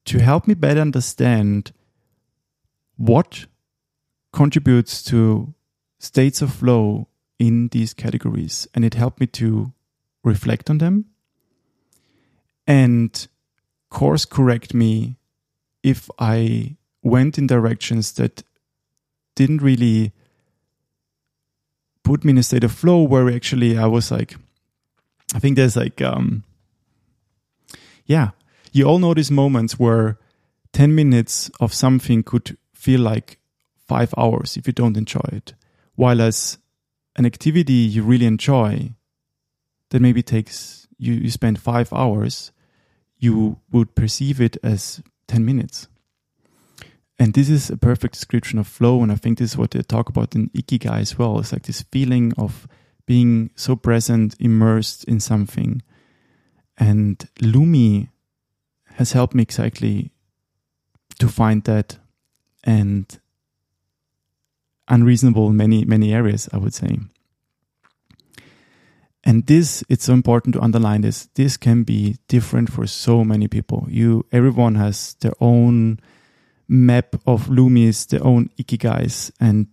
To 0.05 0.19
help 0.19 0.47
me 0.47 0.53
better 0.53 0.81
understand 0.81 1.71
what 2.97 3.45
contributes 4.33 5.01
to 5.03 5.53
states 5.99 6.41
of 6.41 6.53
flow 6.53 7.07
in 7.39 7.69
these 7.69 7.93
categories. 7.93 8.67
And 8.73 8.83
it 8.83 8.95
helped 8.95 9.19
me 9.21 9.27
to 9.27 9.71
reflect 10.23 10.69
on 10.69 10.79
them 10.79 11.05
and 12.67 13.27
course 13.89 14.25
correct 14.25 14.73
me 14.73 15.17
if 15.83 16.09
I 16.17 16.77
went 17.03 17.37
in 17.37 17.47
directions 17.47 18.13
that 18.13 18.43
didn't 19.35 19.61
really 19.61 20.13
put 22.03 22.23
me 22.23 22.31
in 22.31 22.37
a 22.37 22.43
state 22.43 22.63
of 22.63 22.71
flow 22.71 23.03
where 23.03 23.29
actually 23.29 23.77
I 23.77 23.85
was 23.85 24.11
like, 24.11 24.35
I 25.33 25.39
think 25.39 25.55
there's 25.55 25.75
like, 25.75 26.01
um, 26.01 26.43
yeah, 28.05 28.31
you 28.71 28.85
all 28.85 28.99
know 28.99 29.13
these 29.13 29.31
moments 29.31 29.79
where 29.79 30.17
10 30.73 30.93
minutes 30.93 31.49
of 31.59 31.73
something 31.73 32.23
could 32.23 32.57
feel 32.73 33.01
like 33.01 33.37
five 33.77 34.13
hours 34.17 34.57
if 34.57 34.67
you 34.67 34.73
don't 34.73 34.97
enjoy 34.97 35.27
it. 35.31 35.53
While 35.95 36.21
as 36.21 36.57
an 37.15 37.25
activity 37.25 37.73
you 37.73 38.03
really 38.03 38.25
enjoy 38.25 38.91
that 39.89 40.01
maybe 40.01 40.23
takes 40.23 40.87
you, 40.97 41.13
you 41.13 41.29
spend 41.29 41.59
five 41.59 41.93
hours, 41.93 42.51
you 43.17 43.59
would 43.71 43.95
perceive 43.95 44.41
it 44.41 44.57
as 44.63 45.01
10 45.27 45.45
minutes. 45.45 45.87
And 47.23 47.33
this 47.33 47.49
is 47.49 47.69
a 47.69 47.77
perfect 47.77 48.15
description 48.15 48.59
of 48.59 48.67
flow. 48.67 49.01
And 49.01 49.09
I 49.09 49.15
think 49.15 49.37
this 49.37 49.51
is 49.51 49.57
what 49.57 49.71
they 49.71 49.81
talk 49.81 50.09
about 50.09 50.35
in 50.35 50.49
Ikigai 50.49 50.99
as 50.99 51.17
well. 51.17 51.39
It's 51.39 51.53
like 51.53 51.63
this 51.63 51.83
feeling 51.83 52.33
of 52.37 52.67
being 53.05 53.49
so 53.55 53.77
present, 53.77 54.35
immersed 54.41 55.05
in 55.05 55.21
something. 55.21 55.81
And 56.77 57.25
Lumi 57.39 58.09
has 58.95 59.13
helped 59.13 59.35
me 59.35 59.41
exactly 59.41 60.11
to 61.19 61.29
find 61.29 61.63
that 61.63 61.97
and 62.65 63.17
unreasonable 64.89 65.47
in 65.47 65.55
many, 65.55 65.85
many 65.85 66.13
areas, 66.13 66.49
I 66.51 66.57
would 66.57 66.73
say. 66.73 66.99
And 69.23 69.47
this, 69.47 69.81
it's 69.87 70.03
so 70.03 70.13
important 70.13 70.55
to 70.55 70.61
underline 70.61 70.99
this. 70.99 71.29
This 71.35 71.55
can 71.55 71.83
be 71.83 72.17
different 72.27 72.69
for 72.69 72.85
so 72.85 73.23
many 73.23 73.47
people. 73.47 73.87
You, 73.89 74.25
everyone 74.33 74.75
has 74.75 75.13
their 75.21 75.35
own 75.39 76.01
map 76.73 77.15
of 77.25 77.47
Lumis, 77.47 78.07
their 78.07 78.23
own 78.23 78.49
ikigais. 78.59 79.31
And 79.39 79.67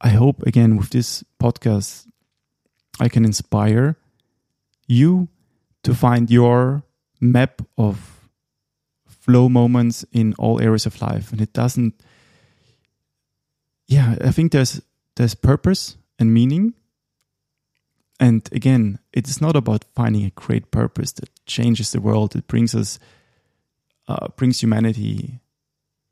I 0.00 0.10
hope 0.10 0.42
again 0.42 0.76
with 0.76 0.90
this 0.90 1.24
podcast, 1.40 2.06
I 2.98 3.08
can 3.08 3.24
inspire 3.24 3.96
you 4.86 5.28
to 5.82 5.94
find 5.94 6.30
your 6.30 6.82
map 7.20 7.62
of 7.78 8.28
flow 9.06 9.48
moments 9.48 10.04
in 10.12 10.34
all 10.38 10.60
areas 10.60 10.86
of 10.86 11.00
life. 11.00 11.32
And 11.32 11.40
it 11.40 11.52
doesn't, 11.52 11.94
yeah, 13.86 14.16
I 14.20 14.30
think 14.30 14.52
there's, 14.52 14.80
there's 15.16 15.34
purpose 15.34 15.96
and 16.18 16.32
meaning 16.32 16.74
and 18.18 18.48
again, 18.52 18.98
it 19.12 19.28
is 19.28 19.40
not 19.40 19.56
about 19.56 19.84
finding 19.94 20.24
a 20.24 20.30
great 20.30 20.70
purpose 20.70 21.12
that 21.12 21.28
changes 21.46 21.92
the 21.92 22.00
world, 22.00 22.34
it 22.34 22.46
brings 22.46 22.74
us, 22.74 22.98
uh, 24.08 24.28
brings 24.36 24.62
humanity, 24.62 25.40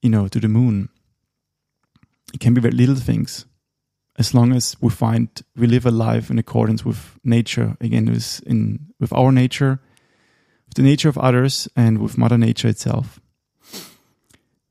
you 0.05 0.11
know, 0.11 0.28
to 0.28 0.38
the 0.38 0.48
moon. 0.48 0.90
It 2.34 2.40
can 2.40 2.52
be 2.52 2.61
very 2.61 2.74
little 2.74 2.94
things, 2.94 3.46
as 4.18 4.34
long 4.34 4.52
as 4.52 4.76
we 4.80 4.90
find 4.90 5.28
we 5.57 5.66
live 5.66 5.86
a 5.86 5.90
life 5.90 6.30
in 6.30 6.38
accordance 6.38 6.84
with 6.84 7.18
nature. 7.24 7.76
Again, 7.80 8.05
with 8.07 8.42
in 8.46 8.92
with 9.00 9.12
our 9.14 9.32
nature, 9.32 9.80
with 10.66 10.74
the 10.74 10.82
nature 10.82 11.09
of 11.09 11.16
others, 11.16 11.68
and 11.74 11.98
with 11.98 12.18
Mother 12.18 12.36
Nature 12.36 12.68
itself. 12.68 13.18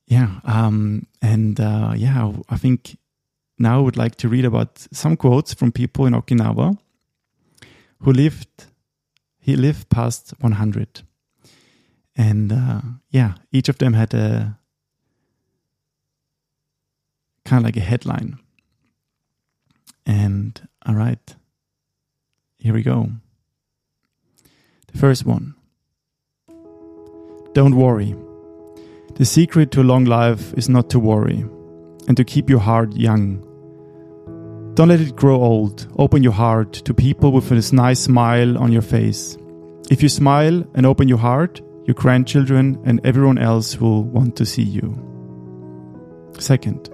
Yeah, 0.05 0.39
um, 0.43 1.07
and 1.21 1.59
uh, 1.59 1.93
yeah, 1.95 2.31
I 2.49 2.57
think 2.57 2.97
now 3.57 3.79
I 3.79 3.81
would 3.81 3.97
like 3.97 4.15
to 4.17 4.29
read 4.29 4.45
about 4.45 4.87
some 4.91 5.17
quotes 5.17 5.55
from 5.55 5.71
people 5.71 6.05
in 6.05 6.13
Okinawa 6.13 6.77
who 8.01 8.11
lived 8.11 8.65
he 9.39 9.55
lived 9.55 9.89
past 9.89 10.33
100 10.39 11.01
and 12.15 12.51
uh, 12.51 12.81
yeah 13.09 13.35
each 13.51 13.69
of 13.69 13.77
them 13.77 13.93
had 13.93 14.13
a 14.13 14.57
kind 17.53 17.63
of 17.63 17.67
like 17.67 17.77
a 17.77 17.87
headline 17.87 18.39
and 20.07 20.67
all 20.87 20.95
right 20.95 21.35
here 22.57 22.73
we 22.73 22.81
go 22.81 23.07
the 24.91 24.97
first 24.97 25.23
one 25.23 25.53
don't 27.53 27.75
worry 27.75 28.15
the 29.17 29.23
secret 29.23 29.69
to 29.69 29.81
a 29.81 29.83
long 29.83 30.03
life 30.03 30.51
is 30.55 30.67
not 30.67 30.89
to 30.89 30.97
worry 30.97 31.45
and 32.07 32.17
to 32.17 32.23
keep 32.23 32.49
your 32.49 32.57
heart 32.59 32.91
young 32.95 33.39
don't 34.73 34.89
let 34.89 35.01
it 35.01 35.15
grow 35.15 35.35
old. 35.35 35.85
Open 35.99 36.23
your 36.23 36.33
heart 36.33 36.73
to 36.73 36.95
people 36.95 37.31
with 37.31 37.49
this 37.49 37.71
nice 37.71 37.99
smile 37.99 38.57
on 38.57 38.71
your 38.71 38.81
face. 38.81 39.37
If 39.91 40.01
you 40.01 40.09
smile 40.09 40.65
and 40.73 40.87
open 40.87 41.07
your 41.07 41.19
heart, 41.19 41.61
your 41.85 41.93
grandchildren 41.93 42.81
and 42.83 42.99
everyone 43.05 43.37
else 43.37 43.79
will 43.79 44.03
want 44.03 44.35
to 44.37 44.47
see 44.47 44.63
you. 44.63 44.97
Second, 46.39 46.89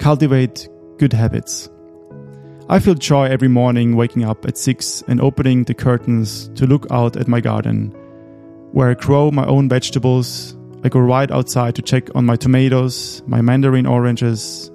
cultivate 0.00 0.68
good 0.98 1.12
habits. 1.12 1.70
I 2.68 2.80
feel 2.80 2.94
joy 2.94 3.26
every 3.26 3.48
morning 3.48 3.94
waking 3.94 4.24
up 4.24 4.44
at 4.44 4.58
6 4.58 5.04
and 5.06 5.20
opening 5.20 5.62
the 5.64 5.74
curtains 5.74 6.48
to 6.56 6.66
look 6.66 6.86
out 6.90 7.16
at 7.16 7.28
my 7.28 7.40
garden, 7.40 7.92
where 8.72 8.90
I 8.90 8.94
grow 8.94 9.30
my 9.30 9.46
own 9.46 9.68
vegetables. 9.68 10.56
I 10.82 10.88
go 10.88 10.98
right 10.98 11.30
outside 11.30 11.76
to 11.76 11.82
check 11.82 12.12
on 12.16 12.26
my 12.26 12.34
tomatoes, 12.34 13.22
my 13.28 13.40
mandarin 13.40 13.86
oranges. 13.86 14.72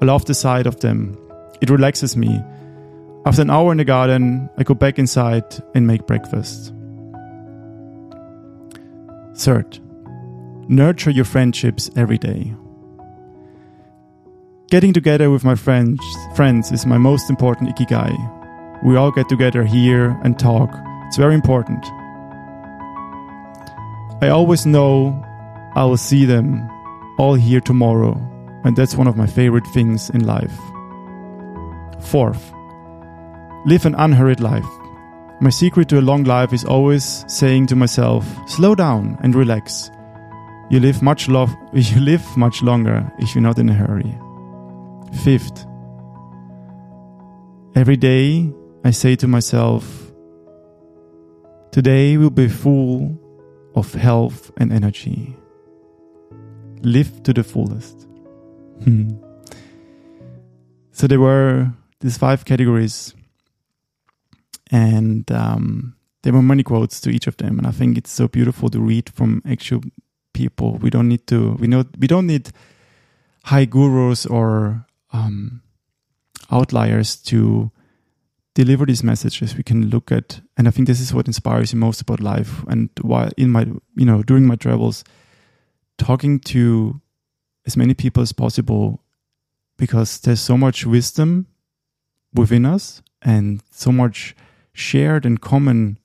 I 0.00 0.04
love 0.04 0.26
the 0.26 0.34
sight 0.34 0.68
of 0.68 0.78
them 0.80 1.16
it 1.60 1.70
relaxes 1.70 2.16
me. 2.16 2.42
After 3.26 3.42
an 3.42 3.50
hour 3.50 3.70
in 3.70 3.78
the 3.78 3.84
garden, 3.84 4.48
I 4.56 4.62
go 4.62 4.74
back 4.74 4.98
inside 4.98 5.44
and 5.74 5.86
make 5.86 6.06
breakfast. 6.06 6.72
Third, 9.36 9.78
nurture 10.68 11.10
your 11.10 11.24
friendships 11.24 11.90
every 11.96 12.18
day. 12.18 12.54
Getting 14.70 14.92
together 14.92 15.30
with 15.30 15.42
my 15.42 15.56
friends, 15.56 16.00
friends 16.36 16.70
is 16.70 16.86
my 16.86 16.96
most 16.96 17.28
important 17.28 17.70
ikigai. 17.70 18.14
We 18.84 18.94
all 18.94 19.10
get 19.10 19.28
together 19.28 19.64
here 19.64 20.16
and 20.22 20.38
talk. 20.38 20.70
It's 21.08 21.16
very 21.16 21.34
important. 21.34 21.84
I 24.22 24.28
always 24.28 24.66
know 24.66 25.20
I 25.74 25.84
will 25.84 25.96
see 25.96 26.24
them 26.24 26.70
all 27.18 27.34
here 27.34 27.60
tomorrow, 27.60 28.14
and 28.62 28.76
that's 28.76 28.94
one 28.94 29.08
of 29.08 29.16
my 29.16 29.26
favorite 29.26 29.66
things 29.74 30.08
in 30.10 30.24
life. 30.24 30.56
Fourth, 31.98 32.52
live 33.66 33.86
an 33.86 33.96
unhurried 33.96 34.38
life. 34.38 34.70
My 35.40 35.50
secret 35.50 35.88
to 35.88 35.98
a 35.98 36.08
long 36.10 36.22
life 36.22 36.52
is 36.52 36.64
always 36.64 37.24
saying 37.26 37.66
to 37.68 37.74
myself, 37.74 38.24
slow 38.48 38.76
down 38.76 39.18
and 39.20 39.34
relax. 39.34 39.90
You 40.70 40.78
live 40.78 41.02
much 41.02 41.28
lo- 41.28 41.58
you 41.72 41.98
live 41.98 42.24
much 42.36 42.62
longer 42.62 43.10
if 43.18 43.34
you're 43.34 43.42
not 43.42 43.58
in 43.58 43.68
a 43.68 43.74
hurry. 43.74 44.16
Fifth, 45.12 45.66
every 47.74 47.96
day 47.96 48.50
I 48.84 48.90
say 48.90 49.16
to 49.16 49.28
myself, 49.28 50.12
today 51.72 52.16
will 52.16 52.30
be 52.30 52.48
full 52.48 53.18
of 53.74 53.92
health 53.94 54.50
and 54.56 54.72
energy. 54.72 55.36
Live 56.82 57.22
to 57.24 57.32
the 57.32 57.44
fullest. 57.44 58.06
So 61.00 61.06
there 61.06 61.20
were 61.20 61.72
these 62.00 62.18
five 62.18 62.44
categories, 62.44 63.14
and 64.70 65.30
um, 65.32 65.96
there 66.22 66.34
were 66.34 66.42
many 66.42 66.62
quotes 66.62 67.00
to 67.00 67.10
each 67.10 67.26
of 67.26 67.38
them, 67.38 67.56
and 67.56 67.66
I 67.66 67.70
think 67.70 67.96
it's 67.96 68.10
so 68.10 68.28
beautiful 68.28 68.68
to 68.68 68.80
read 68.80 69.08
from 69.08 69.40
actual 69.48 69.80
people. 70.34 70.76
We 70.76 70.90
don't 70.90 71.08
need 71.08 71.26
to. 71.28 71.52
We 71.52 71.68
know 71.68 71.84
we 71.98 72.06
don't 72.06 72.26
need 72.26 72.50
high 73.44 73.64
gurus 73.64 74.26
or 74.26 74.84
um, 75.12 75.62
outliers 76.50 77.16
to 77.16 77.70
deliver 78.54 78.86
these 78.86 79.04
messages. 79.04 79.56
We 79.56 79.62
can 79.62 79.88
look 79.90 80.10
at, 80.12 80.40
and 80.56 80.66
I 80.68 80.70
think 80.70 80.86
this 80.88 81.00
is 81.00 81.14
what 81.14 81.26
inspires 81.26 81.74
me 81.74 81.80
most 81.80 82.00
about 82.00 82.20
life. 82.20 82.64
And 82.68 82.90
while 83.00 83.30
in 83.36 83.50
my, 83.50 83.66
you 83.96 84.04
know, 84.04 84.22
during 84.22 84.46
my 84.46 84.56
travels, 84.56 85.04
talking 85.98 86.40
to 86.40 87.00
as 87.66 87.76
many 87.76 87.94
people 87.94 88.22
as 88.22 88.32
possible, 88.32 89.02
because 89.76 90.20
there's 90.20 90.40
so 90.40 90.56
much 90.56 90.84
wisdom 90.84 91.46
within 92.34 92.66
us 92.66 93.02
and 93.22 93.62
so 93.70 93.90
much 93.90 94.34
shared 94.72 95.26
and 95.26 95.40
common 95.40 95.98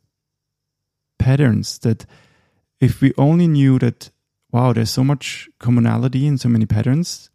patterns 1.19 1.79
that 1.79 2.05
if 2.79 3.01
we 3.01 3.13
only 3.17 3.47
knew 3.47 3.79
that 3.79 4.11
wow 4.51 4.73
there's 4.73 4.89
so 4.89 5.03
much 5.03 5.49
commonality 5.59 6.27
and 6.27 6.39
so 6.39 6.49
many 6.49 6.65
patterns 6.65 7.29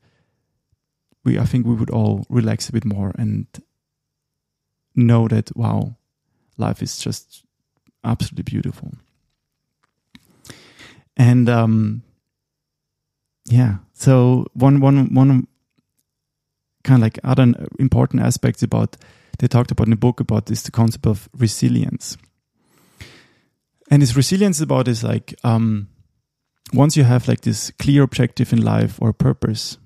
we 1.25 1.39
i 1.39 1.45
think 1.45 1.67
we 1.67 1.75
would 1.75 1.91
all 1.91 2.25
relax 2.29 2.69
a 2.69 2.73
bit 2.73 2.85
more 2.85 3.13
and 3.19 3.47
know 4.95 5.29
that 5.29 5.55
wow 5.57 5.97
life 6.57 6.83
is 6.83 6.99
just 6.99 7.45
absolutely 8.05 8.43
beautiful 8.43 8.93
and 11.17 11.49
um 11.49 12.03
yeah 13.47 13.77
so 13.93 14.47
one 14.55 14.81
one 14.81 15.15
one 15.15 15.47
kind 16.83 17.03
of 17.03 17.03
like 17.03 17.19
other 17.25 17.53
important 17.79 18.23
aspects 18.23 18.63
about 18.63 18.97
they 19.41 19.49
talked 19.49 19.71
about 19.71 19.87
in 19.87 19.91
the 19.91 19.97
book 19.97 20.21
about 20.21 20.51
is 20.51 20.63
the 20.63 20.71
concept 20.71 21.07
of 21.07 21.29
resilience. 21.37 22.19
And 23.91 24.03
this 24.03 24.15
resilience 24.15 24.61
about 24.61 24.87
is 24.87 25.03
like 25.03 25.35
um, 25.43 25.89
once 26.75 26.95
you 26.97 27.05
have 27.05 27.27
like 27.27 27.41
this 27.41 27.71
clear 27.79 28.03
objective 28.03 28.53
in 28.53 28.61
life 28.61 28.99
or 29.01 29.15
purpose, 29.15 29.79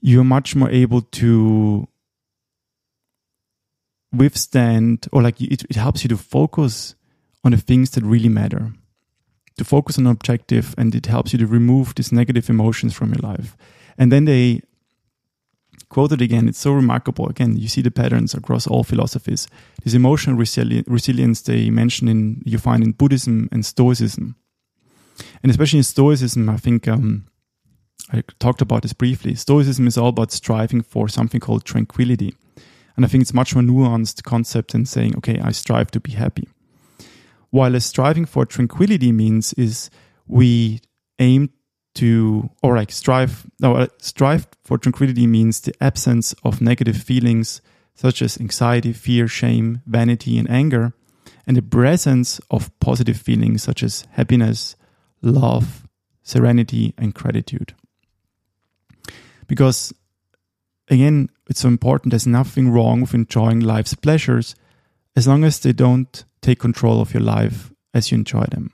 you're 0.00 0.24
much 0.24 0.54
more 0.54 0.70
able 0.70 1.02
to 1.02 1.88
withstand 4.12 5.06
or 5.12 5.22
like 5.22 5.40
it, 5.40 5.64
it 5.64 5.76
helps 5.76 6.04
you 6.04 6.08
to 6.08 6.16
focus 6.16 6.94
on 7.44 7.52
the 7.52 7.58
things 7.58 7.90
that 7.90 8.04
really 8.04 8.28
matter. 8.28 8.72
To 9.58 9.64
focus 9.64 9.98
on 9.98 10.06
an 10.06 10.12
objective 10.12 10.74
and 10.78 10.94
it 10.94 11.06
helps 11.06 11.32
you 11.32 11.38
to 11.40 11.46
remove 11.46 11.94
these 11.94 12.12
negative 12.12 12.48
emotions 12.48 12.94
from 12.94 13.12
your 13.12 13.22
life. 13.22 13.56
And 13.96 14.12
then 14.12 14.24
they 14.24 14.62
quoted 15.88 16.22
again 16.22 16.48
it's 16.48 16.58
so 16.58 16.72
remarkable. 16.72 17.28
Again 17.28 17.56
you 17.56 17.68
see 17.68 17.82
the 17.82 17.90
patterns 17.90 18.34
across 18.34 18.66
all 18.66 18.84
philosophies. 18.84 19.48
This 19.82 19.94
emotional 19.94 20.36
resili- 20.36 20.84
resilience 20.86 21.42
they 21.42 21.70
mention 21.70 22.08
in 22.08 22.42
you 22.44 22.58
find 22.58 22.84
in 22.84 22.92
buddhism 22.92 23.48
and 23.50 23.66
stoicism. 23.66 24.36
And 25.42 25.50
especially 25.50 25.78
in 25.78 25.84
stoicism 25.84 26.48
i 26.48 26.56
think 26.56 26.86
um, 26.86 27.26
i 28.12 28.22
talked 28.38 28.62
about 28.62 28.82
this 28.82 28.92
briefly 28.92 29.34
stoicism 29.34 29.86
is 29.86 29.98
all 29.98 30.08
about 30.08 30.32
striving 30.32 30.82
for 30.82 31.08
something 31.08 31.40
called 31.40 31.64
tranquility 31.64 32.34
and 32.98 33.04
I 33.04 33.08
think 33.08 33.22
it's 33.22 33.32
much 33.32 33.54
more 33.54 33.62
nuanced 33.62 34.24
concept 34.24 34.72
than 34.72 34.84
saying, 34.84 35.16
okay, 35.18 35.38
I 35.38 35.52
strive 35.52 35.92
to 35.92 36.00
be 36.00 36.10
happy. 36.10 36.48
While 37.50 37.76
a 37.76 37.80
striving 37.80 38.24
for 38.24 38.44
tranquility 38.44 39.12
means 39.12 39.52
is 39.52 39.88
we 40.26 40.80
aim 41.20 41.50
to, 41.94 42.50
or 42.60 42.74
like 42.74 42.90
strive, 42.90 43.46
no, 43.60 43.76
uh, 43.76 43.86
strive 43.98 44.48
for 44.64 44.78
tranquility 44.78 45.28
means 45.28 45.60
the 45.60 45.74
absence 45.80 46.34
of 46.42 46.60
negative 46.60 46.96
feelings 46.96 47.62
such 47.94 48.20
as 48.20 48.36
anxiety, 48.38 48.92
fear, 48.92 49.28
shame, 49.28 49.80
vanity, 49.86 50.36
and 50.36 50.50
anger, 50.50 50.92
and 51.46 51.56
the 51.56 51.62
presence 51.62 52.40
of 52.50 52.76
positive 52.80 53.16
feelings 53.16 53.62
such 53.62 53.84
as 53.84 54.08
happiness, 54.10 54.74
love, 55.22 55.86
serenity, 56.24 56.94
and 56.98 57.14
gratitude. 57.14 57.74
Because 59.48 59.92
again, 60.88 61.30
it's 61.48 61.60
so 61.60 61.68
important. 61.68 62.10
There's 62.10 62.26
nothing 62.26 62.70
wrong 62.70 63.00
with 63.00 63.14
enjoying 63.14 63.60
life's 63.60 63.94
pleasures 63.94 64.54
as 65.16 65.26
long 65.26 65.44
as 65.44 65.58
they 65.58 65.72
don't 65.72 66.24
take 66.40 66.60
control 66.60 67.00
of 67.00 67.12
your 67.12 67.22
life 67.22 67.72
as 67.92 68.10
you 68.10 68.18
enjoy 68.18 68.44
them. 68.44 68.72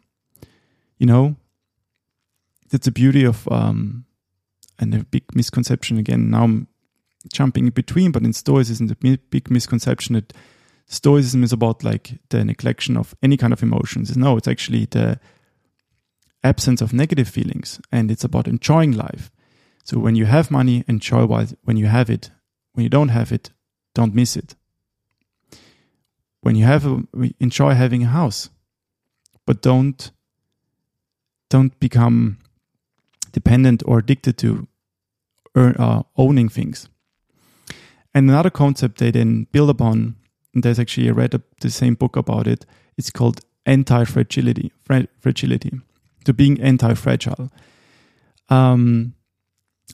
You 0.99 1.07
know, 1.07 1.37
that's 2.71 2.85
the 2.85 2.93
beauty 2.93 3.25
of, 3.25 3.49
um, 3.51 4.05
and 4.79 4.95
a 4.95 5.05
big 5.05 5.25
misconception 5.35 5.99
again. 5.99 6.31
Now 6.31 6.45
I'm 6.45 6.69
jumping 7.33 7.67
in 7.67 7.73
between, 7.73 8.13
but 8.13 8.23
in 8.23 8.33
Stoicism, 8.33 8.89
the 8.89 9.19
big 9.31 9.51
misconception 9.51 10.15
that 10.15 10.33
Stoicism 10.87 11.43
is 11.43 11.53
about 11.53 11.83
like 11.83 12.19
the 12.29 12.39
neglection 12.39 12.97
of 12.97 13.15
any 13.23 13.37
kind 13.37 13.53
of 13.53 13.63
emotions. 13.63 14.17
No, 14.17 14.37
it's 14.37 14.49
actually 14.49 14.87
the 14.87 15.19
absence 16.43 16.83
of 16.83 16.93
negative 16.93 17.29
feelings 17.29 17.81
and 17.91 18.11
it's 18.11 18.25
about 18.25 18.47
enjoying 18.47 18.93
life. 18.93 19.31
So 19.85 19.99
when 19.99 20.17
you 20.17 20.25
have 20.25 20.51
money, 20.51 20.83
enjoy 20.89 21.27
while 21.27 21.47
when 21.63 21.77
you 21.77 21.87
have 21.87 22.11
it. 22.11 22.31
When 22.73 22.83
you 22.83 22.91
don't 22.91 23.11
have 23.11 23.31
it, 23.33 23.51
don't 23.95 24.15
miss 24.15 24.37
it. 24.37 24.57
When 26.41 26.57
you 26.57 26.65
have 26.65 26.87
a, 26.87 27.03
enjoy 27.39 27.75
having 27.75 28.03
a 28.03 28.09
house, 28.09 28.51
but 29.47 29.63
don't 29.63 30.11
don't 31.51 31.79
become 31.79 32.39
dependent 33.33 33.83
or 33.87 33.99
addicted 33.99 34.37
to 34.39 34.67
earn, 35.55 35.77
uh, 35.77 36.03
owning 36.17 36.49
things. 36.49 36.89
And 38.15 38.29
another 38.29 38.51
concept 38.51 38.99
they 38.99 39.11
then 39.11 39.47
build 39.53 39.71
upon, 39.71 40.17
and 40.55 40.63
there's 40.63 40.79
actually 40.79 41.09
I 41.09 41.13
read 41.13 41.35
up 41.35 41.43
the 41.61 41.71
same 41.71 41.95
book 41.95 42.17
about 42.17 42.47
it. 42.47 42.67
It's 42.97 43.11
called 43.11 43.41
anti-fragility, 43.67 44.73
fragility, 45.21 45.81
to 46.25 46.33
being 46.33 46.61
anti-fragile. 46.61 47.51
Um, 48.49 49.14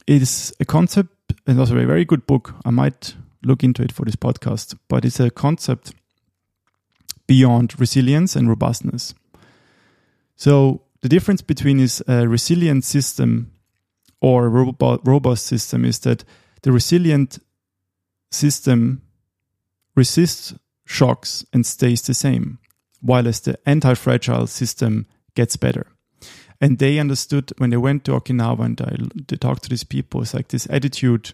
it's 0.06 0.52
a 0.60 0.64
concept 0.64 1.34
and 1.46 1.58
also 1.58 1.76
a 1.76 1.86
very 1.86 2.04
good 2.04 2.26
book. 2.26 2.54
I 2.64 2.70
might 2.70 3.14
look 3.42 3.64
into 3.64 3.82
it 3.82 3.92
for 3.92 4.04
this 4.04 4.16
podcast, 4.16 4.76
but 4.88 5.04
it's 5.04 5.20
a 5.20 5.30
concept 5.30 5.94
beyond 7.26 7.78
resilience 7.78 8.36
and 8.36 8.48
robustness. 8.48 9.14
So 10.36 10.82
the 11.00 11.08
difference 11.08 11.42
between 11.42 11.80
is 11.80 12.02
a 12.08 12.26
resilient 12.26 12.84
system 12.84 13.52
or 14.20 14.48
robust 14.48 15.46
system 15.46 15.84
is 15.84 16.00
that 16.00 16.24
the 16.62 16.72
resilient 16.72 17.38
system 18.30 19.02
resists 19.96 20.54
shocks 20.84 21.44
and 21.52 21.64
stays 21.64 22.02
the 22.02 22.14
same, 22.14 22.58
while 23.00 23.26
as 23.26 23.40
the 23.40 23.58
anti-fragile 23.66 24.46
system 24.46 25.06
gets 25.34 25.56
better 25.56 25.86
and 26.60 26.78
they 26.78 26.98
understood 26.98 27.52
when 27.58 27.70
they 27.70 27.76
went 27.76 28.04
to 28.04 28.12
Okinawa 28.12 28.64
and 28.64 28.80
I, 28.80 28.96
they 29.28 29.36
talked 29.36 29.62
to 29.64 29.70
these 29.70 29.84
people. 29.84 30.20
It's 30.20 30.34
like 30.34 30.48
this 30.48 30.66
attitude, 30.70 31.32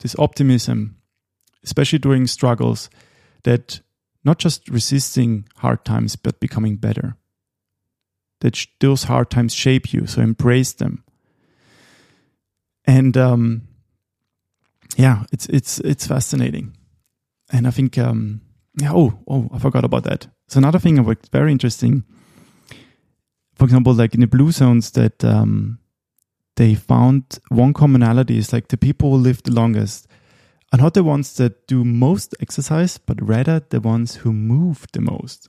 this 0.00 0.16
optimism, 0.18 0.96
especially 1.62 1.98
during 1.98 2.26
struggles, 2.26 2.88
that 3.44 3.80
not 4.24 4.38
just 4.38 4.68
resisting 4.68 5.46
hard 5.56 5.84
times 5.84 6.16
but 6.16 6.40
becoming 6.40 6.76
better. 6.76 7.16
That 8.40 8.56
sh- 8.56 8.66
those 8.80 9.04
hard 9.04 9.30
times 9.30 9.54
shape 9.54 9.92
you, 9.92 10.06
so 10.06 10.22
embrace 10.22 10.72
them. 10.72 11.04
And 12.84 13.16
um, 13.16 13.68
yeah, 14.96 15.24
it's 15.32 15.46
it's 15.46 15.78
it's 15.80 16.06
fascinating, 16.06 16.76
and 17.52 17.68
I 17.68 17.70
think 17.70 17.96
um, 17.98 18.40
yeah. 18.80 18.92
Oh, 18.92 19.20
oh, 19.28 19.48
I 19.52 19.60
forgot 19.60 19.84
about 19.84 20.02
that. 20.04 20.26
So 20.48 20.58
another 20.58 20.80
thing 20.80 21.02
was 21.04 21.18
very 21.30 21.52
interesting 21.52 22.04
for 23.54 23.64
example, 23.64 23.94
like 23.94 24.14
in 24.14 24.20
the 24.20 24.26
blue 24.26 24.50
zones 24.50 24.90
that 24.92 25.24
um, 25.24 25.78
they 26.56 26.74
found 26.74 27.38
one 27.48 27.72
commonality 27.72 28.38
is 28.38 28.52
like 28.52 28.68
the 28.68 28.76
people 28.76 29.10
who 29.10 29.16
live 29.16 29.42
the 29.42 29.52
longest 29.52 30.06
are 30.72 30.78
not 30.78 30.94
the 30.94 31.04
ones 31.04 31.36
that 31.36 31.66
do 31.66 31.84
most 31.84 32.34
exercise, 32.40 32.98
but 32.98 33.20
rather 33.20 33.60
the 33.68 33.80
ones 33.80 34.16
who 34.16 34.32
move 34.32 34.86
the 34.92 35.00
most. 35.00 35.48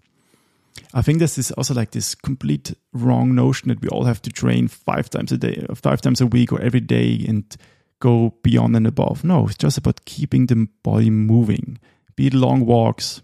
I 0.93 1.01
think 1.01 1.19
this 1.19 1.37
is 1.37 1.51
also 1.51 1.73
like 1.73 1.91
this 1.91 2.15
complete 2.15 2.73
wrong 2.93 3.35
notion 3.35 3.69
that 3.69 3.81
we 3.81 3.87
all 3.89 4.05
have 4.05 4.21
to 4.23 4.29
train 4.29 4.67
five 4.67 5.09
times 5.09 5.31
a 5.31 5.37
day, 5.37 5.65
five 5.75 6.01
times 6.01 6.19
a 6.19 6.27
week, 6.27 6.51
or 6.51 6.61
every 6.61 6.81
day 6.81 7.23
and 7.27 7.55
go 7.99 8.33
beyond 8.43 8.75
and 8.75 8.85
above. 8.85 9.23
No, 9.23 9.45
it's 9.45 9.57
just 9.57 9.77
about 9.77 10.05
keeping 10.05 10.47
the 10.47 10.67
body 10.83 11.09
moving, 11.09 11.79
be 12.15 12.27
it 12.27 12.33
long 12.33 12.65
walks, 12.65 13.21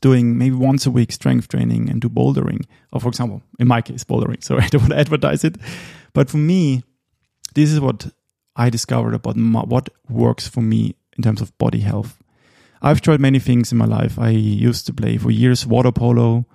doing 0.00 0.38
maybe 0.38 0.56
once 0.56 0.86
a 0.86 0.90
week 0.90 1.12
strength 1.12 1.48
training 1.48 1.88
and 1.88 2.00
do 2.00 2.08
bouldering, 2.08 2.64
or 2.92 3.00
for 3.00 3.08
example, 3.08 3.42
in 3.58 3.68
my 3.68 3.80
case, 3.80 4.04
bouldering. 4.04 4.42
So 4.44 4.58
I 4.58 4.66
don't 4.68 4.82
want 4.82 4.92
to 4.92 4.98
advertise 4.98 5.44
it. 5.44 5.56
But 6.12 6.30
for 6.30 6.38
me, 6.38 6.82
this 7.54 7.72
is 7.72 7.80
what 7.80 8.08
I 8.56 8.70
discovered 8.70 9.14
about 9.14 9.36
my, 9.36 9.60
what 9.60 9.88
works 10.08 10.46
for 10.46 10.60
me 10.60 10.96
in 11.16 11.22
terms 11.22 11.40
of 11.40 11.56
body 11.58 11.80
health. 11.80 12.22
I've 12.82 13.00
tried 13.00 13.20
many 13.20 13.38
things 13.38 13.72
in 13.72 13.78
my 13.78 13.86
life. 13.86 14.18
I 14.18 14.28
used 14.30 14.86
to 14.86 14.92
play 14.92 15.16
for 15.16 15.30
years 15.30 15.66
water 15.66 15.90
polo. 15.90 16.46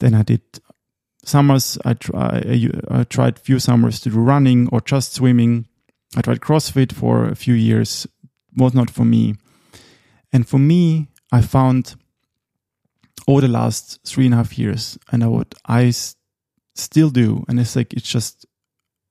Then 0.00 0.14
I 0.14 0.22
did 0.22 0.42
summers. 1.24 1.78
I, 1.84 1.94
try, 1.94 2.42
I 2.90 3.04
tried 3.04 3.38
few 3.38 3.58
summers 3.58 4.00
to 4.00 4.10
do 4.10 4.18
running 4.18 4.68
or 4.72 4.80
just 4.80 5.14
swimming. 5.14 5.68
I 6.16 6.22
tried 6.22 6.40
CrossFit 6.40 6.92
for 6.92 7.26
a 7.26 7.36
few 7.36 7.54
years. 7.54 8.06
Was 8.56 8.74
not 8.74 8.90
for 8.90 9.04
me. 9.04 9.36
And 10.32 10.48
for 10.48 10.58
me, 10.58 11.08
I 11.30 11.42
found 11.42 11.94
over 13.28 13.42
the 13.42 13.48
last 13.48 14.00
three 14.06 14.24
and 14.24 14.34
a 14.34 14.38
half 14.38 14.58
years, 14.58 14.98
and 15.12 15.22
I 15.22 15.26
what 15.26 15.54
I 15.66 15.92
still 16.74 17.10
do, 17.10 17.44
and 17.46 17.60
it's 17.60 17.76
like 17.76 17.92
it's 17.92 18.10
just 18.10 18.46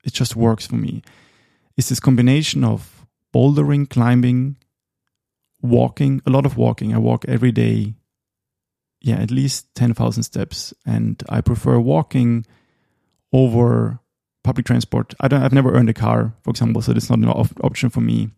it 0.03 0.11
just 0.11 0.35
works 0.35 0.65
for 0.65 0.75
me. 0.75 1.03
It's 1.77 1.89
this 1.89 1.99
combination 1.99 2.63
of 2.63 3.05
bouldering, 3.33 3.87
climbing, 3.87 4.57
walking, 5.61 6.21
a 6.25 6.31
lot 6.31 6.47
of 6.47 6.57
walking. 6.57 6.95
I 6.95 6.97
walk 6.97 7.25
every 7.27 7.51
day, 7.51 7.93
yeah, 9.01 9.17
at 9.17 9.29
least 9.29 9.75
ten 9.75 9.93
thousand 9.93 10.23
steps, 10.23 10.73
and 10.83 11.21
I 11.29 11.41
prefer 11.41 11.79
walking 11.79 12.43
over 13.31 13.99
public 14.43 14.65
transport. 14.65 15.13
I 15.19 15.27
don't. 15.27 15.43
I've 15.43 15.53
never 15.53 15.75
earned 15.75 15.89
a 15.89 15.93
car, 15.93 16.33
for 16.41 16.49
example, 16.49 16.81
so 16.81 16.91
that's 16.91 17.11
not 17.11 17.19
an 17.19 17.27
op- 17.29 17.63
option 17.63 17.91
for 17.91 18.01
me. 18.01 18.31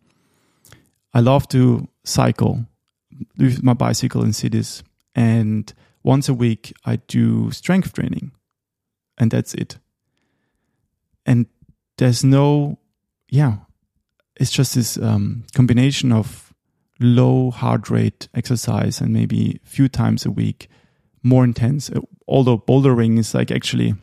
I 1.14 1.22
love 1.22 1.48
to 1.50 1.88
cycle, 2.04 2.66
use 3.38 3.64
my 3.64 3.74
bicycle 3.74 4.26
in 4.26 4.34
cities. 4.34 4.84
And 5.20 5.74
once 6.02 6.30
a 6.30 6.34
week, 6.34 6.72
I 6.86 6.96
do 6.96 7.52
strength 7.52 7.92
training, 7.92 8.32
and 9.18 9.30
that's 9.30 9.54
it. 9.54 9.78
And 11.26 11.48
there's 11.98 12.24
no, 12.24 12.80
yeah, 13.30 13.58
it's 14.38 14.50
just 14.50 14.76
this 14.76 14.96
um, 14.98 15.44
combination 15.54 16.14
of 16.14 16.54
low 17.02 17.52
heart 17.52 17.90
rate 17.90 18.30
exercise 18.34 19.02
and 19.02 19.12
maybe 19.12 19.60
a 19.62 19.68
few 19.68 19.90
times 19.90 20.26
a 20.26 20.32
week, 20.32 20.70
more 21.22 21.44
intense. 21.44 21.90
Uh, 21.90 22.00
although 22.26 22.58
bouldering 22.58 23.20
is 23.20 23.34
like 23.34 23.52
actually, 23.52 23.96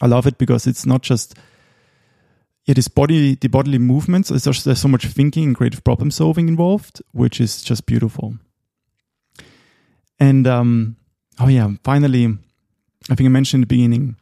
I 0.00 0.06
love 0.06 0.26
it 0.26 0.38
because 0.38 0.66
it's 0.66 0.86
not 0.86 1.02
just 1.02 1.34
it 2.64 2.78
is 2.78 2.88
body 2.88 3.34
the 3.34 3.48
bodily 3.48 3.78
movements. 3.78 4.30
There's, 4.30 4.64
there's 4.64 4.80
so 4.80 4.88
much 4.88 5.04
thinking 5.08 5.44
and 5.44 5.56
creative 5.56 5.84
problem 5.84 6.10
solving 6.10 6.48
involved, 6.48 7.02
which 7.12 7.38
is 7.38 7.62
just 7.62 7.84
beautiful. 7.84 8.36
And 10.18 10.46
um, 10.46 10.96
oh 11.38 11.48
yeah, 11.48 11.70
finally, 11.84 12.26
I 13.10 13.14
think 13.14 13.26
I 13.26 13.30
mentioned 13.30 13.58
in 13.58 13.68
the 13.68 13.74
beginning, 13.74 14.16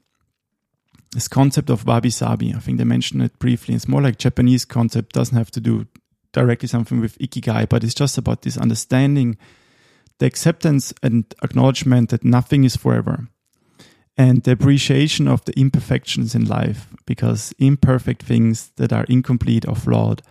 this 1.12 1.28
concept 1.28 1.70
of 1.70 1.86
wabi 1.86 2.10
sabi. 2.10 2.52
I 2.52 2.58
think 2.58 2.78
they 2.78 2.84
mentioned 2.84 3.22
it 3.22 3.38
briefly. 3.38 3.74
It's 3.74 3.88
more 3.88 4.02
like 4.02 4.18
Japanese 4.18 4.64
concept. 4.64 5.12
Doesn't 5.12 5.36
have 5.36 5.50
to 5.52 5.60
do 5.60 5.86
directly 6.32 6.68
something 6.68 7.00
with 7.00 7.18
ikigai, 7.18 7.68
but 7.68 7.84
it's 7.84 7.94
just 7.94 8.18
about 8.18 8.42
this 8.42 8.58
understanding, 8.58 9.36
the 10.18 10.26
acceptance 10.26 10.92
and 11.02 11.32
acknowledgement 11.42 12.10
that 12.10 12.24
nothing 12.24 12.64
is 12.64 12.76
forever, 12.76 13.28
and 14.16 14.42
the 14.42 14.52
appreciation 14.52 15.28
of 15.28 15.44
the 15.44 15.58
imperfections 15.58 16.34
in 16.34 16.44
life. 16.44 16.88
Because 17.06 17.54
imperfect 17.58 18.22
things 18.22 18.72
that 18.76 18.92
are 18.92 19.04
incomplete 19.04 19.68
or 19.68 19.76
flawed 19.76 20.22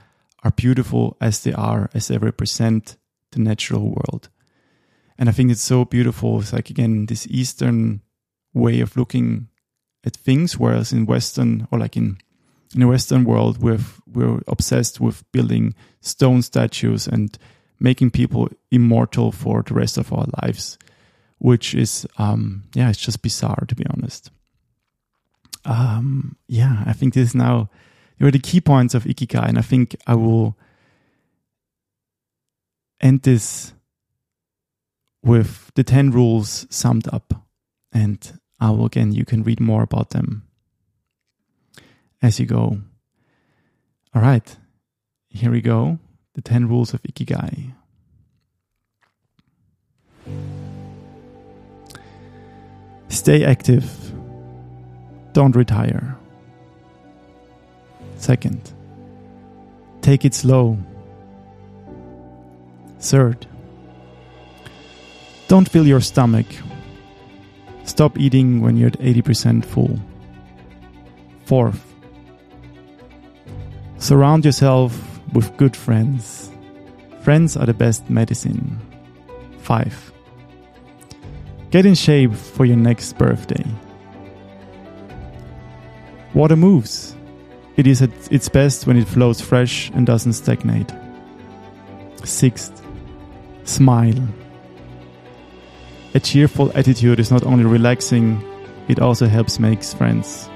are 0.44 0.52
beautiful 0.52 1.16
as 1.22 1.44
they 1.44 1.54
are, 1.54 1.90
as 1.94 2.10
they 2.10 2.18
represent 2.18 2.98
the 3.32 3.40
natural 3.40 3.90
world. 3.90 4.30
And 5.18 5.30
I 5.30 5.32
think 5.32 5.52
it's 5.52 5.62
so 5.62 5.86
beautiful. 5.86 6.40
It's 6.40 6.54
like 6.54 6.70
again 6.70 7.06
this 7.06 7.28
Eastern 7.28 8.02
way 8.54 8.82
of 8.82 8.98
looking 8.98 9.48
at 10.06 10.16
things, 10.16 10.58
whereas 10.60 10.92
in 10.92 11.06
Western 11.06 11.68
or 11.72 11.80
like 11.80 11.98
in 11.98 12.18
in 12.74 12.80
the 12.80 12.88
Western 12.88 13.24
world, 13.24 13.60
we're 13.60 13.80
we're 14.08 14.42
obsessed 14.48 15.00
with 15.00 15.30
building 15.32 15.76
stone 16.02 16.42
statues 16.42 17.08
and 17.08 17.38
making 17.80 18.12
people 18.12 18.50
immortal 18.72 19.32
for 19.32 19.64
the 19.64 19.74
rest 19.74 19.98
of 19.98 20.12
our 20.12 20.26
lives, 20.42 20.78
which 21.38 21.76
is 21.76 22.08
um, 22.18 22.64
yeah, 22.74 22.90
it's 22.90 23.00
just 23.00 23.22
bizarre 23.22 23.66
to 23.68 23.76
be 23.76 23.86
honest. 23.88 24.32
Um, 25.66 26.36
yeah, 26.48 26.84
I 26.86 26.94
think 26.94 27.14
this 27.14 27.30
is 27.30 27.36
now 27.36 27.70
are 28.22 28.32
the 28.32 28.40
key 28.40 28.62
points 28.62 28.94
of 28.94 29.04
Ikigai, 29.04 29.48
and 29.48 29.58
I 29.58 29.62
think 29.62 29.96
I 30.08 30.16
will 30.16 30.58
end 33.02 33.24
this 33.24 33.74
with 35.24 35.72
the 35.76 35.84
10 35.84 36.12
rules 36.12 36.68
summed 36.70 37.08
up. 37.08 37.34
And 37.92 38.40
I 38.60 38.72
will, 38.72 38.86
again, 38.86 39.12
you 39.12 39.26
can 39.26 39.44
read 39.44 39.60
more 39.60 39.84
about 39.84 40.12
them 40.12 40.44
as 42.22 42.40
you 42.40 42.46
go. 42.46 42.80
All 44.14 44.22
right, 44.22 44.56
here 45.30 45.52
we 45.52 45.62
go 45.62 46.00
the 46.34 46.42
10 46.42 46.68
rules 46.68 46.94
of 46.94 47.02
Ikigai. 47.04 47.74
Stay 53.10 53.46
active, 53.46 54.12
don't 55.34 55.56
retire. 55.56 56.18
Second, 58.18 58.74
take 60.02 60.26
it 60.26 60.34
slow. 60.34 60.78
Third, 63.00 63.46
don't 65.54 65.70
fill 65.70 65.86
your 65.86 66.02
stomach. 66.02 66.48
Stop 67.84 68.18
eating 68.18 68.60
when 68.60 68.76
you're 68.76 68.88
at 68.88 69.00
80% 69.00 69.64
full. 69.64 70.00
Fourth, 71.46 71.94
surround 74.00 74.46
yourself 74.46 75.00
with 75.32 75.56
good 75.56 75.76
friends. 75.76 76.50
Friends 77.22 77.56
are 77.56 77.68
the 77.68 77.74
best 77.76 78.10
medicine. 78.10 78.80
5. 79.60 80.12
Get 81.70 81.86
in 81.86 81.94
shape 81.94 82.34
for 82.34 82.66
your 82.66 82.78
next 82.78 83.20
birthday. 83.20 83.64
Water 86.34 86.56
moves. 86.56 87.16
It 87.78 87.86
is 87.86 88.02
at 88.02 88.10
its 88.32 88.50
best 88.50 88.88
when 88.88 88.98
it 88.98 89.08
flows 89.08 89.40
fresh 89.40 89.92
and 89.92 90.08
doesn't 90.08 90.34
stagnate. 90.34 90.92
Sixth, 92.24 92.82
smile. 93.66 94.28
A 96.16 96.20
cheerful 96.20 96.72
attitude 96.78 97.20
is 97.20 97.32
not 97.32 97.44
only 97.44 97.66
relaxing, 97.66 98.44
it 98.88 99.00
also 99.00 99.26
helps 99.26 99.58
make 99.58 99.84
friends. 99.84 100.48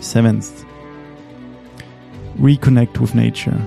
Seventh, 0.00 0.64
reconnect 2.38 2.98
with 2.98 3.14
nature. 3.16 3.60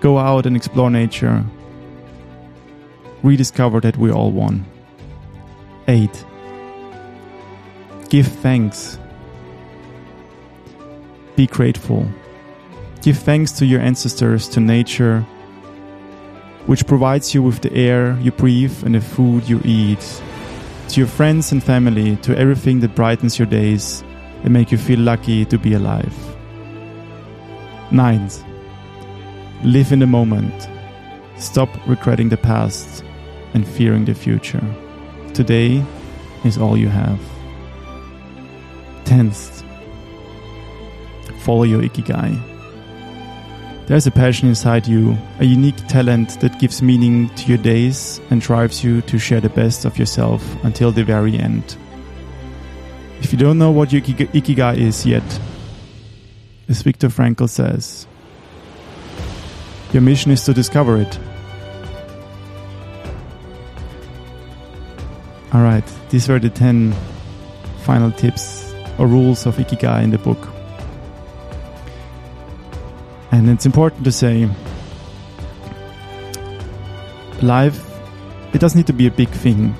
Go 0.00 0.18
out 0.18 0.44
and 0.44 0.56
explore 0.56 0.90
nature. 0.90 1.42
Rediscover 3.22 3.80
that 3.80 3.96
we're 3.96 4.12
all 4.12 4.30
one. 4.30 4.66
8. 5.88 6.24
Give 8.10 8.26
thanks. 8.26 8.98
Be 11.34 11.46
grateful. 11.46 12.06
Give 13.00 13.16
thanks 13.16 13.52
to 13.52 13.64
your 13.64 13.80
ancestors, 13.80 14.48
to 14.50 14.60
nature, 14.60 15.24
which 16.66 16.86
provides 16.86 17.34
you 17.34 17.42
with 17.42 17.60
the 17.60 17.72
air 17.74 18.16
you 18.20 18.30
breathe 18.30 18.84
and 18.84 18.94
the 18.94 19.00
food 19.00 19.48
you 19.48 19.60
eat, 19.64 20.22
to 20.88 21.00
your 21.00 21.08
friends 21.08 21.52
and 21.52 21.62
family, 21.62 22.16
to 22.16 22.36
everything 22.38 22.80
that 22.80 22.94
brightens 22.94 23.38
your 23.38 23.46
days 23.46 24.04
and 24.44 24.52
make 24.52 24.70
you 24.70 24.78
feel 24.78 25.00
lucky 25.00 25.44
to 25.44 25.58
be 25.58 25.74
alive. 25.74 26.14
Ninth, 27.90 28.44
live 29.64 29.92
in 29.92 29.98
the 29.98 30.06
moment. 30.06 30.68
Stop 31.38 31.68
regretting 31.86 32.28
the 32.28 32.36
past 32.36 33.04
and 33.54 33.66
fearing 33.66 34.04
the 34.04 34.14
future. 34.14 34.62
Today 35.34 35.84
is 36.44 36.58
all 36.58 36.76
you 36.76 36.88
have. 36.88 37.20
Tenth, 39.04 39.64
follow 41.40 41.64
your 41.64 41.82
ikigai. 41.82 42.51
There's 43.86 44.06
a 44.06 44.10
passion 44.12 44.48
inside 44.48 44.86
you, 44.86 45.18
a 45.40 45.44
unique 45.44 45.76
talent 45.88 46.40
that 46.40 46.58
gives 46.60 46.80
meaning 46.80 47.28
to 47.34 47.46
your 47.46 47.58
days 47.58 48.20
and 48.30 48.40
drives 48.40 48.84
you 48.84 49.02
to 49.02 49.18
share 49.18 49.40
the 49.40 49.48
best 49.48 49.84
of 49.84 49.98
yourself 49.98 50.42
until 50.64 50.92
the 50.92 51.02
very 51.02 51.36
end. 51.36 51.76
If 53.20 53.32
you 53.32 53.38
don't 53.38 53.58
know 53.58 53.70
what 53.70 53.92
your 53.92 54.00
ikigai 54.02 54.78
is 54.78 55.04
yet, 55.04 55.40
as 56.68 56.82
Viktor 56.82 57.08
Frankl 57.08 57.48
says, 57.48 58.06
your 59.92 60.00
mission 60.00 60.30
is 60.30 60.44
to 60.44 60.54
discover 60.54 61.00
it. 61.00 61.18
Alright, 65.52 65.84
these 66.08 66.28
were 66.28 66.38
the 66.38 66.48
10 66.48 66.94
final 67.82 68.10
tips 68.12 68.74
or 68.98 69.06
rules 69.06 69.44
of 69.44 69.56
Ikigai 69.56 70.02
in 70.02 70.10
the 70.10 70.18
book. 70.18 70.48
And 73.32 73.48
it's 73.48 73.64
important 73.66 74.04
to 74.04 74.12
say 74.12 74.48
life, 77.40 77.82
it 78.52 78.60
doesn't 78.60 78.78
need 78.78 78.86
to 78.86 78.92
be 78.92 79.06
a 79.06 79.10
big 79.10 79.30
thing. 79.30 79.74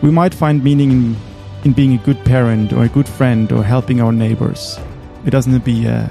We 0.00 0.10
might 0.10 0.32
find 0.32 0.62
meaning 0.62 0.90
in, 0.90 1.16
in 1.64 1.72
being 1.72 1.94
a 1.94 1.98
good 1.98 2.24
parent 2.24 2.72
or 2.72 2.84
a 2.84 2.88
good 2.88 3.08
friend 3.08 3.52
or 3.52 3.62
helping 3.62 4.00
our 4.00 4.12
neighbors. 4.12 4.78
It 5.26 5.30
doesn't 5.30 5.52
need 5.52 5.58
to 5.58 5.64
be 5.64 5.86
uh, 5.86 6.08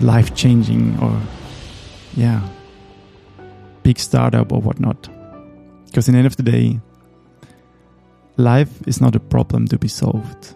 a 0.00 0.04
life 0.04 0.34
changing 0.34 0.98
or, 1.00 1.20
yeah, 2.14 2.48
big 3.82 3.98
startup 3.98 4.52
or 4.52 4.60
whatnot. 4.60 5.08
Because 5.86 6.08
in 6.08 6.14
the 6.14 6.18
end 6.18 6.26
of 6.26 6.36
the 6.36 6.42
day, 6.44 6.80
life 8.36 8.86
is 8.86 9.00
not 9.00 9.14
a 9.14 9.20
problem 9.20 9.66
to 9.68 9.78
be 9.78 9.88
solved, 9.88 10.54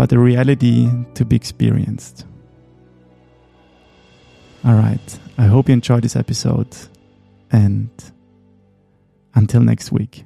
but 0.00 0.12
a 0.12 0.18
reality 0.18 0.88
to 1.12 1.26
be 1.26 1.36
experienced. 1.36 2.24
All 4.64 4.72
right. 4.72 5.18
I 5.36 5.44
hope 5.44 5.68
you 5.68 5.74
enjoyed 5.74 6.04
this 6.04 6.16
episode. 6.16 6.74
And 7.52 7.90
until 9.34 9.60
next 9.60 9.92
week. 9.92 10.24